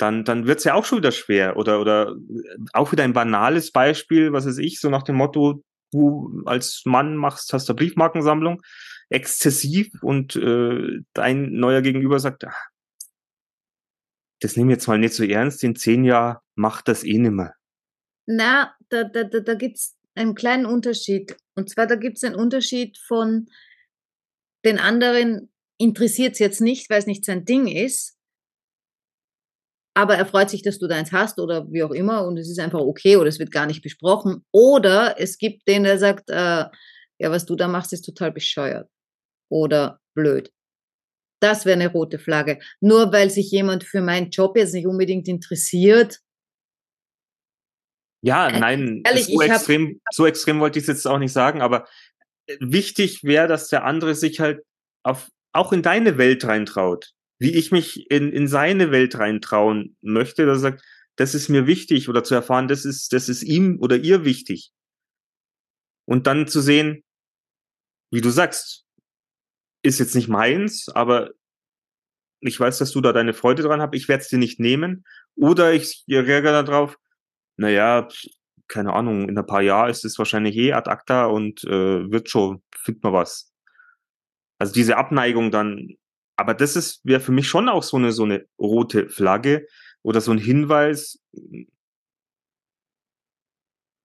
dann, 0.00 0.24
dann 0.24 0.46
wird's 0.46 0.64
ja 0.64 0.74
auch 0.74 0.84
schon 0.84 0.98
wieder 0.98 1.12
schwer. 1.12 1.56
Oder, 1.56 1.80
oder 1.80 2.16
auch 2.72 2.92
wieder 2.92 3.04
ein 3.04 3.12
banales 3.12 3.70
Beispiel, 3.72 4.32
was 4.32 4.46
weiß 4.46 4.58
ich, 4.58 4.80
so 4.80 4.88
nach 4.88 5.02
dem 5.02 5.16
Motto, 5.16 5.62
du 5.92 6.42
als 6.46 6.82
Mann 6.84 7.16
machst, 7.16 7.52
hast 7.52 7.68
du 7.68 7.74
Briefmarkensammlung, 7.74 8.62
exzessiv 9.08 9.90
und 10.02 10.36
äh, 10.36 11.00
dein 11.12 11.52
neuer 11.52 11.82
Gegenüber 11.82 12.18
sagt, 12.20 12.44
ach, 12.44 12.68
das 14.40 14.56
nehme 14.56 14.72
ich 14.72 14.76
jetzt 14.76 14.86
mal 14.88 14.98
nicht 14.98 15.14
so 15.14 15.24
ernst, 15.24 15.62
in 15.64 15.76
zehn 15.76 16.04
Jahren 16.04 16.38
macht 16.54 16.88
das 16.88 17.04
eh 17.04 17.18
nimmer. 17.18 17.52
Na, 18.26 18.74
da, 18.88 19.04
da, 19.04 19.24
da, 19.24 19.40
da 19.40 19.54
gibt's 19.54 19.96
einen 20.14 20.34
kleinen 20.34 20.66
Unterschied. 20.66 21.36
Und 21.54 21.68
zwar, 21.68 21.86
da 21.86 21.96
gibt's 21.96 22.24
einen 22.24 22.36
Unterschied 22.36 22.98
von 22.98 23.48
den 24.64 24.78
anderen 24.78 25.50
interessiert's 25.78 26.38
jetzt 26.38 26.60
nicht, 26.60 26.90
weil 26.90 26.98
es 26.98 27.06
nicht 27.06 27.24
sein 27.24 27.44
Ding 27.44 27.66
ist 27.66 28.19
aber 29.94 30.16
er 30.16 30.26
freut 30.26 30.50
sich, 30.50 30.62
dass 30.62 30.78
du 30.78 30.86
deins 30.86 31.12
hast 31.12 31.38
oder 31.38 31.70
wie 31.70 31.82
auch 31.82 31.90
immer 31.90 32.24
und 32.24 32.38
es 32.38 32.48
ist 32.48 32.60
einfach 32.60 32.80
okay 32.80 33.16
oder 33.16 33.28
es 33.28 33.38
wird 33.38 33.50
gar 33.50 33.66
nicht 33.66 33.82
besprochen. 33.82 34.44
Oder 34.52 35.18
es 35.18 35.36
gibt 35.36 35.66
den, 35.66 35.84
der 35.84 35.98
sagt, 35.98 36.30
äh, 36.30 36.64
ja, 37.18 37.30
was 37.30 37.44
du 37.44 37.56
da 37.56 37.68
machst, 37.68 37.92
ist 37.92 38.02
total 38.02 38.32
bescheuert 38.32 38.88
oder 39.50 40.00
blöd. 40.14 40.52
Das 41.42 41.64
wäre 41.64 41.74
eine 41.74 41.90
rote 41.90 42.18
Flagge. 42.18 42.60
Nur 42.80 43.12
weil 43.12 43.30
sich 43.30 43.50
jemand 43.50 43.82
für 43.82 44.00
meinen 44.00 44.30
Job 44.30 44.56
jetzt 44.56 44.74
nicht 44.74 44.86
unbedingt 44.86 45.26
interessiert. 45.26 46.20
Ja, 48.22 48.48
äh, 48.48 48.60
nein, 48.60 49.02
ehrlich, 49.04 49.26
so, 49.26 49.40
extrem, 49.40 50.00
hab, 50.04 50.14
so 50.14 50.26
extrem 50.26 50.60
wollte 50.60 50.78
ich 50.78 50.84
es 50.84 50.88
jetzt 50.88 51.06
auch 51.06 51.18
nicht 51.18 51.32
sagen, 51.32 51.62
aber 51.62 51.88
äh, 52.46 52.56
wichtig 52.60 53.24
wäre, 53.24 53.48
dass 53.48 53.68
der 53.68 53.84
andere 53.84 54.14
sich 54.14 54.40
halt 54.40 54.62
auf, 55.02 55.30
auch 55.52 55.72
in 55.72 55.82
deine 55.82 56.18
Welt 56.18 56.44
reintraut 56.44 57.12
wie 57.40 57.54
ich 57.56 57.72
mich 57.72 58.10
in, 58.10 58.30
in 58.32 58.46
seine 58.46 58.92
Welt 58.92 59.18
reintrauen 59.18 59.96
möchte, 60.02 60.46
dass 60.46 60.58
er 60.58 60.72
sagt, 60.72 60.84
das 61.16 61.34
ist 61.34 61.48
mir 61.48 61.66
wichtig 61.66 62.08
oder 62.08 62.22
zu 62.22 62.34
erfahren, 62.34 62.68
das 62.68 62.84
ist, 62.84 63.12
das 63.12 63.28
ist 63.28 63.42
ihm 63.42 63.78
oder 63.80 63.96
ihr 63.96 64.24
wichtig. 64.24 64.70
Und 66.04 66.26
dann 66.26 66.46
zu 66.46 66.60
sehen, 66.60 67.02
wie 68.12 68.20
du 68.20 68.30
sagst, 68.30 68.84
ist 69.82 69.98
jetzt 69.98 70.14
nicht 70.14 70.28
meins, 70.28 70.88
aber 70.88 71.30
ich 72.40 72.58
weiß, 72.60 72.78
dass 72.78 72.92
du 72.92 73.00
da 73.00 73.12
deine 73.12 73.32
Freude 73.32 73.62
dran 73.62 73.80
hast, 73.80 73.94
ich 73.94 74.08
werde 74.08 74.22
es 74.22 74.28
dir 74.28 74.38
nicht 74.38 74.60
nehmen. 74.60 75.04
Oder 75.34 75.72
ich 75.72 76.04
reagiere 76.08 76.64
darauf, 76.64 76.98
naja, 77.56 78.08
keine 78.68 78.92
Ahnung, 78.92 79.28
in 79.28 79.38
ein 79.38 79.46
paar 79.46 79.62
Jahren 79.62 79.90
ist 79.90 80.04
es 80.04 80.18
wahrscheinlich 80.18 80.56
eh 80.56 80.72
ad 80.72 80.90
acta 80.90 81.26
und 81.26 81.64
äh, 81.64 82.10
wird 82.10 82.30
schon, 82.30 82.62
findet 82.74 83.02
man 83.02 83.12
was. 83.12 83.52
Also 84.58 84.72
diese 84.72 84.96
Abneigung 84.96 85.50
dann 85.50 85.96
aber 86.40 86.54
das 86.54 86.74
ist 86.74 87.00
wäre 87.04 87.20
für 87.20 87.32
mich 87.32 87.46
schon 87.48 87.68
auch 87.68 87.82
so 87.82 87.98
eine 87.98 88.12
so 88.12 88.24
eine 88.24 88.46
rote 88.58 89.08
Flagge 89.10 89.66
oder 90.02 90.22
so 90.22 90.32
ein 90.32 90.38
Hinweis. 90.38 91.20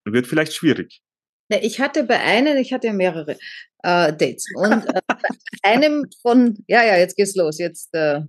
Wird 0.04 0.28
vielleicht 0.28 0.54
schwierig. 0.54 1.02
Ich 1.50 1.80
hatte 1.80 2.04
bei 2.04 2.19
einem, 2.19 2.58
ich 2.58 2.74
hatte 2.74 2.91
mehrere 2.91 3.38
äh, 3.84 4.12
Dates 4.12 4.48
und 4.56 4.86
äh, 4.88 5.02
bei 5.08 5.17
einem 5.63 6.06
von, 6.21 6.63
ja, 6.67 6.84
ja, 6.84 6.98
jetzt 6.98 7.15
geht's 7.15 7.36
los, 7.36 7.60
jetzt, 7.60 7.93
äh, 7.93 8.21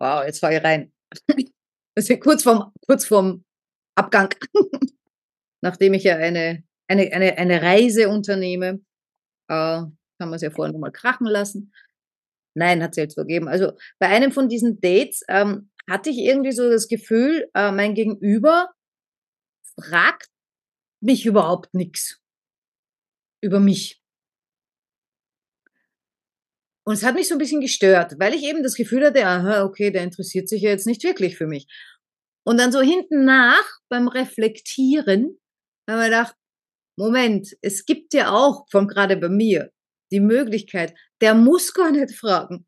wow, 0.00 0.24
jetzt 0.24 0.40
fahre 0.40 0.56
ich 0.56 0.64
rein. 0.64 0.92
Also 1.98 2.14
kurz 2.18 2.42
vorm, 2.42 2.74
kurz 2.86 3.06
vorm 3.06 3.42
Abgang, 3.94 4.28
nachdem 5.62 5.94
ich 5.94 6.04
ja 6.04 6.16
eine, 6.16 6.62
eine, 6.88 7.10
eine, 7.10 7.38
eine 7.38 7.62
Reise 7.62 8.10
unternehme, 8.10 8.82
kann 9.48 9.96
man 10.18 10.34
es 10.34 10.42
ja 10.42 10.50
vorher 10.50 10.74
nochmal 10.74 10.92
krachen 10.92 11.26
lassen. 11.26 11.72
Nein, 12.56 12.82
hat 12.82 12.94
sie 12.94 13.02
jetzt 13.02 13.14
vergeben. 13.14 13.48
Also 13.48 13.72
bei 13.98 14.08
einem 14.08 14.32
von 14.32 14.48
diesen 14.48 14.80
Dates 14.80 15.22
ähm, 15.28 15.70
hatte 15.88 16.10
ich 16.10 16.18
irgendwie 16.18 16.52
so 16.52 16.70
das 16.70 16.88
Gefühl, 16.88 17.48
äh, 17.54 17.70
mein 17.70 17.94
Gegenüber 17.94 18.70
fragt 19.78 20.28
mich 21.02 21.26
überhaupt 21.26 21.74
nichts 21.74 22.20
über 23.42 23.60
mich. 23.60 24.00
Und 26.86 26.94
es 26.94 27.04
hat 27.04 27.14
mich 27.14 27.28
so 27.28 27.34
ein 27.34 27.38
bisschen 27.38 27.60
gestört, 27.60 28.14
weil 28.18 28.32
ich 28.32 28.44
eben 28.44 28.62
das 28.62 28.74
Gefühl 28.74 29.04
hatte, 29.04 29.26
aha, 29.26 29.64
okay, 29.64 29.90
der 29.90 30.04
interessiert 30.04 30.48
sich 30.48 30.62
ja 30.62 30.70
jetzt 30.70 30.86
nicht 30.86 31.02
wirklich 31.04 31.36
für 31.36 31.46
mich. 31.46 31.66
Und 32.46 32.58
dann 32.58 32.72
so 32.72 32.80
hinten 32.80 33.24
nach 33.24 33.64
beim 33.90 34.08
Reflektieren 34.08 35.38
haben 35.88 35.98
wir 35.98 36.04
gedacht, 36.04 36.36
Moment, 36.96 37.54
es 37.60 37.84
gibt 37.84 38.14
ja 38.14 38.30
auch, 38.30 38.66
von 38.70 38.88
gerade 38.88 39.16
bei 39.16 39.28
mir, 39.28 39.70
die 40.10 40.20
Möglichkeit, 40.20 40.94
der 41.20 41.34
muss 41.34 41.72
gar 41.72 41.90
nicht 41.90 42.14
fragen. 42.14 42.66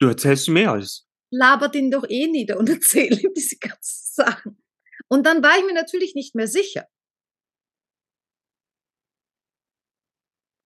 Du 0.00 0.08
erzählst 0.08 0.48
mehr 0.48 0.72
als. 0.72 1.06
Labert 1.30 1.74
ihn 1.74 1.90
doch 1.90 2.04
eh 2.08 2.26
nieder 2.26 2.58
und 2.58 2.68
erzähl 2.68 3.12
ihm 3.18 3.32
diese 3.34 3.56
ganzen 3.56 4.14
Sachen. 4.14 4.62
Und 5.08 5.24
dann 5.24 5.42
war 5.42 5.58
ich 5.58 5.64
mir 5.64 5.74
natürlich 5.74 6.14
nicht 6.14 6.34
mehr 6.34 6.48
sicher. 6.48 6.86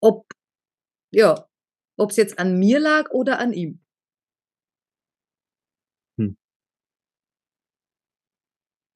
ob, 0.02 0.26
ja, 1.14 1.48
ob 1.96 2.10
es 2.10 2.16
jetzt 2.16 2.38
an 2.38 2.58
mir 2.58 2.80
lag 2.80 3.10
oder 3.10 3.38
an 3.38 3.52
ihm. 3.52 3.80
Hm. 6.18 6.36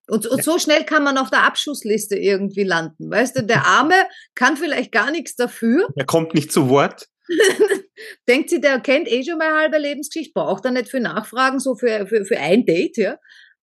Und, 0.09 0.27
und 0.27 0.45
so 0.45 0.59
schnell 0.59 0.85
kann 0.85 1.05
man 1.05 1.17
auf 1.17 1.31
der 1.31 1.45
Abschussliste 1.45 2.17
irgendwie 2.17 2.65
landen. 2.65 3.11
Weißt 3.11 3.37
du, 3.37 3.45
der 3.45 3.65
Arme 3.65 3.95
kann 4.35 4.57
vielleicht 4.57 4.93
gar 4.93 5.11
nichts 5.11 5.37
dafür. 5.37 5.89
Er 5.97 6.07
kommt 6.07 6.35
nicht 6.35 6.53
zu 6.53 6.69
Wort. 6.69 7.09
Denkt 8.29 8.51
sie, 8.51 8.61
der 8.61 8.81
kennt 8.81 9.09
eh 9.09 9.25
schon 9.25 9.39
meine 9.39 9.57
halbe 9.57 9.79
Lebensgeschichte, 9.79 10.33
braucht 10.35 10.65
er 10.65 10.71
nicht 10.71 10.89
für 10.89 11.01
Nachfragen, 11.01 11.59
so 11.59 11.75
für, 11.75 12.07
für, 12.07 12.25
für 12.25 12.39
ein 12.39 12.65
Date, 12.65 12.97
ja. 12.97 13.19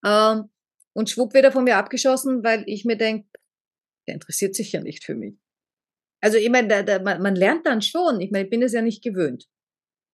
Ähm, 0.05 0.49
und 0.93 1.09
schwupp 1.09 1.33
wieder 1.33 1.51
von 1.51 1.63
mir 1.63 1.77
abgeschossen, 1.77 2.43
weil 2.43 2.63
ich 2.67 2.85
mir 2.85 2.97
denke, 2.97 3.27
der 4.07 4.15
interessiert 4.15 4.55
sich 4.55 4.71
ja 4.71 4.81
nicht 4.81 5.03
für 5.03 5.15
mich. 5.15 5.35
Also 6.21 6.37
ich 6.37 6.49
meine, 6.49 7.01
man, 7.03 7.21
man 7.21 7.35
lernt 7.35 7.65
dann 7.65 7.81
schon. 7.81 8.21
Ich 8.21 8.31
meine, 8.31 8.45
ich 8.45 8.49
bin 8.49 8.61
es 8.61 8.73
ja 8.73 8.81
nicht 8.81 9.03
gewöhnt. 9.03 9.45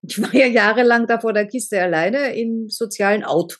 Ich 0.01 0.21
war 0.21 0.33
ja 0.33 0.45
jahrelang 0.45 1.07
da 1.07 1.19
vor 1.19 1.33
der 1.33 1.47
Kiste 1.47 1.81
alleine 1.81 2.35
im 2.35 2.69
sozialen 2.69 3.23
Out. 3.23 3.59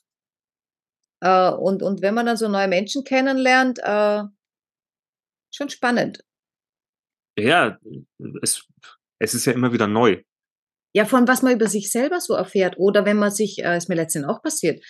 Äh, 1.22 1.52
und, 1.52 1.84
und 1.84 2.02
wenn 2.02 2.14
man 2.14 2.26
dann 2.26 2.38
so 2.38 2.48
neue 2.48 2.68
Menschen 2.68 3.04
kennenlernt, 3.04 3.80
äh, 3.80 4.24
schon 5.54 5.70
spannend. 5.70 6.24
Ja, 7.38 7.80
es, 8.42 8.68
es 9.20 9.34
ist 9.34 9.46
ja 9.46 9.54
immer 9.54 9.74
wieder 9.74 9.88
neu. 9.88 10.22
Ja, 10.94 11.06
von 11.06 11.28
was 11.28 11.42
man 11.42 11.54
über 11.54 11.68
sich 11.68 11.92
selber 11.92 12.20
so 12.20 12.34
erfährt. 12.34 12.78
Oder 12.78 13.06
wenn 13.06 13.18
man 13.18 13.32
sich, 13.32 13.64
äh, 13.64 13.78
ist 13.78 13.90
mir 13.90 13.96
letztens 13.96 14.26
auch 14.26 14.42
passiert, 14.42 14.84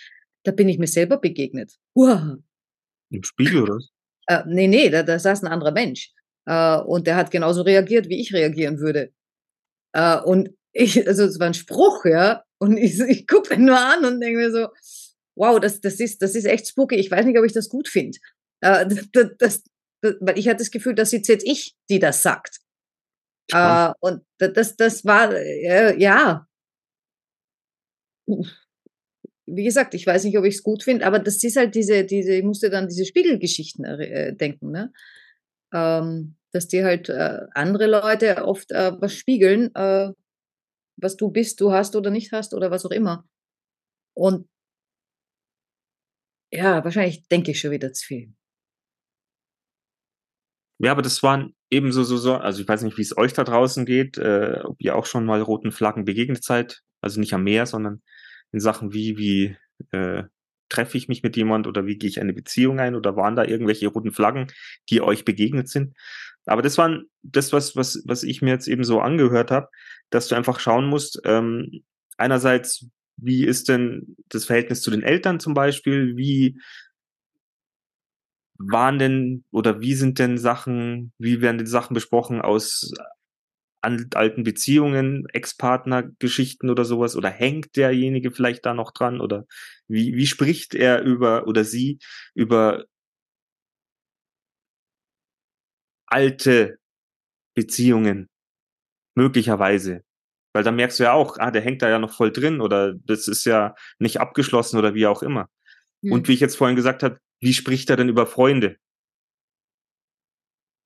da 0.44 0.52
bin 0.52 0.68
ich 0.68 0.78
mir 0.78 0.86
selber 0.86 1.18
begegnet. 1.18 1.76
Uah. 1.94 2.38
Im 3.10 3.22
Spiegel, 3.22 3.62
oder? 3.62 3.78
Äh, 4.26 4.42
nee, 4.46 4.68
nee, 4.68 4.88
da, 4.88 5.02
da 5.02 5.18
saß 5.18 5.42
ein 5.42 5.48
anderer 5.48 5.72
Mensch. 5.72 6.12
Äh, 6.46 6.78
und 6.78 7.06
der 7.06 7.16
hat 7.16 7.30
genauso 7.30 7.62
reagiert, 7.62 8.08
wie 8.08 8.20
ich 8.20 8.32
reagieren 8.32 8.78
würde. 8.78 9.12
Äh, 9.92 10.18
und 10.20 10.50
ich, 10.72 11.06
also 11.06 11.24
es 11.24 11.38
war 11.38 11.48
ein 11.48 11.54
Spruch, 11.54 12.04
ja. 12.04 12.44
Und 12.58 12.76
ich, 12.76 12.98
ich 13.00 13.26
gucke 13.26 13.54
ihn 13.54 13.64
nur 13.64 13.78
an 13.78 14.04
und 14.04 14.20
denke 14.20 14.38
mir 14.38 14.50
so, 14.50 14.68
wow, 15.36 15.58
das, 15.60 15.80
das, 15.80 16.00
ist, 16.00 16.22
das 16.22 16.34
ist 16.34 16.44
echt 16.44 16.68
spooky. 16.68 16.96
Ich 16.96 17.10
weiß 17.10 17.26
nicht, 17.26 17.38
ob 17.38 17.44
ich 17.44 17.52
das 17.52 17.68
gut 17.68 17.88
finde. 17.88 18.18
Äh, 18.60 18.86
das, 18.86 19.08
das, 19.12 19.30
das, 19.38 19.64
weil 20.20 20.38
ich 20.38 20.48
hatte 20.48 20.58
das 20.58 20.70
Gefühl, 20.70 20.94
das 20.94 21.12
ist 21.12 21.28
jetzt 21.28 21.46
ich, 21.46 21.74
die 21.90 21.98
das 21.98 22.22
sagt. 22.22 22.60
Äh, 23.52 23.92
und 24.00 24.22
das, 24.38 24.76
das 24.76 25.04
war, 25.04 25.32
äh, 25.34 25.98
ja. 26.00 26.46
Wie 29.46 29.64
gesagt, 29.64 29.94
ich 29.94 30.06
weiß 30.06 30.24
nicht, 30.24 30.38
ob 30.38 30.44
ich 30.44 30.56
es 30.56 30.62
gut 30.62 30.84
finde, 30.84 31.06
aber 31.06 31.18
das 31.18 31.42
ist 31.42 31.56
halt 31.56 31.74
diese, 31.74 32.04
diese, 32.04 32.34
ich 32.34 32.44
musste 32.44 32.70
dann 32.70 32.88
diese 32.88 33.04
Spiegelgeschichten 33.04 33.84
äh, 33.84 34.34
denken, 34.36 34.70
ne? 34.70 34.92
Ähm, 35.72 36.36
dass 36.52 36.68
dir 36.68 36.84
halt 36.84 37.08
äh, 37.08 37.46
andere 37.54 37.86
Leute 37.86 38.44
oft 38.44 38.72
äh, 38.72 38.92
was 39.00 39.14
spiegeln, 39.14 39.74
äh, 39.74 40.12
was 40.96 41.16
du 41.16 41.30
bist, 41.30 41.60
du 41.60 41.72
hast 41.72 41.96
oder 41.96 42.10
nicht 42.10 42.32
hast 42.32 42.54
oder 42.54 42.70
was 42.70 42.84
auch 42.84 42.90
immer. 42.90 43.24
Und 44.14 44.48
ja, 46.52 46.82
wahrscheinlich 46.84 47.26
denke 47.28 47.52
ich 47.52 47.60
schon 47.60 47.70
wieder 47.70 47.92
zu 47.92 48.04
viel. 48.04 48.34
Ja, 50.82 50.92
aber 50.92 51.02
das 51.02 51.22
waren 51.22 51.54
ebenso 51.70 52.02
so, 52.02 52.16
so, 52.16 52.34
also 52.36 52.60
ich 52.60 52.68
weiß 52.68 52.82
nicht, 52.82 52.98
wie 52.98 53.02
es 53.02 53.16
euch 53.16 53.32
da 53.32 53.44
draußen 53.44 53.86
geht, 53.86 54.18
äh, 54.18 54.60
ob 54.64 54.80
ihr 54.80 54.96
auch 54.96 55.06
schon 55.06 55.24
mal 55.24 55.40
roten 55.40 55.72
Flaggen 55.72 56.04
begegnet 56.04 56.44
seid, 56.44 56.82
also 57.00 57.20
nicht 57.20 57.32
am 57.32 57.44
Meer, 57.44 57.66
sondern 57.66 58.02
in 58.52 58.60
Sachen 58.60 58.92
wie, 58.92 59.16
wie 59.16 59.56
äh, 59.92 60.24
treffe 60.68 60.96
ich 60.96 61.08
mich 61.08 61.22
mit 61.22 61.36
jemand 61.36 61.66
oder 61.66 61.86
wie 61.86 61.96
gehe 61.96 62.08
ich 62.08 62.20
eine 62.20 62.32
Beziehung 62.32 62.80
ein 62.80 62.94
oder 62.94 63.16
waren 63.16 63.36
da 63.36 63.44
irgendwelche 63.44 63.88
roten 63.88 64.12
Flaggen, 64.12 64.48
die 64.88 65.00
euch 65.00 65.24
begegnet 65.24 65.68
sind? 65.68 65.94
Aber 66.46 66.62
das 66.62 66.78
waren 66.78 67.04
das, 67.22 67.52
was, 67.52 67.76
was, 67.76 68.02
was 68.06 68.22
ich 68.22 68.42
mir 68.42 68.50
jetzt 68.50 68.66
eben 68.66 68.84
so 68.84 69.00
angehört 69.00 69.50
habe, 69.50 69.68
dass 70.10 70.28
du 70.28 70.34
einfach 70.34 70.58
schauen 70.58 70.86
musst, 70.86 71.20
ähm, 71.24 71.82
einerseits, 72.16 72.86
wie 73.16 73.44
ist 73.44 73.68
denn 73.68 74.16
das 74.28 74.46
Verhältnis 74.46 74.80
zu 74.80 74.90
den 74.90 75.02
Eltern 75.02 75.40
zum 75.40 75.54
Beispiel? 75.54 76.16
Wie 76.16 76.58
waren 78.60 78.98
denn 78.98 79.44
oder 79.50 79.80
wie 79.80 79.94
sind 79.94 80.18
denn 80.18 80.36
Sachen, 80.36 81.12
wie 81.18 81.40
werden 81.40 81.58
denn 81.58 81.66
Sachen 81.66 81.94
besprochen 81.94 82.42
aus 82.42 82.92
alten 83.82 84.44
Beziehungen, 84.44 85.26
Ex-Partner-Geschichten 85.32 86.68
oder 86.68 86.84
sowas? 86.84 87.16
Oder 87.16 87.30
hängt 87.30 87.76
derjenige 87.76 88.30
vielleicht 88.30 88.66
da 88.66 88.74
noch 88.74 88.92
dran? 88.92 89.22
Oder 89.22 89.46
wie, 89.88 90.14
wie 90.14 90.26
spricht 90.26 90.74
er 90.74 91.02
über 91.02 91.46
oder 91.46 91.64
sie 91.64 91.98
über 92.34 92.84
alte 96.06 96.78
Beziehungen? 97.54 98.28
Möglicherweise. 99.14 100.02
Weil 100.52 100.64
da 100.64 100.72
merkst 100.72 100.98
du 100.98 101.04
ja 101.04 101.12
auch, 101.12 101.38
ah, 101.38 101.50
der 101.50 101.62
hängt 101.62 101.80
da 101.80 101.88
ja 101.88 101.98
noch 101.98 102.12
voll 102.12 102.32
drin 102.32 102.60
oder 102.60 102.94
das 102.94 103.26
ist 103.28 103.46
ja 103.46 103.74
nicht 103.98 104.20
abgeschlossen 104.20 104.78
oder 104.78 104.94
wie 104.94 105.06
auch 105.06 105.22
immer. 105.22 105.48
Hm. 106.02 106.12
Und 106.12 106.28
wie 106.28 106.34
ich 106.34 106.40
jetzt 106.40 106.56
vorhin 106.56 106.76
gesagt 106.76 107.02
habe, 107.02 107.20
wie 107.40 107.52
spricht 107.54 107.90
er 107.90 107.96
denn 107.96 108.08
über 108.08 108.26
Freunde? 108.26 108.76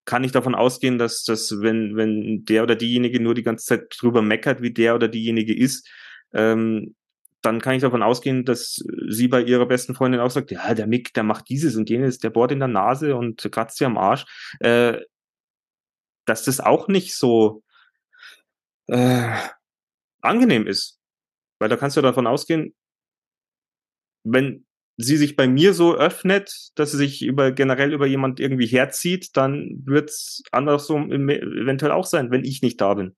Kann 0.05 0.25
ich 0.25 0.33
davon 0.33 0.55
ausgehen, 0.55 0.99
dass 0.99 1.25
das, 1.25 1.61
wenn, 1.61 1.97
wenn 1.97 2.45
der 2.45 2.63
oder 2.63 2.77
diejenige 2.77 3.21
nur 3.21 3.35
die 3.35 3.43
ganze 3.43 3.67
Zeit 3.67 3.95
drüber 3.99 4.23
meckert, 4.23 4.63
wie 4.63 4.73
der 4.73 4.95
oder 4.95 5.09
diejenige 5.09 5.57
ist, 5.57 5.89
ähm, 6.33 6.95
dann 7.41 7.61
kann 7.61 7.75
ich 7.75 7.83
davon 7.83 8.03
ausgehen, 8.03 8.45
dass 8.45 8.83
sie 9.09 9.29
bei 9.29 9.43
ihrer 9.43 9.67
besten 9.67 9.95
Freundin 9.95 10.21
auch 10.21 10.31
sagt, 10.31 10.51
ja, 10.51 10.75
der 10.75 10.87
Mick, 10.87 11.13
der 11.13 11.25
macht 11.25 11.49
dieses 11.49 11.77
und 11.77 11.91
jenes, 11.91 12.19
der 12.19 12.31
bohrt 12.31 12.53
in 12.53 12.59
der 12.59 12.69
Nase 12.69 13.17
und 13.17 13.47
kratzt 13.51 13.79
sie 13.79 13.85
am 13.85 13.99
Arsch, 13.99 14.25
äh, 14.61 15.01
dass 16.25 16.45
das 16.45 16.61
auch 16.61 16.89
nicht 16.89 17.15
so 17.15 17.63
äh, 18.87 19.37
angenehm 20.23 20.67
ist. 20.67 20.99
Weil 21.59 21.69
da 21.69 21.77
kannst 21.77 21.97
du 21.97 22.03
davon 22.03 22.27
ausgehen, 22.27 22.75
wenn 24.25 24.67
sie 24.97 25.17
sich 25.17 25.37
bei 25.37 25.49
mir 25.49 25.75
so 25.75 25.95
öffnet, 25.95 26.71
dass 26.77 26.93
sie 26.93 26.99
sich 26.99 27.23
über 27.23 27.53
generell 27.53 27.93
über 27.93 28.07
jemand 28.07 28.41
irgendwie 28.41 28.67
herzieht, 28.67 29.37
dann 29.37 29.83
wird 29.85 30.11
es 30.11 30.43
andersrum 30.53 31.11
eventuell 31.11 31.93
auch 31.93 32.07
sein, 32.07 32.31
wenn 32.31 32.45
ich 32.45 32.63
nicht 32.63 32.81
da 32.81 32.95
bin. 32.95 33.17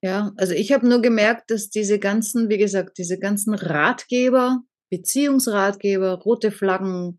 Ja, 0.00 0.32
also 0.36 0.54
ich 0.54 0.72
habe 0.72 0.88
nur 0.88 1.02
gemerkt, 1.02 1.50
dass 1.50 1.70
diese 1.70 1.98
ganzen, 1.98 2.48
wie 2.48 2.58
gesagt, 2.58 2.98
diese 2.98 3.18
ganzen 3.18 3.54
Ratgeber, 3.54 4.62
Beziehungsratgeber, 4.90 6.14
rote 6.20 6.52
Flaggen, 6.52 7.18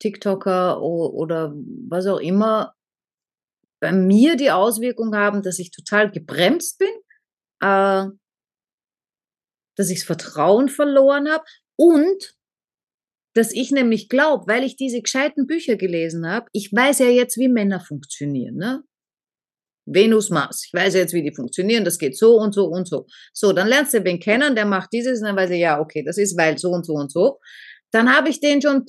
TikToker 0.00 0.80
oder 0.80 1.52
was 1.88 2.06
auch 2.06 2.20
immer, 2.20 2.74
bei 3.80 3.92
mir 3.92 4.36
die 4.36 4.50
Auswirkung 4.50 5.14
haben, 5.14 5.42
dass 5.42 5.58
ich 5.58 5.70
total 5.70 6.10
gebremst 6.10 6.78
bin, 6.78 6.88
äh, 7.60 8.06
dass 9.78 9.90
ich 9.90 10.00
das 10.00 10.06
Vertrauen 10.06 10.68
verloren 10.68 11.30
habe 11.30 11.44
und 11.76 12.34
dass 13.34 13.52
ich 13.52 13.70
nämlich 13.70 14.08
glaube, 14.08 14.46
weil 14.48 14.64
ich 14.64 14.76
diese 14.76 15.00
gescheiten 15.00 15.46
Bücher 15.46 15.76
gelesen 15.76 16.28
habe, 16.28 16.48
ich 16.52 16.72
weiß 16.72 16.98
ja 16.98 17.06
jetzt, 17.06 17.38
wie 17.38 17.48
Männer 17.48 17.80
funktionieren. 17.80 18.56
Ne? 18.56 18.82
Venus, 19.86 20.30
Mars. 20.30 20.64
Ich 20.66 20.74
weiß 20.74 20.94
jetzt, 20.94 21.14
wie 21.14 21.22
die 21.22 21.34
funktionieren. 21.34 21.84
Das 21.84 21.98
geht 21.98 22.16
so 22.16 22.36
und 22.36 22.52
so 22.52 22.66
und 22.66 22.88
so. 22.88 23.06
So, 23.32 23.52
dann 23.52 23.68
lernst 23.68 23.94
du 23.94 24.02
den 24.02 24.18
kennen, 24.18 24.54
der 24.54 24.66
macht 24.66 24.92
dieses 24.92 25.20
und 25.20 25.26
dann 25.26 25.36
weiß 25.36 25.50
ich, 25.50 25.60
ja, 25.60 25.80
okay, 25.80 26.02
das 26.04 26.18
ist 26.18 26.36
weil 26.36 26.58
so 26.58 26.70
und 26.70 26.84
so 26.84 26.94
und 26.94 27.12
so. 27.12 27.38
Dann 27.92 28.14
habe 28.14 28.28
ich 28.28 28.40
den 28.40 28.60
schon, 28.60 28.84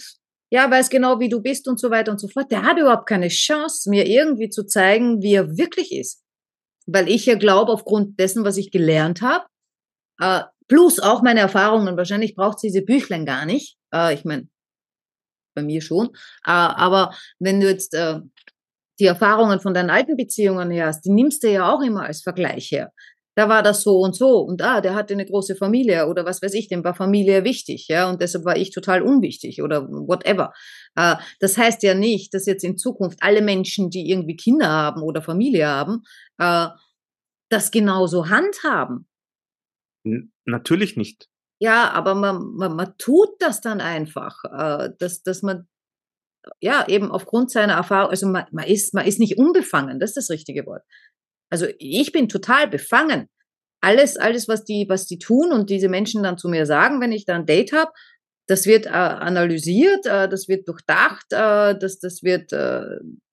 ja, 0.50 0.70
weiß 0.70 0.90
genau, 0.90 1.20
wie 1.20 1.30
du 1.30 1.42
bist 1.42 1.68
und 1.68 1.80
so 1.80 1.90
weiter 1.90 2.12
und 2.12 2.20
so 2.20 2.28
fort. 2.28 2.52
Der 2.52 2.64
hat 2.64 2.78
überhaupt 2.78 3.08
keine 3.08 3.30
Chance, 3.30 3.90
mir 3.90 4.08
irgendwie 4.08 4.50
zu 4.50 4.66
zeigen, 4.66 5.22
wie 5.22 5.36
er 5.36 5.58
wirklich 5.58 5.92
ist. 5.92 6.24
Weil 6.88 7.08
ich 7.08 7.28
ja 7.28 7.36
glaube, 7.36 7.72
aufgrund 7.72 8.20
dessen, 8.20 8.44
was 8.44 8.58
ich 8.58 8.72
gelernt 8.72 9.22
habe, 9.22 9.46
äh, 10.20 10.42
plus 10.70 11.00
auch 11.00 11.22
meine 11.22 11.42
Erfahrungen, 11.42 11.98
wahrscheinlich 11.98 12.36
braucht 12.36 12.60
sie 12.60 12.68
diese 12.68 12.84
Büchlein 12.84 13.26
gar 13.26 13.46
nicht. 13.46 13.78
Äh, 13.94 14.14
ich 14.14 14.24
meine, 14.24 14.48
bei 15.56 15.64
mir 15.64 15.82
schon. 15.82 16.08
Äh, 16.46 16.52
aber 16.52 17.14
wenn 17.40 17.60
du 17.60 17.68
jetzt 17.68 17.94
äh, 17.94 18.20
die 19.00 19.06
Erfahrungen 19.06 19.60
von 19.60 19.74
deinen 19.74 19.90
alten 19.90 20.16
Beziehungen 20.16 20.72
her 20.72 20.88
hast, 20.88 21.02
die 21.02 21.12
nimmst 21.12 21.44
du 21.44 21.52
ja 21.52 21.74
auch 21.74 21.82
immer 21.82 22.04
als 22.04 22.22
Vergleich 22.22 22.72
her. 22.72 22.92
Da 23.36 23.48
war 23.48 23.64
das 23.64 23.84
so 23.84 24.00
und 24.00 24.16
so 24.16 24.40
und 24.40 24.62
ah, 24.62 24.82
der 24.82 24.96
hatte 24.96 25.14
eine 25.14 25.26
große 25.26 25.56
Familie 25.56 26.08
oder 26.08 26.26
was 26.26 26.42
weiß 26.42 26.54
ich, 26.56 26.68
dem 26.68 26.84
war 26.84 26.94
Familie 26.94 27.46
wichtig, 27.46 27.88
ja, 27.88 28.10
und 28.10 28.22
deshalb 28.22 28.44
war 28.44 28.58
ich 28.58 28.72
total 28.72 29.02
unwichtig 29.02 29.62
oder 29.64 29.88
whatever. 29.88 30.52
Äh, 30.96 31.16
das 31.40 31.58
heißt 31.58 31.82
ja 31.84 31.94
nicht, 31.94 32.34
dass 32.34 32.46
jetzt 32.48 32.66
in 32.66 32.78
Zukunft 32.78 33.20
alle 33.22 33.42
Menschen, 33.42 33.90
die 33.90 34.10
irgendwie 34.10 34.36
Kinder 34.36 34.68
haben 34.68 35.02
oder 35.04 35.22
Familie 35.22 35.68
haben, 35.68 36.04
äh, 36.38 36.68
das 37.50 37.72
genauso 37.72 38.30
handhaben. 38.30 39.08
Natürlich 40.46 40.98
nicht. 40.98 41.28
Ja, 41.62 41.92
aber 41.92 42.16
man, 42.16 42.56
man, 42.56 42.76
man 42.76 42.94
tut 42.98 43.30
das 43.40 43.60
dann 43.62 43.82
einfach, 43.82 44.44
äh, 44.46 44.90
dass, 44.98 45.24
dass 45.24 45.42
man 45.42 45.68
ja, 46.62 46.88
eben 46.88 47.12
aufgrund 47.12 47.52
seiner 47.52 47.74
Erfahrung, 47.74 48.12
also 48.12 48.28
man, 48.28 48.46
man, 48.52 48.66
ist, 48.66 48.94
man 48.94 49.06
ist 49.06 49.20
nicht 49.20 49.38
unbefangen, 49.38 50.00
das 50.00 50.12
ist 50.12 50.18
das 50.18 50.30
richtige 50.30 50.66
Wort. 50.66 50.84
Also 51.50 51.68
ich 51.80 52.12
bin 52.12 52.30
total 52.30 52.68
befangen. 52.68 53.28
Alles, 53.82 54.18
alles, 54.18 54.48
was 54.48 54.66
die, 54.66 54.86
was 54.90 55.06
die 55.06 55.20
tun 55.20 55.52
und 55.52 55.70
diese 55.70 55.90
Menschen 55.90 56.24
dann 56.24 56.38
zu 56.38 56.50
mir 56.50 56.66
sagen, 56.66 57.02
wenn 57.02 57.12
ich 57.12 57.26
da 57.26 57.36
ein 57.36 57.46
Date 57.46 57.72
habe, 57.72 57.92
das 58.48 58.66
wird 58.66 58.88
äh, 58.88 58.90
analysiert, 58.90 60.06
äh, 60.06 60.28
das 60.28 60.48
wird 60.48 60.68
durchdacht, 60.68 61.26
äh, 61.32 61.78
das, 61.78 62.00
das 62.00 62.24
wird 62.24 62.52
äh, 62.52 62.82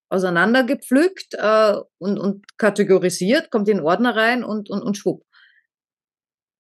auseinandergepflückt 0.09 1.35
äh, 1.35 1.75
und, 1.99 2.19
und 2.19 2.59
kategorisiert, 2.59 3.51
kommt 3.51 3.69
in 3.69 3.81
Ordner 3.81 4.15
rein 4.15 4.45
und, 4.45 4.71
und, 4.71 4.83
und 4.83 4.97
schwupp. 4.97 5.25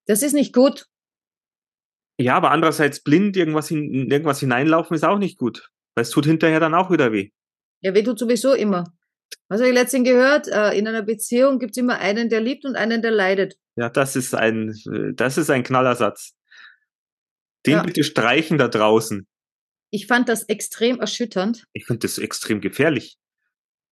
Das 0.06 0.22
ist 0.22 0.32
nicht 0.32 0.54
gut. 0.54 0.86
Ja, 2.18 2.36
aber 2.36 2.50
andererseits 2.50 3.02
blind 3.02 3.36
irgendwas 3.36 3.70
in, 3.70 4.10
irgendwas 4.10 4.40
hineinlaufen 4.40 4.94
ist 4.94 5.04
auch 5.04 5.18
nicht 5.18 5.38
gut. 5.38 5.70
Weil 5.94 6.02
es 6.02 6.10
tut 6.10 6.26
hinterher 6.26 6.60
dann 6.60 6.74
auch 6.74 6.90
wieder 6.90 7.12
weh. 7.12 7.30
Ja, 7.80 7.94
weh 7.94 8.02
tut 8.02 8.18
sowieso 8.18 8.54
immer. 8.54 8.84
Was 9.48 9.60
habe 9.60 9.68
ich 9.70 9.74
letztens 9.74 10.04
gehört? 10.08 10.48
Äh, 10.48 10.78
in 10.78 10.86
einer 10.88 11.02
Beziehung 11.02 11.58
gibt 11.58 11.72
es 11.72 11.76
immer 11.76 11.98
einen, 11.98 12.28
der 12.28 12.40
liebt 12.40 12.64
und 12.64 12.76
einen, 12.76 13.02
der 13.02 13.10
leidet. 13.10 13.56
Ja, 13.76 13.90
das 13.90 14.16
ist 14.16 14.34
ein, 14.34 14.74
das 15.14 15.36
ist 15.36 15.50
ein 15.50 15.62
Knallersatz. 15.62 16.34
Den 17.66 17.74
Ja. 17.74 17.82
bitte 17.82 18.04
streichen 18.04 18.58
da 18.58 18.68
draußen. 18.68 19.26
Ich 19.90 20.06
fand 20.06 20.28
das 20.28 20.44
extrem 20.44 21.00
erschütternd. 21.00 21.64
Ich 21.72 21.86
finde 21.86 22.00
das 22.06 22.18
extrem 22.18 22.60
gefährlich. 22.60 23.18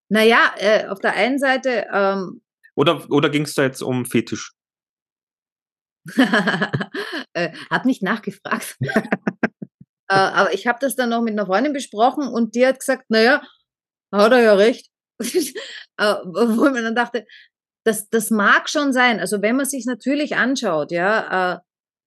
Naja, 0.08 0.54
äh, 0.58 0.86
auf 0.88 1.00
der 1.00 1.14
einen 1.14 1.38
Seite, 1.38 1.86
ähm, 1.92 2.42
Oder, 2.74 3.10
oder 3.10 3.30
ging 3.30 3.42
es 3.42 3.54
da 3.54 3.62
jetzt 3.62 3.82
um 3.82 4.04
Fetisch? 4.06 4.52
Äh, 7.34 7.50
hab 7.70 7.84
nicht 7.84 8.02
nachgefragt. 8.02 8.76
äh, 8.80 8.88
aber 10.08 10.52
ich 10.52 10.66
habe 10.66 10.78
das 10.80 10.96
dann 10.96 11.10
noch 11.10 11.22
mit 11.22 11.32
einer 11.32 11.46
Freundin 11.46 11.72
besprochen 11.72 12.28
und 12.28 12.54
die 12.54 12.66
hat 12.66 12.78
gesagt, 12.78 13.04
naja, 13.08 13.42
hat 14.12 14.32
er 14.32 14.42
ja 14.42 14.54
recht. 14.54 14.88
äh, 15.20 16.14
wo 16.24 16.68
mir 16.70 16.82
dann 16.82 16.94
dachte, 16.94 17.24
das, 17.84 18.08
das 18.08 18.30
mag 18.30 18.68
schon 18.68 18.92
sein. 18.92 19.20
Also 19.20 19.42
wenn 19.42 19.56
man 19.56 19.66
sich 19.66 19.86
natürlich 19.86 20.36
anschaut, 20.36 20.90
ja, 20.90 21.60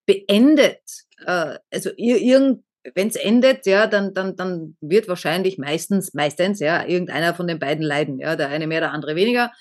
beendet, 0.08 0.82
also 1.26 1.92
ir 1.98 2.20
irgend, 2.20 2.64
wenn 2.96 3.10
es 3.10 3.16
endet, 3.16 3.68
ja, 3.68 3.86
dann, 3.86 4.16
dann, 4.16 4.36
dann 4.36 4.76
wird 4.82 5.08
wahrscheinlich 5.08 5.60
meistens, 5.60 6.16
meistens, 6.16 6.60
ja, 6.60 6.84
irgendeiner 6.84 7.36
von 7.36 7.46
den 7.46 7.60
beiden 7.60 7.84
leiden, 7.84 8.18
ja, 8.18 8.36
der 8.36 8.50
eine 8.50 8.66
mehr, 8.66 8.80
der 8.80 8.92
andere 8.92 9.16
weniger, 9.16 9.52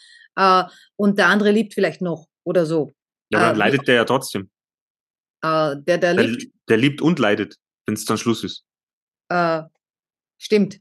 und 0.97 1.18
der 1.18 1.26
andere 1.26 1.51
liebt 1.51 1.74
vielleicht 1.74 2.01
noch 2.01 2.28
oder 2.45 2.64
so. 2.64 2.95
Ja, 3.31 3.39
aber 3.39 3.47
dann 3.49 3.57
Äh, 3.57 3.59
leidet 3.59 3.89
der 3.89 3.95
ja 3.97 4.05
trotzdem. 4.05 4.51
Äh, 5.43 5.77
der, 5.77 5.99
der 5.99 6.14
Der, 6.14 6.24
liebt, 6.24 6.53
der 6.68 6.77
liebt 6.77 7.01
und 7.03 7.18
leidet, 7.18 7.57
wenn 7.87 7.95
es 7.95 8.05
dann 8.05 8.18
Schluss 8.18 8.45
ist. 8.45 8.64
äh, 9.29 9.62
stimmt. 10.39 10.81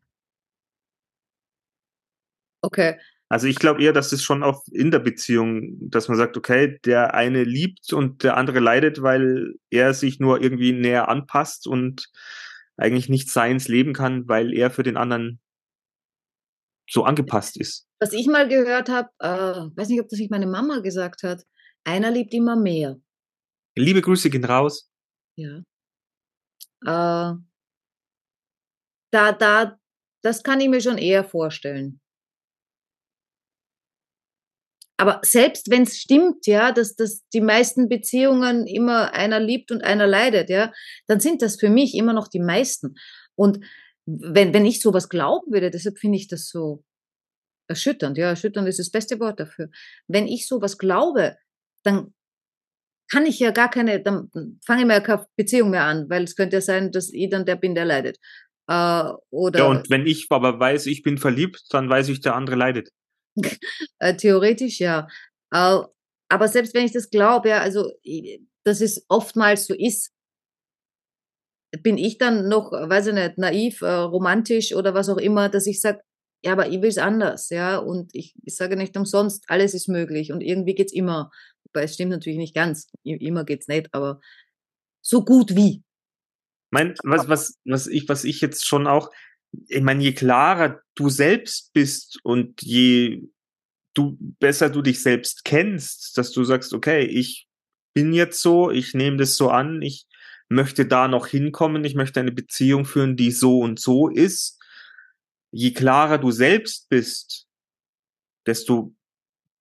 Okay. 2.62 2.96
Also 3.30 3.48
ich 3.48 3.58
glaube 3.58 3.82
eher, 3.82 3.92
dass 3.94 4.12
es 4.12 4.24
schon 4.24 4.44
auch 4.44 4.64
in 4.72 4.92
der 4.92 5.00
Beziehung, 5.00 5.90
dass 5.90 6.08
man 6.08 6.18
sagt, 6.18 6.38
okay, 6.38 6.80
der 6.86 7.16
eine 7.16 7.44
liebt 7.44 7.92
und 7.92 8.24
der 8.24 8.38
andere 8.38 8.60
leidet, 8.60 9.02
weil 9.02 9.56
er 9.72 9.94
sich 9.94 10.20
nur 10.20 10.42
irgendwie 10.42 10.74
näher 10.74 11.10
anpasst 11.10 11.66
und 11.68 12.08
eigentlich 12.78 13.10
nicht 13.10 13.30
seins 13.32 13.68
leben 13.68 13.94
kann, 13.94 14.28
weil 14.28 14.54
er 14.54 14.70
für 14.70 14.84
den 14.84 14.96
anderen 14.98 15.40
so 16.88 17.04
angepasst 17.04 17.58
ist. 17.58 17.88
Was 18.00 18.14
ich 18.14 18.28
mal 18.28 18.48
gehört 18.48 18.90
habe, 18.90 19.10
äh, 19.20 19.76
weiß 19.76 19.90
nicht, 19.90 20.02
ob 20.02 20.10
das 20.10 20.20
nicht 20.20 20.30
meine 20.32 20.48
Mama 20.48 20.80
gesagt 20.80 21.24
hat, 21.24 21.44
einer 21.86 22.12
liebt 22.12 22.34
immer 22.34 22.56
mehr. 22.56 23.00
Liebe 23.76 24.02
Grüße 24.02 24.30
gehen 24.30 24.46
raus. 24.46 24.90
Ja. 25.38 25.64
Äh, 26.84 27.38
da, 29.12 29.32
da, 29.32 29.80
das 30.24 30.44
kann 30.44 30.60
ich 30.60 30.70
mir 30.70 30.82
schon 30.82 30.98
eher 30.98 31.24
vorstellen. 31.24 32.02
Aber 34.98 35.20
selbst 35.24 35.70
wenn 35.70 35.84
es 35.84 35.98
stimmt, 35.98 36.48
ja, 36.48 36.72
dass, 36.72 36.96
dass 36.96 37.28
die 37.34 37.42
meisten 37.42 37.90
Beziehungen 37.90 38.66
immer 38.66 39.14
einer 39.14 39.40
liebt 39.42 39.72
und 39.72 39.84
einer 39.84 40.08
leidet, 40.08 40.50
ja, 40.50 40.72
dann 41.08 41.20
sind 41.20 41.42
das 41.42 41.58
für 41.58 41.70
mich 41.70 41.96
immer 41.96 42.14
noch 42.14 42.30
die 42.30 42.40
meisten. 42.40 42.96
Und 43.36 43.66
wenn, 44.06 44.54
wenn 44.54 44.66
ich 44.66 44.82
sowas 44.82 45.10
glauben 45.10 45.52
würde, 45.52 45.70
deshalb 45.70 46.00
finde 46.00 46.18
ich 46.18 46.28
das 46.28 46.48
so 46.48 46.84
erschütternd, 47.68 48.18
ja, 48.18 48.30
erschütternd 48.30 48.70
ist 48.70 48.80
das 48.80 48.92
beste 48.92 49.20
Wort 49.20 49.40
dafür. 49.40 49.70
Wenn 50.08 50.28
ich 50.28 50.48
sowas 50.48 50.78
glaube, 50.78 51.36
dann 51.86 52.14
kann 53.10 53.26
ich 53.26 53.40
ja 53.40 53.52
gar 53.52 53.70
keine, 53.70 54.02
dann 54.02 54.30
fange 54.66 54.82
ich 54.82 54.88
mir 54.88 54.94
ja 54.94 55.00
keine 55.00 55.26
Beziehung 55.36 55.70
mehr 55.70 55.84
an, 55.84 56.10
weil 56.10 56.24
es 56.24 56.36
könnte 56.36 56.58
ja 56.58 56.62
sein, 56.62 56.92
dass 56.92 57.12
ich 57.14 57.30
dann 57.30 57.46
der 57.46 57.56
bin, 57.56 57.76
der 57.76 57.86
leidet. 57.86 58.18
Äh, 58.68 59.04
oder 59.30 59.60
Ja, 59.60 59.66
und 59.66 59.90
wenn 59.90 60.08
ich 60.08 60.28
aber 60.30 60.60
weiß, 60.60 60.88
ich 60.88 61.04
bin 61.04 61.18
verliebt, 61.18 61.64
dann 61.70 61.90
weiß 61.90 62.10
ich, 62.10 62.22
der 62.22 62.36
andere 62.36 62.56
leidet. 62.56 62.90
Äh, 64.00 64.16
theoretisch 64.16 64.80
ja. 64.80 65.08
Äh, 65.52 65.80
aber 66.30 66.48
selbst 66.48 66.74
wenn 66.74 66.86
ich 66.86 66.92
das 66.92 67.10
glaube, 67.10 67.50
ja, 67.50 67.60
also 67.60 67.92
dass 68.64 68.82
es 68.82 69.06
oftmals 69.10 69.68
so 69.68 69.74
ist, 69.74 70.12
bin 71.82 71.98
ich 71.98 72.18
dann 72.18 72.48
noch, 72.48 72.72
weiß 72.72 73.08
ich 73.08 73.14
nicht, 73.14 73.38
naiv, 73.38 73.82
äh, 73.82 73.88
romantisch 73.88 74.74
oder 74.74 74.94
was 74.94 75.10
auch 75.10 75.18
immer, 75.18 75.50
dass 75.50 75.68
ich 75.68 75.82
sage, 75.82 76.02
ja, 76.46 76.52
aber 76.52 76.70
ich 76.70 76.80
will 76.80 76.90
es 76.90 77.00
anders, 77.00 77.50
ja, 77.50 77.78
und 77.78 78.14
ich, 78.14 78.36
ich 78.44 78.56
sage 78.56 78.78
nicht 78.78 78.96
umsonst, 78.96 79.46
alles 79.48 79.74
ist 79.74 79.88
möglich 79.88 80.32
und 80.32 80.42
irgendwie 80.42 80.76
geht's 80.76 80.94
immer. 80.94 81.32
Wobei 81.64 81.84
es 81.84 81.96
stimmt 81.96 82.12
natürlich 82.12 82.38
nicht 82.38 82.54
ganz, 82.54 82.88
immer 83.04 83.46
geht's 83.46 83.68
nicht, 83.68 83.92
aber 83.94 84.22
so 85.02 85.26
gut 85.26 85.56
wie. 85.56 85.82
Mein, 86.70 86.94
was, 87.04 87.28
was, 87.28 87.58
was 87.66 87.88
ich, 87.88 88.08
was 88.10 88.24
ich 88.26 88.42
jetzt 88.42 88.68
schon 88.68 88.86
auch, 88.86 89.10
ich 89.70 89.82
meine, 89.82 90.04
je 90.04 90.14
klarer 90.14 90.82
du 90.94 91.10
selbst 91.10 91.74
bist 91.74 92.20
und 92.24 92.62
je 92.62 93.24
du 93.96 94.18
besser 94.20 94.70
du 94.70 94.84
dich 94.84 95.02
selbst 95.02 95.46
kennst, 95.46 96.16
dass 96.18 96.32
du 96.32 96.44
sagst, 96.44 96.74
okay, 96.74 97.06
ich 97.06 97.48
bin 97.96 98.14
jetzt 98.14 98.40
so, 98.40 98.70
ich 98.70 98.94
nehme 98.94 99.18
das 99.18 99.36
so 99.36 99.50
an, 99.50 99.82
ich 99.82 100.06
möchte 100.48 100.86
da 100.86 101.08
noch 101.08 101.26
hinkommen, 101.26 101.86
ich 101.86 101.96
möchte 101.96 102.20
eine 102.20 102.34
Beziehung 102.34 102.86
führen, 102.86 103.16
die 103.16 103.32
so 103.32 103.62
und 103.62 103.80
so 103.80 104.10
ist. 104.10 104.62
Je 105.56 105.72
klarer 105.72 106.18
du 106.18 106.32
selbst 106.32 106.90
bist, 106.90 107.48
desto 108.46 108.94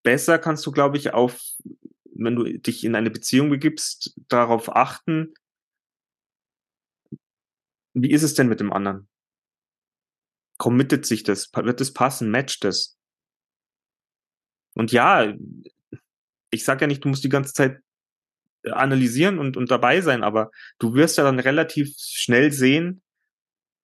besser 0.03 0.40
kannst 0.40 0.66
du, 0.66 0.72
glaube 0.72 0.97
ich, 0.97 1.14
auf, 1.14 1.40
wenn 2.16 2.34
du 2.34 2.59
dich 2.59 2.82
in 2.82 2.97
eine 2.97 3.12
Beziehung 3.12 3.49
begibst, 3.49 4.12
darauf 4.26 4.74
achten, 4.74 5.34
wie 7.92 8.11
ist 8.11 8.24
es 8.24 8.34
denn 8.34 8.49
mit 8.49 8.59
dem 8.59 8.72
anderen? 8.72 9.09
Committet 10.59 11.07
sich 11.07 11.22
das? 11.22 11.53
Wird 11.55 11.80
es 11.80 11.92
passen? 11.92 12.28
Matcht 12.28 12.64
es? 12.64 12.99
Und 14.72 14.90
ja, 14.90 15.32
ich 16.51 16.64
sage 16.64 16.80
ja 16.80 16.86
nicht, 16.88 17.05
du 17.05 17.09
musst 17.09 17.22
die 17.22 17.28
ganze 17.28 17.53
Zeit 17.53 17.80
äh, 18.64 18.70
analysieren 18.70 19.38
und, 19.38 19.57
und 19.57 19.70
dabei 19.70 20.01
sein, 20.01 20.24
aber 20.24 20.51
du 20.80 20.95
wirst 20.95 21.18
ja 21.18 21.22
dann 21.22 21.38
relativ 21.38 21.95
schnell 21.97 22.51
sehen, 22.51 23.01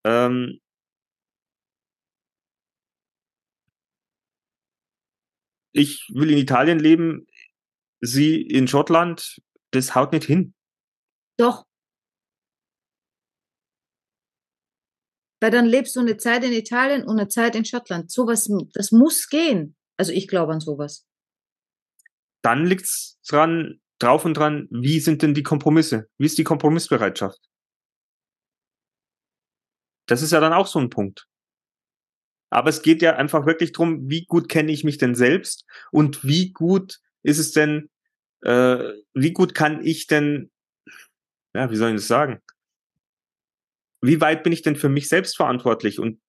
ähm, 0.02 0.60
ich 5.72 6.08
will 6.12 6.30
in 6.30 6.38
Italien 6.38 6.78
leben, 6.78 7.26
sie 8.00 8.40
in 8.40 8.68
Schottland, 8.68 9.40
das 9.70 9.94
haut 9.94 10.12
nicht 10.12 10.24
hin. 10.24 10.54
Doch. 11.36 11.66
Weil 15.40 15.50
dann 15.50 15.66
lebst 15.66 15.96
du 15.96 16.00
eine 16.00 16.16
Zeit 16.18 16.44
in 16.44 16.52
Italien 16.52 17.02
und 17.04 17.18
eine 17.18 17.28
Zeit 17.28 17.54
in 17.56 17.64
Schottland. 17.64 18.10
Sowas, 18.10 18.50
das 18.74 18.92
muss 18.92 19.28
gehen. 19.28 19.76
Also 19.96 20.12
ich 20.12 20.28
glaube 20.28 20.52
an 20.52 20.60
sowas. 20.60 21.06
Dann 22.42 22.66
liegt's 22.66 23.18
dran, 23.26 23.80
drauf 23.98 24.24
und 24.24 24.34
dran, 24.34 24.68
wie 24.70 25.00
sind 25.00 25.22
denn 25.22 25.34
die 25.34 25.42
Kompromisse? 25.42 26.08
Wie 26.18 26.26
ist 26.26 26.38
die 26.38 26.44
Kompromissbereitschaft? 26.44 27.38
Das 30.06 30.22
ist 30.22 30.32
ja 30.32 30.40
dann 30.40 30.52
auch 30.52 30.66
so 30.66 30.78
ein 30.78 30.90
Punkt. 30.90 31.29
Aber 32.50 32.68
es 32.68 32.82
geht 32.82 33.00
ja 33.00 33.16
einfach 33.16 33.46
wirklich 33.46 33.72
drum, 33.72 34.10
wie 34.10 34.26
gut 34.26 34.48
kenne 34.48 34.72
ich 34.72 34.84
mich 34.84 34.98
denn 34.98 35.14
selbst 35.14 35.64
und 35.92 36.24
wie 36.24 36.52
gut 36.52 36.98
ist 37.22 37.38
es 37.38 37.52
denn, 37.52 37.88
äh, 38.42 38.92
wie 39.14 39.32
gut 39.32 39.54
kann 39.54 39.84
ich 39.84 40.06
denn, 40.08 40.50
ja, 41.54 41.70
wie 41.70 41.76
soll 41.76 41.90
ich 41.90 41.96
das 41.96 42.08
sagen? 42.08 42.40
Wie 44.02 44.20
weit 44.20 44.42
bin 44.42 44.52
ich 44.52 44.62
denn 44.62 44.76
für 44.76 44.88
mich 44.88 45.08
selbst 45.08 45.36
verantwortlich 45.36 45.98
und 46.00 46.20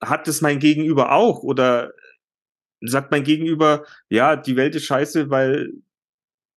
hat 0.00 0.28
es 0.28 0.40
mein 0.40 0.58
Gegenüber 0.58 1.12
auch 1.12 1.42
oder 1.42 1.92
sagt 2.80 3.10
mein 3.10 3.24
Gegenüber, 3.24 3.84
ja, 4.08 4.36
die 4.36 4.56
Welt 4.56 4.74
ist 4.74 4.84
scheiße, 4.84 5.30
weil 5.30 5.72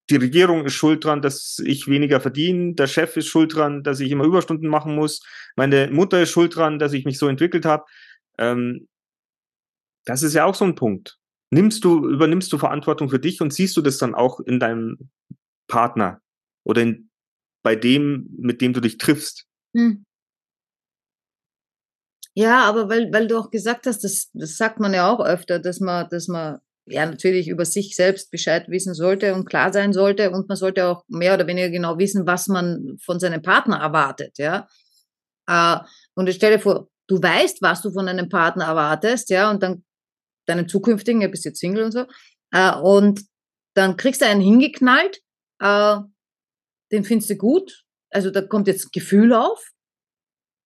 die 0.10 0.18
Regierung 0.18 0.66
ist 0.66 0.74
schuld 0.74 1.04
dran, 1.04 1.22
dass 1.22 1.60
ich 1.66 1.88
weniger 1.88 2.20
verdiene, 2.20 2.76
der 2.76 2.88
Chef 2.88 3.18
ist 3.18 3.28
schuld 3.28 3.56
dran, 3.56 3.84
dass 3.84 4.00
ich 4.00 4.12
immer 4.12 4.26
Überstunden 4.26 4.68
machen 4.68 4.96
muss, 4.96 5.24
meine 5.56 5.90
Mutter 5.90 6.22
ist 6.22 6.32
schuld 6.32 6.56
dran, 6.56 6.80
dass 6.80 6.94
ich 6.94 7.06
mich 7.06 7.18
so 7.18 7.28
entwickelt 7.28 7.66
habe. 7.66 7.86
Ähm, 8.38 8.88
das 10.06 10.24
ist 10.24 10.34
ja 10.34 10.46
auch 10.46 10.56
so 10.56 10.66
ein 10.66 10.76
Punkt. 10.76 11.18
Nimmst 11.52 11.84
du, 11.84 12.10
übernimmst 12.10 12.52
du 12.54 12.58
Verantwortung 12.58 13.10
für 13.10 13.20
dich 13.20 13.42
und 13.42 13.54
siehst 13.54 13.76
du 13.76 13.82
das 13.82 13.98
dann 13.98 14.16
auch 14.16 14.40
in 14.40 14.60
deinem 14.60 15.10
Partner 15.68 16.22
oder 16.64 16.82
in, 16.82 17.10
bei 17.64 17.76
dem, 17.76 18.30
mit 18.38 18.62
dem 18.62 18.74
du 18.74 18.80
dich 18.80 18.98
triffst? 18.98 19.46
Hm. 19.76 20.06
Ja, 22.34 22.64
aber 22.64 22.88
weil, 22.88 23.12
weil 23.12 23.28
du 23.28 23.38
auch 23.38 23.52
gesagt 23.52 23.86
hast, 23.86 24.04
das, 24.04 24.30
das 24.34 24.56
sagt 24.56 24.80
man 24.80 24.94
ja 24.94 25.12
auch 25.12 25.20
öfter, 25.20 25.60
dass 25.60 25.82
man, 25.82 26.08
dass 26.10 26.30
man 26.30 26.60
ja 26.86 27.06
natürlich 27.06 27.50
über 27.50 27.66
sich 27.66 27.96
selbst 27.96 28.32
Bescheid 28.32 28.70
wissen 28.70 28.94
sollte 28.94 29.36
und 29.36 29.46
klar 29.46 29.74
sein 29.74 29.92
sollte 29.92 30.32
und 30.32 30.48
man 30.48 30.58
sollte 30.58 30.88
auch 30.88 31.04
mehr 31.10 31.34
oder 31.34 31.48
weniger 31.48 31.70
genau 31.70 31.98
wissen, 31.98 32.26
was 32.26 32.48
man 32.48 32.98
von 33.04 33.20
seinem 33.20 33.42
Partner 33.42 33.78
erwartet, 33.78 34.38
ja. 34.38 34.68
Äh, 35.48 35.78
und 36.16 36.28
ich 36.28 36.38
stelle 36.38 36.60
vor, 36.60 36.90
du 37.08 37.22
weißt, 37.22 37.62
was 37.62 37.82
du 37.82 37.92
von 37.92 38.08
einem 38.08 38.30
Partner 38.30 38.66
erwartest, 38.66 39.30
ja, 39.30 39.52
und 39.52 39.62
dann 39.62 39.84
deinem 40.48 40.68
zukünftigen, 40.68 41.22
ja, 41.22 41.28
bist 41.28 41.46
jetzt 41.46 41.60
Single 41.60 41.84
und 41.84 41.92
so, 41.92 42.06
äh, 42.52 42.76
und 42.76 43.22
dann 43.76 43.98
kriegst 43.98 44.22
du 44.22 44.26
einen 44.26 44.42
hingeknallt, 44.42 45.20
äh, 45.60 45.98
den 46.92 47.04
findest 47.04 47.30
du 47.30 47.36
gut, 47.36 47.86
also 48.10 48.32
da 48.32 48.42
kommt 48.42 48.68
jetzt 48.68 48.92
Gefühl 48.92 49.34
auf, 49.34 49.72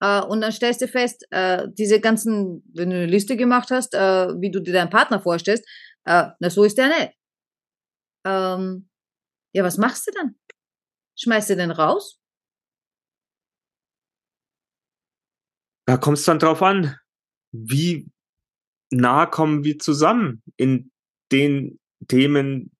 äh, 0.02 0.22
und 0.22 0.42
dann 0.42 0.52
stellst 0.52 0.82
du 0.82 0.88
fest, 0.88 1.26
äh, 1.32 1.68
diese 1.74 2.00
ganzen, 2.00 2.64
wenn 2.74 2.90
du 2.90 2.96
eine 2.96 3.06
Liste 3.06 3.38
gemacht 3.38 3.72
hast, 3.72 3.94
äh, 3.94 4.28
wie 4.40 4.52
du 4.52 4.60
dir 4.62 4.74
deinen 4.74 4.90
Partner 4.90 5.20
vorstellst, 5.20 5.66
äh, 6.06 6.30
na 6.40 6.50
so 6.50 6.64
ist 6.64 6.78
der 6.78 6.88
nicht. 6.88 7.14
Ähm, 8.26 8.90
ja, 9.54 9.64
was 9.64 9.78
machst 9.78 10.08
du 10.08 10.12
dann? 10.12 10.36
Schmeißt 11.18 11.52
du 11.52 11.56
den 11.56 11.72
raus? 11.72 12.20
Da 15.88 15.98
kommt 15.98 16.18
es 16.18 16.26
dann 16.26 16.40
drauf 16.40 16.62
an, 16.62 16.98
wie 17.52 18.12
nah 18.92 19.26
kommen 19.26 19.64
wir 19.64 19.80
zusammen 19.80 20.44
in 20.58 20.92
den 21.32 21.80
Themen, 22.08 22.72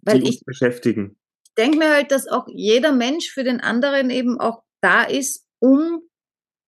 die 0.00 0.06
Weil 0.06 0.22
uns 0.22 0.36
ich 0.36 0.44
beschäftigen. 0.44 1.16
denke 1.56 1.78
mir 1.78 1.90
halt, 1.90 2.10
dass 2.10 2.28
auch 2.28 2.46
jeder 2.48 2.92
Mensch 2.92 3.30
für 3.30 3.44
den 3.44 3.60
anderen 3.60 4.10
eben 4.10 4.40
auch 4.40 4.62
da 4.80 5.04
ist, 5.04 5.46
um, 5.60 6.02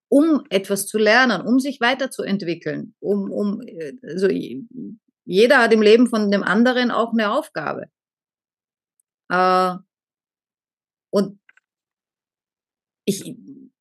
um 0.09 0.43
etwas 0.49 0.87
zu 0.87 0.97
lernen, 0.97 1.41
um 1.45 1.59
sich 1.59 1.79
weiterzuentwickeln, 1.79 2.95
um, 2.99 3.31
um, 3.31 3.61
äh, 3.61 3.93
also 4.03 4.27
jeder 5.25 5.59
hat 5.59 5.73
im 5.73 5.81
Leben 5.81 6.07
von 6.07 6.31
dem 6.31 6.43
anderen 6.43 6.91
auch 6.91 7.13
eine 7.13 7.31
Aufgabe. 7.31 7.85
Äh, 9.29 9.75
und 11.11 11.39
ich, 13.05 13.35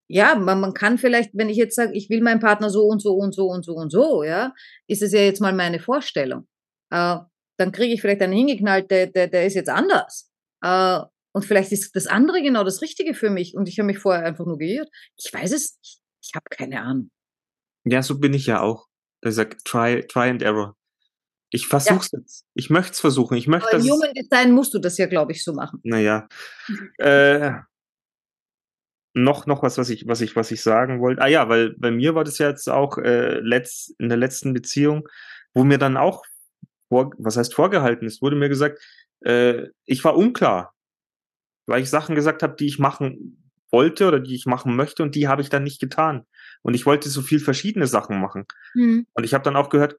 ja, 0.09 0.35
man, 0.35 0.61
man 0.61 0.75
kann 0.75 0.99
vielleicht, 0.99 1.31
wenn 1.35 1.51
ich 1.51 1.57
jetzt 1.57 1.77
sage, 1.77 1.93
ich 1.95 2.09
will 2.09 2.23
meinen 2.23 2.41
Partner 2.41 2.71
so 2.71 2.85
und 2.85 3.01
so 3.01 3.15
und 3.15 3.35
so 3.35 3.47
und 3.47 3.65
so 3.65 3.75
und 3.75 3.91
so, 3.91 4.23
ja, 4.23 4.55
ist 4.87 5.03
es 5.03 5.13
ja 5.13 5.21
jetzt 5.21 5.41
mal 5.41 5.53
meine 5.53 5.81
Vorstellung. 5.81 6.49
Äh, 6.91 7.19
dann 7.59 7.73
kriege 7.73 7.93
ich 7.93 8.01
vielleicht 8.01 8.23
einen 8.23 8.33
hingeknallt, 8.33 8.91
der, 8.91 9.09
der, 9.09 9.29
der 9.29 9.47
ist 9.47 9.55
jetzt 9.55 9.69
anders. 9.69 10.31
Äh, 10.63 11.01
und 11.33 11.45
vielleicht 11.45 11.73
ist 11.73 11.95
das 11.95 12.07
andere 12.07 12.43
genau 12.43 12.65
das 12.65 12.81
Richtige 12.81 13.15
für 13.15 13.31
mich 13.31 13.55
und 13.55 13.69
ich 13.69 13.79
habe 13.79 13.87
mich 13.87 13.99
vorher 13.99 14.25
einfach 14.25 14.47
nur 14.47 14.59
geirrt. 14.59 14.89
Ich 15.17 15.33
weiß 15.33 15.53
es 15.53 15.79
nicht. 15.79 16.01
Ich 16.23 16.35
habe 16.35 16.47
keine 16.51 16.81
Ahnung. 16.81 17.11
Ja, 17.85 18.03
so 18.03 18.19
bin 18.19 18.35
ich 18.35 18.47
ja 18.47 18.61
auch. 18.61 18.87
Da 19.21 19.31
sagt 19.31 19.65
try, 19.65 20.07
try 20.07 20.31
and 20.31 20.43
error. 20.43 20.75
Ich 21.51 21.67
versuch's 21.67 22.11
jetzt. 22.13 22.45
Ich 22.55 22.71
möchte 22.71 22.93
es 22.93 23.01
versuchen. 23.01 23.37
Ich 23.37 23.47
möchte, 23.47 23.69
Aber 23.69 23.79
im 23.79 23.91
Human 23.91 24.13
Design 24.15 24.53
musst 24.53 24.75
du 24.75 24.79
das 24.79 24.99
ja, 24.99 25.07
glaube 25.07 25.33
ich, 25.33 25.45
so 25.45 25.53
machen. 25.53 25.81
naja. 25.83 26.29
Äh, 26.99 27.53
noch, 29.15 29.47
noch 29.47 29.63
was, 29.63 29.79
was 29.79 29.91
ich, 29.91 30.07
was 30.07 30.21
ich, 30.21 30.37
was 30.37 30.51
ich 30.51 30.63
sagen 30.63 31.01
wollte. 31.01 31.23
Ah 31.23 31.29
ja, 31.29 31.49
weil 31.49 31.75
bei 31.79 31.91
mir 31.91 32.15
war 32.15 32.25
das 32.25 32.39
ja 32.39 32.49
jetzt 32.49 32.69
auch 32.69 32.99
äh, 32.99 33.41
letzt, 33.41 33.95
in 33.99 34.09
der 34.09 34.19
letzten 34.19 34.53
Beziehung, 34.53 35.09
wo 35.55 35.65
mir 35.65 35.79
dann 35.79 35.97
auch, 35.97 36.25
vor, 36.89 37.11
was 37.19 37.37
heißt 37.37 37.55
vorgehalten 37.55 38.07
ist, 38.07 38.23
wurde 38.23 38.37
mir 38.37 38.49
gesagt, 38.49 38.81
äh, 39.21 39.69
ich 39.85 40.05
war 40.05 40.17
unklar, 40.17 40.75
weil 41.67 41.83
ich 41.83 41.91
Sachen 41.91 42.15
gesagt 42.15 42.43
habe, 42.43 42.57
die 42.57 42.67
ich 42.67 42.79
machen 42.79 43.53
wollte 43.71 44.09
oder 44.09 44.21
die 44.21 44.35
ich 44.35 44.47
machen 44.47 44.77
möchte 44.77 45.03
und 45.03 45.15
die 45.15 45.29
habe 45.29 45.43
ich 45.43 45.51
dann 45.51 45.65
nicht 45.65 45.81
getan. 45.81 46.25
Und 46.63 46.75
ich 46.75 46.87
wollte 46.87 47.09
so 47.09 47.23
viel 47.23 47.41
verschiedene 47.41 47.87
Sachen 47.87 48.21
machen. 48.21 48.47
Hm. 48.73 49.07
Und 49.13 49.25
ich 49.25 49.35
habe 49.35 49.45
dann 49.45 49.57
auch 49.57 49.69
gehört, 49.69 49.97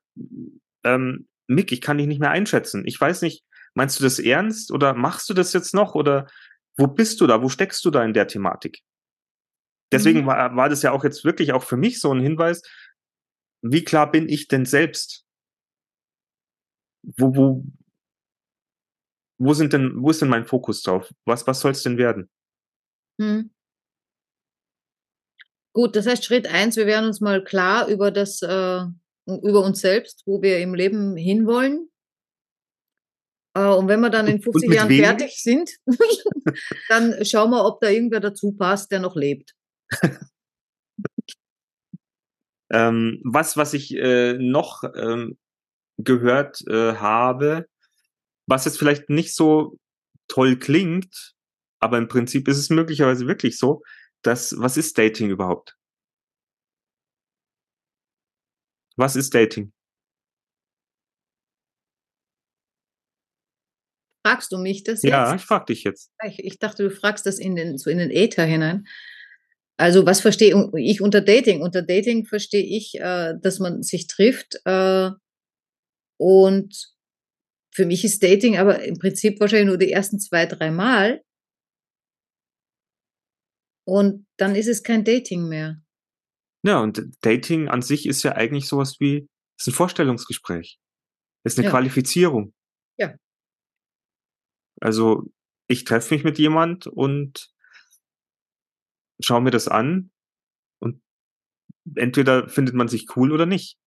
ähm, 0.84 1.28
Mick, 1.48 1.72
ich 1.72 1.82
kann 1.82 1.98
dich 1.98 2.08
nicht 2.08 2.20
mehr 2.20 2.32
einschätzen. 2.32 2.84
Ich 2.86 3.00
weiß 3.00 3.22
nicht, 3.22 3.44
meinst 3.74 4.00
du 4.00 4.04
das 4.04 4.20
ernst 4.20 4.72
oder 4.72 4.94
machst 4.94 5.30
du 5.30 5.34
das 5.34 5.54
jetzt 5.54 5.74
noch 5.74 5.96
oder 5.96 6.28
wo 6.78 6.88
bist 6.88 7.22
du 7.22 7.28
da? 7.28 7.42
Wo 7.42 7.50
steckst 7.50 7.84
du 7.86 7.92
da 7.92 8.04
in 8.04 8.14
der 8.14 8.28
Thematik? 8.28 8.82
Deswegen 9.92 10.22
Mhm. 10.22 10.26
war, 10.28 10.56
war 10.56 10.70
das 10.70 10.84
ja 10.84 10.92
auch 10.92 11.04
jetzt 11.04 11.24
wirklich 11.26 11.54
auch 11.54 11.64
für 11.64 11.78
mich 11.78 12.00
so 12.00 12.14
ein 12.14 12.22
Hinweis, 12.22 12.62
wie 13.62 13.84
klar 13.84 14.12
bin 14.12 14.30
ich 14.30 14.48
denn 14.48 14.66
selbst? 14.66 15.26
Wo, 17.18 17.36
wo, 17.36 17.64
wo 19.40 19.54
sind 19.54 19.74
denn, 19.74 20.02
wo 20.02 20.10
ist 20.12 20.22
denn 20.22 20.30
mein 20.30 20.46
Fokus 20.46 20.84
drauf? 20.84 21.12
Was, 21.26 21.48
was 21.48 21.60
soll 21.60 21.72
es 21.72 21.84
denn 21.84 21.98
werden? 21.98 22.30
Hm. 23.20 23.52
Gut, 25.74 25.96
das 25.96 26.08
heißt 26.08 26.26
Schritt 26.26 26.48
eins, 26.48 26.76
wir 26.76 26.88
werden 26.88 27.06
uns 27.06 27.22
mal 27.22 27.44
klar 27.44 27.88
über 27.88 28.12
das, 28.12 28.42
äh, 28.42 28.84
über 29.26 29.64
uns 29.64 29.82
selbst, 29.82 30.24
wo 30.26 30.42
wir 30.42 30.60
im 30.60 30.74
Leben 30.74 31.16
hinwollen. 31.16 31.90
Äh, 33.56 33.68
und 33.68 33.88
wenn 33.88 34.02
wir 34.02 34.10
dann 34.10 34.28
in 34.28 34.38
Und 34.38 34.44
50 34.44 34.70
mit 34.70 34.78
Jahren 34.78 34.90
wem? 34.90 35.04
fertig 35.04 35.42
sind, 35.42 35.70
dann 36.90 37.24
schauen 37.24 37.52
wir, 37.52 37.66
ob 37.66 37.80
da 37.82 37.90
irgendwer 37.90 38.20
dazu 38.20 38.52
passt, 38.54 38.92
der 38.92 39.00
noch 39.00 39.16
lebt. 39.16 39.54
Ähm, 42.72 43.20
was, 43.24 43.58
was 43.58 43.74
ich 43.74 43.96
äh, 43.96 44.34
noch 44.34 44.84
ähm, 44.96 45.38
gehört 45.98 46.62
äh, 46.68 46.94
habe, 46.96 47.68
was 48.48 48.66
jetzt 48.66 48.78
vielleicht 48.78 49.10
nicht 49.10 49.36
so 49.36 49.78
toll 50.28 50.58
klingt, 50.58 51.34
aber 51.80 51.98
im 51.98 52.08
Prinzip 52.08 52.48
ist 52.48 52.58
es 52.58 52.70
möglicherweise 52.70 53.28
wirklich 53.28 53.58
so, 53.58 53.82
dass, 54.22 54.56
was 54.60 54.78
ist 54.78 54.98
Dating 54.98 55.30
überhaupt? 55.30 55.76
Was 58.98 59.16
ist 59.16 59.34
Dating? 59.34 59.72
Fragst 64.26 64.52
du 64.52 64.58
mich 64.58 64.84
das 64.84 65.02
Ja, 65.04 65.32
jetzt? 65.32 65.42
ich 65.42 65.48
frag 65.48 65.66
dich 65.66 65.84
jetzt. 65.86 66.12
Ich, 66.24 66.40
ich 66.40 66.60
dachte, 66.60 66.84
du 66.84 66.92
fragst 66.92 67.26
das 67.26 67.40
in 67.40 67.56
den, 67.56 67.78
so 67.78 67.90
in 67.90 67.98
den 67.98 68.12
Äther 68.12 68.44
hinein. 68.46 68.86
Also 69.80 70.06
was 70.06 70.20
verstehe 70.20 70.70
ich 70.76 71.00
unter 71.02 71.22
Dating? 71.22 71.62
Unter 71.62 71.82
Dating 71.82 72.26
verstehe 72.26 72.64
ich, 72.64 73.00
äh, 73.00 73.36
dass 73.42 73.60
man 73.60 73.82
sich 73.82 74.08
trifft 74.08 74.60
äh, 74.66 75.10
und 76.20 76.94
für 77.74 77.86
mich 77.86 78.04
ist 78.04 78.22
Dating 78.22 78.58
aber 78.58 78.84
im 78.84 79.00
Prinzip 79.00 79.40
wahrscheinlich 79.40 79.68
nur 79.68 79.78
die 79.78 79.92
ersten 79.92 80.20
zwei, 80.20 80.46
drei 80.46 80.70
Mal 80.70 81.24
und 83.88 84.28
dann 84.38 84.56
ist 84.56 84.68
es 84.68 84.84
kein 84.84 85.06
Dating 85.06 85.48
mehr. 85.48 85.82
Ja, 86.66 86.82
und 86.82 87.02
Dating 87.22 87.70
an 87.70 87.82
sich 87.82 88.06
ist 88.06 88.24
ja 88.24 88.34
eigentlich 88.34 88.68
sowas 88.68 88.98
wie, 89.00 89.30
ist 89.58 89.68
ein 89.68 89.74
Vorstellungsgespräch. 89.74 90.78
Ist 91.46 91.58
eine 91.58 91.66
Ja. 91.68 91.72
Qualifizierung. 91.72 92.54
Ja. 92.98 93.16
Also, 94.82 95.32
ich 95.70 95.86
treffe 95.86 96.14
mich 96.14 96.26
mit 96.26 96.38
jemand 96.38 96.86
und 96.86 97.50
schaue 99.22 99.42
mir 99.42 99.52
das 99.52 99.68
an 99.68 100.12
und 100.82 101.02
entweder 101.96 102.48
findet 102.50 102.76
man 102.76 102.88
sich 102.88 103.16
cool 103.16 103.32
oder 103.32 103.46
nicht. 103.46 103.78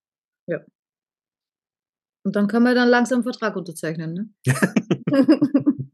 Und 2.24 2.36
dann 2.36 2.46
kann 2.46 2.62
man 2.62 2.76
dann 2.76 2.88
langsam 2.88 3.16
einen 3.16 3.24
Vertrag 3.24 3.56
unterzeichnen. 3.56 4.14
Ne? 4.14 4.28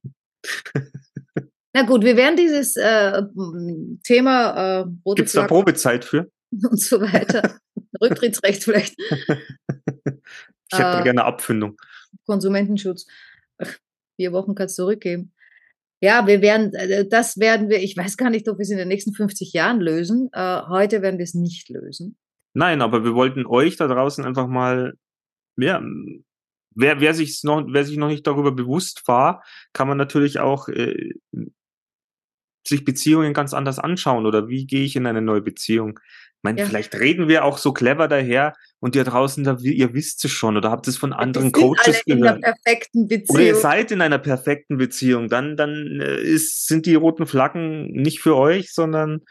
Na 1.74 1.82
gut, 1.82 2.02
wir 2.04 2.16
werden 2.16 2.36
dieses 2.36 2.76
äh, 2.76 3.22
Thema 4.02 4.50
äh, 4.50 4.84
rote 5.06 5.22
Gibt's 5.22 5.32
da 5.32 5.46
Probezeit 5.46 6.04
für? 6.04 6.30
und 6.52 6.80
so 6.80 7.00
weiter, 7.00 7.58
Rücktrittsrecht 8.00 8.64
vielleicht, 8.64 8.96
Ich 10.70 10.78
hätte 10.78 10.98
Äh. 11.00 11.02
gerne 11.02 11.24
Abfindung. 11.24 11.80
Konsumentenschutz. 12.26 13.06
Vier 14.16 14.32
Wochen 14.32 14.54
kannst 14.54 14.78
du 14.78 14.82
zurückgeben. 14.82 15.32
Ja, 16.00 16.26
wir 16.26 16.42
werden, 16.42 16.72
äh, 16.74 17.06
das 17.08 17.38
werden 17.38 17.68
wir, 17.68 17.82
ich 17.82 17.96
weiß 17.96 18.16
gar 18.16 18.30
nicht, 18.30 18.48
ob 18.48 18.58
wir 18.58 18.62
es 18.62 18.70
in 18.70 18.78
den 18.78 18.88
nächsten 18.88 19.14
50 19.14 19.52
Jahren 19.52 19.80
lösen. 19.80 20.28
Äh, 20.32 20.62
heute 20.68 21.02
werden 21.02 21.18
wir 21.18 21.24
es 21.24 21.34
nicht 21.34 21.68
lösen. 21.68 22.16
Nein, 22.54 22.82
aber 22.82 23.04
wir 23.04 23.14
wollten 23.14 23.46
euch 23.46 23.76
da 23.76 23.88
draußen 23.88 24.24
einfach 24.24 24.46
mal, 24.46 24.94
ja, 25.56 25.82
wer, 26.74 27.00
wer, 27.00 27.14
sich's 27.14 27.42
noch, 27.42 27.66
wer 27.68 27.84
sich 27.84 27.96
noch 27.96 28.08
nicht 28.08 28.26
darüber 28.26 28.52
bewusst 28.52 29.02
war, 29.06 29.42
kann 29.72 29.88
man 29.88 29.98
natürlich 29.98 30.38
auch 30.38 30.68
äh, 30.68 31.14
sich 32.66 32.84
Beziehungen 32.84 33.32
ganz 33.32 33.54
anders 33.54 33.78
anschauen 33.78 34.26
oder 34.26 34.48
wie 34.48 34.66
gehe 34.66 34.84
ich 34.84 34.96
in 34.96 35.06
eine 35.06 35.22
neue 35.22 35.40
Beziehung. 35.40 35.98
Ich 36.38 36.44
meine, 36.44 36.60
Ja. 36.60 36.66
vielleicht 36.66 36.94
reden 36.94 37.26
wir 37.28 37.44
auch 37.44 37.58
so 37.58 37.72
clever 37.72 38.06
daher 38.06 38.54
und 38.80 38.94
ihr 38.94 39.02
draußen, 39.04 39.42
da, 39.42 39.56
ihr 39.60 39.92
wisst 39.92 40.24
es 40.24 40.30
schon 40.30 40.56
oder 40.56 40.70
habt 40.70 40.86
es 40.86 40.96
von 40.96 41.12
anderen 41.12 41.50
Coaches 41.50 41.86
alle 41.86 41.96
in 42.06 42.22
einer 42.24 42.38
gehört. 42.38 42.42
perfekten 42.64 43.04
Oder 43.06 43.12
ihr 43.12 43.18
Beziehung. 43.52 43.54
seid 43.60 43.90
in 43.90 44.00
einer 44.00 44.18
perfekten 44.18 44.76
Beziehung, 44.78 45.28
dann, 45.28 45.56
dann 45.56 46.00
äh, 46.00 46.20
ist, 46.20 46.66
sind 46.68 46.86
die 46.86 46.94
roten 46.94 47.26
Flaggen 47.26 47.90
nicht 47.90 48.20
für 48.20 48.36
euch, 48.36 48.72
sondern 48.72 49.22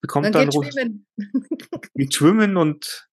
bekommt 0.00 0.26
Dann 0.26 0.32
dann, 0.32 0.50
geht 0.50 0.72
schwimmen. 0.72 1.06
geht 1.94 2.14
schwimmen 2.14 2.56
und 2.56 3.08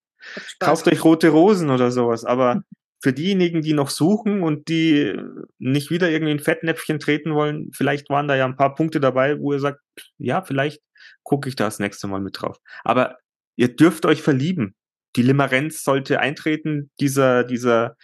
kauft 0.60 0.88
euch 0.88 1.04
rote 1.04 1.30
Rosen 1.30 1.70
oder 1.70 1.92
sowas. 1.92 2.26
Aber 2.26 2.64
für 3.04 3.14
diejenigen, 3.14 3.62
die 3.62 3.74
noch 3.74 3.92
suchen 3.92 4.42
und 4.42 4.68
die 4.68 5.16
nicht 5.60 5.92
wieder 5.92 6.10
irgendwie 6.10 6.32
in 6.32 6.40
Fettnäpfchen 6.40 6.98
treten 7.00 7.36
wollen, 7.36 7.70
vielleicht 7.76 8.10
waren 8.10 8.28
da 8.28 8.36
ja 8.36 8.46
ein 8.46 8.56
paar 8.58 8.74
Punkte 8.74 9.00
dabei, 9.00 9.40
wo 9.40 9.54
ihr 9.54 9.60
sagt, 9.60 9.80
ja, 10.18 10.42
vielleicht 10.42 10.82
gucke 11.22 11.48
ich 11.48 11.56
da 11.56 11.66
das 11.66 11.78
nächste 11.78 12.08
Mal 12.08 12.22
mit 12.22 12.42
drauf. 12.42 12.58
Aber 12.84 13.18
ihr 13.56 13.76
dürft 13.76 14.06
euch 14.06 14.22
verlieben. 14.22 14.76
Die 15.16 15.22
Limerenz 15.22 15.84
sollte 15.84 16.20
eintreten. 16.20 16.92
Dieser, 17.00 17.44
dieser 17.44 17.96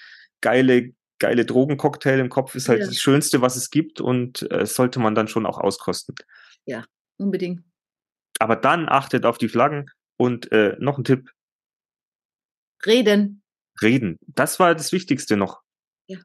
geile, 0.41 0.91
geile 1.19 1.45
Drogencocktail 1.45 2.19
im 2.19 2.29
Kopf 2.29 2.55
ist 2.55 2.69
halt 2.69 2.79
Ja. 2.81 2.85
das 2.87 2.97
Schönste, 2.99 3.41
was 3.41 3.55
es 3.55 3.69
gibt 3.69 3.99
und 4.01 4.49
äh, 4.51 4.65
sollte 4.65 4.99
man 4.99 5.13
dann 5.15 5.27
schon 5.27 5.45
auch 5.45 5.57
auskosten. 5.59 6.15
Unbedingt. 7.17 7.63
Aber 8.39 8.55
dann 8.55 8.89
achtet 8.89 9.25
auf 9.25 9.37
die 9.37 9.49
Flaggen 9.49 9.91
und 10.17 10.51
äh, 10.51 10.75
noch 10.79 10.97
ein 10.97 11.03
Tipp, 11.03 11.29
Reden. 12.85 13.43
reden. 13.81 14.17
Das 14.25 14.59
war 14.59 14.73
das 14.73 14.91
Wichtigste 14.91 15.37
noch. 15.37 15.61
Ja. 16.07 16.17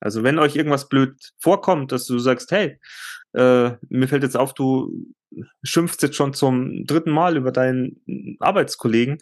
Also 0.00 0.22
wenn 0.22 0.38
euch 0.38 0.56
irgendwas 0.56 0.88
blöd 0.88 1.32
vorkommt, 1.38 1.92
dass 1.92 2.06
du 2.06 2.18
sagst, 2.18 2.50
hey, 2.50 2.78
äh, 3.34 3.72
mir 3.90 4.08
fällt 4.08 4.22
jetzt 4.22 4.36
auf, 4.38 4.54
du 4.54 5.12
schimpfst 5.62 6.02
jetzt 6.02 6.16
schon 6.16 6.34
zum 6.34 6.84
dritten 6.86 7.10
Mal 7.10 7.36
über 7.36 7.52
deinen 7.52 8.36
Arbeitskollegen, 8.40 9.18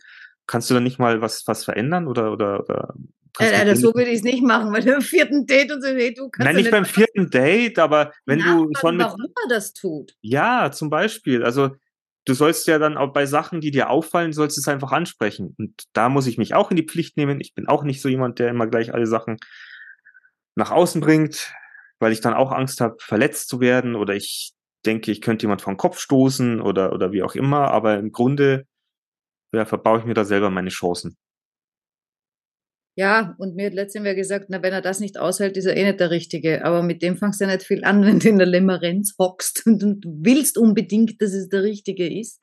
kannst 0.47 0.71
du 0.71 0.75
da 0.75 0.81
nicht 0.81 0.99
mal 0.99 1.21
was, 1.21 1.47
was 1.47 1.65
verändern 1.65 2.07
oder, 2.07 2.33
oder, 2.33 2.61
oder 2.61 2.95
Nein, 3.41 3.67
nein, 3.67 3.77
so 3.77 3.95
würde 3.95 4.11
ich 4.11 4.17
es 4.17 4.25
nicht 4.25 4.43
machen, 4.43 4.73
weil 4.73 4.83
du 4.83 4.95
im 4.95 5.01
vierten 5.01 5.47
Date 5.47 5.71
und 5.71 5.81
so, 5.83 5.89
hey, 5.89 6.13
du 6.13 6.29
kannst 6.29 6.45
Nein, 6.45 6.57
nicht 6.57 6.71
beim 6.73 6.85
vierten 6.85 7.31
Date, 7.31 7.79
aber 7.79 8.13
wenn 8.27 8.41
du 8.41 8.69
schon 8.81 8.97
mit, 8.97 9.07
warum 9.07 9.21
er 9.21 9.49
das 9.49 9.75
tut. 9.75 10.15
ja, 10.23 10.73
zum 10.73 10.91
Beispiel, 10.91 11.45
also 11.45 11.71
du 12.25 12.35
sollst 12.35 12.67
ja 12.67 12.79
dann 12.79 12.97
auch 12.97 13.13
bei 13.13 13.27
Sachen, 13.27 13.61
die 13.61 13.71
dir 13.71 13.91
auffallen, 13.91 14.33
sollst 14.33 14.57
du 14.57 14.61
es 14.61 14.69
einfach 14.69 14.93
ansprechen. 14.93 15.55
Und 15.59 15.85
da 15.93 16.09
muss 16.09 16.27
ich 16.27 16.37
mich 16.37 16.55
auch 16.55 16.71
in 16.71 16.77
die 16.77 16.87
Pflicht 16.87 17.17
nehmen. 17.17 17.41
Ich 17.41 17.55
bin 17.55 17.69
auch 17.69 17.85
nicht 17.85 18.03
so 18.03 18.09
jemand, 18.09 18.39
der 18.39 18.49
immer 18.49 18.67
gleich 18.67 18.93
alle 18.93 19.07
Sachen 19.07 19.39
nach 20.55 20.71
außen 20.71 21.01
bringt, 21.01 21.53
weil 22.01 22.13
ich 22.13 22.21
dann 22.21 22.35
auch 22.35 22.53
Angst 22.53 22.81
habe, 22.81 22.97
verletzt 22.99 23.49
zu 23.49 23.61
werden 23.61 23.95
oder 23.95 24.15
ich 24.15 24.53
denke, 24.87 25.11
ich 25.11 25.21
könnte 25.21 25.45
jemand 25.45 25.63
vom 25.63 25.77
Kopf 25.77 25.99
stoßen 25.99 26.61
oder, 26.61 26.93
oder 26.93 27.13
wie 27.13 27.23
auch 27.23 27.35
immer. 27.35 27.71
Aber 27.71 27.99
im 27.99 28.13
Grunde 28.13 28.67
ja, 29.55 29.65
verbaue 29.65 30.01
ich 30.01 30.05
mir 30.05 30.15
da 30.15 30.25
selber 30.25 30.51
meine 30.51 30.71
Chancen. 30.71 31.17
Ja, 32.97 33.37
und 33.39 33.55
mir 33.55 33.67
hat 33.67 33.75
letztens 33.75 34.05
wer 34.05 34.17
gesagt, 34.17 34.47
na, 34.49 34.61
wenn 34.61 34.73
er 34.73 34.83
das 34.83 34.99
nicht 34.99 35.19
aushält, 35.19 35.57
ist 35.57 35.67
er 35.67 35.77
eh 35.77 35.85
nicht 35.85 36.01
der 36.01 36.11
Richtige. 36.11 36.65
Aber 36.65 36.83
mit 36.83 37.01
dem 37.01 37.17
fangst 37.17 37.41
du 37.41 37.45
ja 37.45 37.53
nicht 37.53 37.65
viel 37.65 37.85
an, 37.85 38.03
wenn 38.05 38.19
du 38.19 38.29
in 38.29 38.39
der 38.39 38.47
Limerenz 38.47 39.15
hockst 39.19 39.65
und, 39.67 39.85
und 39.85 40.05
willst 40.05 40.59
unbedingt, 40.59 41.23
dass 41.23 41.33
es 41.33 41.49
der 41.49 41.63
Richtige 41.63 42.09
ist. 42.13 42.43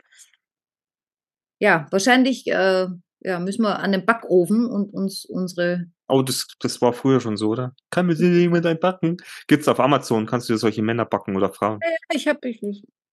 Ja, 1.59 1.87
wahrscheinlich 1.91 2.47
äh, 2.47 2.87
ja, 3.21 3.39
müssen 3.39 3.63
wir 3.63 3.79
an 3.79 3.91
den 3.91 4.05
Backofen 4.05 4.65
und 4.67 4.93
uns 4.93 5.25
unsere. 5.25 5.87
Oh, 6.07 6.21
das, 6.21 6.47
das 6.59 6.81
war 6.81 6.93
früher 6.93 7.19
schon 7.19 7.35
so, 7.35 7.49
oder? 7.49 7.75
Kann 7.89 8.05
mir 8.05 8.13
jemand 8.13 8.65
ein 8.65 8.79
backen? 8.79 9.17
Gibt's 9.47 9.67
auf 9.67 9.79
Amazon, 9.79 10.25
kannst 10.25 10.47
du 10.47 10.53
dir 10.53 10.59
solche 10.59 10.83
Männer 10.83 11.05
backen 11.05 11.35
oder 11.35 11.51
Frauen? 11.51 11.79
Ich 12.13 12.27
habe, 12.27 12.47
ich, 12.47 12.61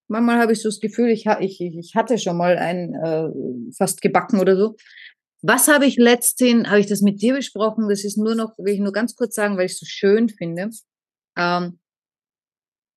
manchmal 0.08 0.38
habe 0.38 0.52
ich 0.52 0.60
so 0.60 0.68
das 0.68 0.80
Gefühl, 0.80 1.08
ich, 1.08 1.26
ich, 1.40 1.60
ich 1.60 1.94
hatte 1.94 2.18
schon 2.18 2.36
mal 2.36 2.58
einen 2.58 2.94
äh, 2.94 3.72
fast 3.76 4.02
gebacken 4.02 4.40
oder 4.40 4.56
so. 4.56 4.76
Was 5.40 5.68
habe 5.68 5.86
ich 5.86 5.96
letztens, 5.96 6.68
habe 6.68 6.80
ich 6.80 6.86
das 6.86 7.00
mit 7.00 7.20
dir 7.22 7.34
besprochen? 7.34 7.88
Das 7.88 8.04
ist 8.04 8.18
nur 8.18 8.34
noch, 8.34 8.56
will 8.58 8.74
ich 8.74 8.80
nur 8.80 8.92
ganz 8.92 9.16
kurz 9.16 9.34
sagen, 9.34 9.56
weil 9.56 9.66
ich 9.66 9.72
es 9.72 9.80
so 9.80 9.86
schön 9.86 10.28
finde. 10.28 10.70
Ähm, 11.36 11.78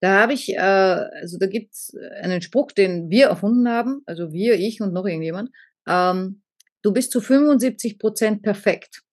da 0.02 0.22
habe 0.22 0.34
ich, 0.34 0.50
äh, 0.54 0.60
also 0.60 1.38
da 1.40 1.48
gibt 1.48 1.74
es 1.74 1.96
einen 2.22 2.42
Spruch, 2.42 2.72
den 2.72 3.10
wir 3.10 3.28
erfunden 3.28 3.70
haben, 3.70 4.02
also 4.06 4.34
wir, 4.34 4.56
ich 4.60 4.82
und 4.82 4.94
noch 4.94 5.06
irgendjemand. 5.06 5.50
Ähm, 5.88 6.44
du 6.82 6.94
bist 6.94 7.12
zu 7.12 7.22
75 7.22 7.98
Prozent 7.98 8.44
perfekt. 8.44 9.05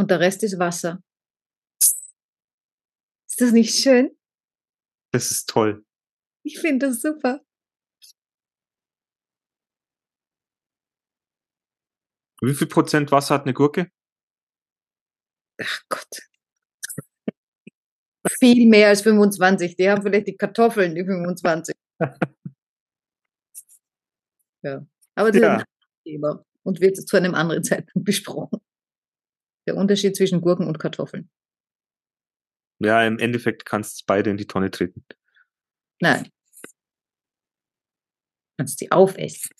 Und 0.00 0.10
der 0.10 0.18
Rest 0.18 0.42
ist 0.42 0.58
Wasser. 0.58 1.02
Ist 1.82 3.38
das 3.38 3.52
nicht 3.52 3.74
schön? 3.74 4.16
Das 5.12 5.30
ist 5.30 5.46
toll. 5.46 5.84
Ich 6.42 6.58
finde 6.58 6.86
das 6.86 7.02
super. 7.02 7.44
Wie 12.40 12.54
viel 12.54 12.66
Prozent 12.66 13.12
Wasser 13.12 13.34
hat 13.34 13.42
eine 13.42 13.52
Gurke? 13.52 13.90
Ach 15.60 15.82
Gott. 15.90 16.08
Viel 18.38 18.70
mehr 18.70 18.88
als 18.88 19.02
25. 19.02 19.76
Die 19.76 19.90
haben 19.90 20.00
vielleicht 20.00 20.28
die 20.28 20.36
Kartoffeln, 20.38 20.94
die 20.94 21.04
25. 21.04 21.74
ja. 24.62 24.86
Aber 25.14 25.30
das 25.30 25.42
Ja. 25.42 25.56
ist 25.56 25.64
ein 25.64 26.02
Thema 26.04 26.42
und 26.62 26.80
wird 26.80 26.96
zu 26.96 27.16
einem 27.18 27.34
anderen 27.34 27.62
Zeitpunkt 27.62 28.06
besprochen. 28.06 28.62
Der 29.66 29.76
Unterschied 29.76 30.16
zwischen 30.16 30.40
Gurken 30.40 30.66
und 30.66 30.78
Kartoffeln. 30.78 31.30
Ja, 32.78 33.06
im 33.06 33.18
Endeffekt 33.18 33.66
kannst 33.66 34.00
du 34.00 34.04
beide 34.06 34.30
in 34.30 34.36
die 34.36 34.46
Tonne 34.46 34.70
treten. 34.70 35.04
Nein. 36.00 36.30
Kannst 38.56 38.80
die 38.80 38.90
aufessen. 38.90 39.50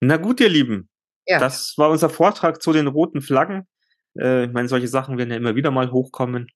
Na 0.00 0.16
gut, 0.16 0.40
ihr 0.40 0.48
Lieben. 0.48 0.88
Ja. 1.26 1.38
Das 1.38 1.76
war 1.78 1.90
unser 1.90 2.10
Vortrag 2.10 2.62
zu 2.62 2.72
den 2.72 2.86
roten 2.86 3.20
Flaggen. 3.20 3.66
Äh, 4.18 4.46
ich 4.46 4.52
meine, 4.52 4.68
solche 4.68 4.88
Sachen 4.88 5.18
werden 5.18 5.30
ja 5.30 5.36
immer 5.36 5.56
wieder 5.56 5.70
mal 5.70 5.90
hochkommen. 5.90 6.48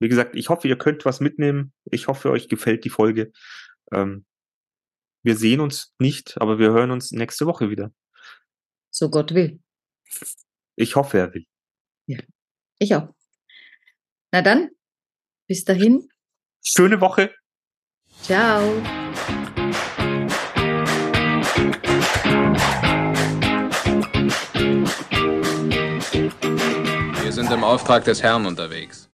Wie 0.00 0.08
gesagt, 0.08 0.36
ich 0.36 0.48
hoffe, 0.48 0.68
ihr 0.68 0.78
könnt 0.78 1.04
was 1.04 1.20
mitnehmen. 1.20 1.72
Ich 1.84 2.08
hoffe, 2.08 2.30
euch 2.30 2.48
gefällt 2.48 2.84
die 2.84 2.90
Folge. 2.90 3.32
Ähm, 3.92 4.26
wir 5.24 5.36
sehen 5.36 5.60
uns 5.60 5.94
nicht, 5.98 6.40
aber 6.40 6.58
wir 6.58 6.70
hören 6.70 6.90
uns 6.90 7.10
nächste 7.10 7.46
Woche 7.46 7.70
wieder. 7.70 7.92
So 8.98 9.08
Gott 9.08 9.32
will. 9.32 9.60
Ich 10.74 10.96
hoffe, 10.96 11.18
er 11.18 11.32
will. 11.32 11.46
Ich 12.80 12.96
auch. 12.96 13.14
Na 14.32 14.42
dann, 14.42 14.70
bis 15.46 15.62
dahin. 15.64 16.08
Schöne 16.64 17.00
Woche. 17.00 17.32
Ciao. 18.22 18.60
Wir 27.22 27.32
sind 27.32 27.52
im 27.52 27.62
Auftrag 27.62 28.02
des 28.02 28.20
Herrn 28.20 28.46
unterwegs. 28.46 29.07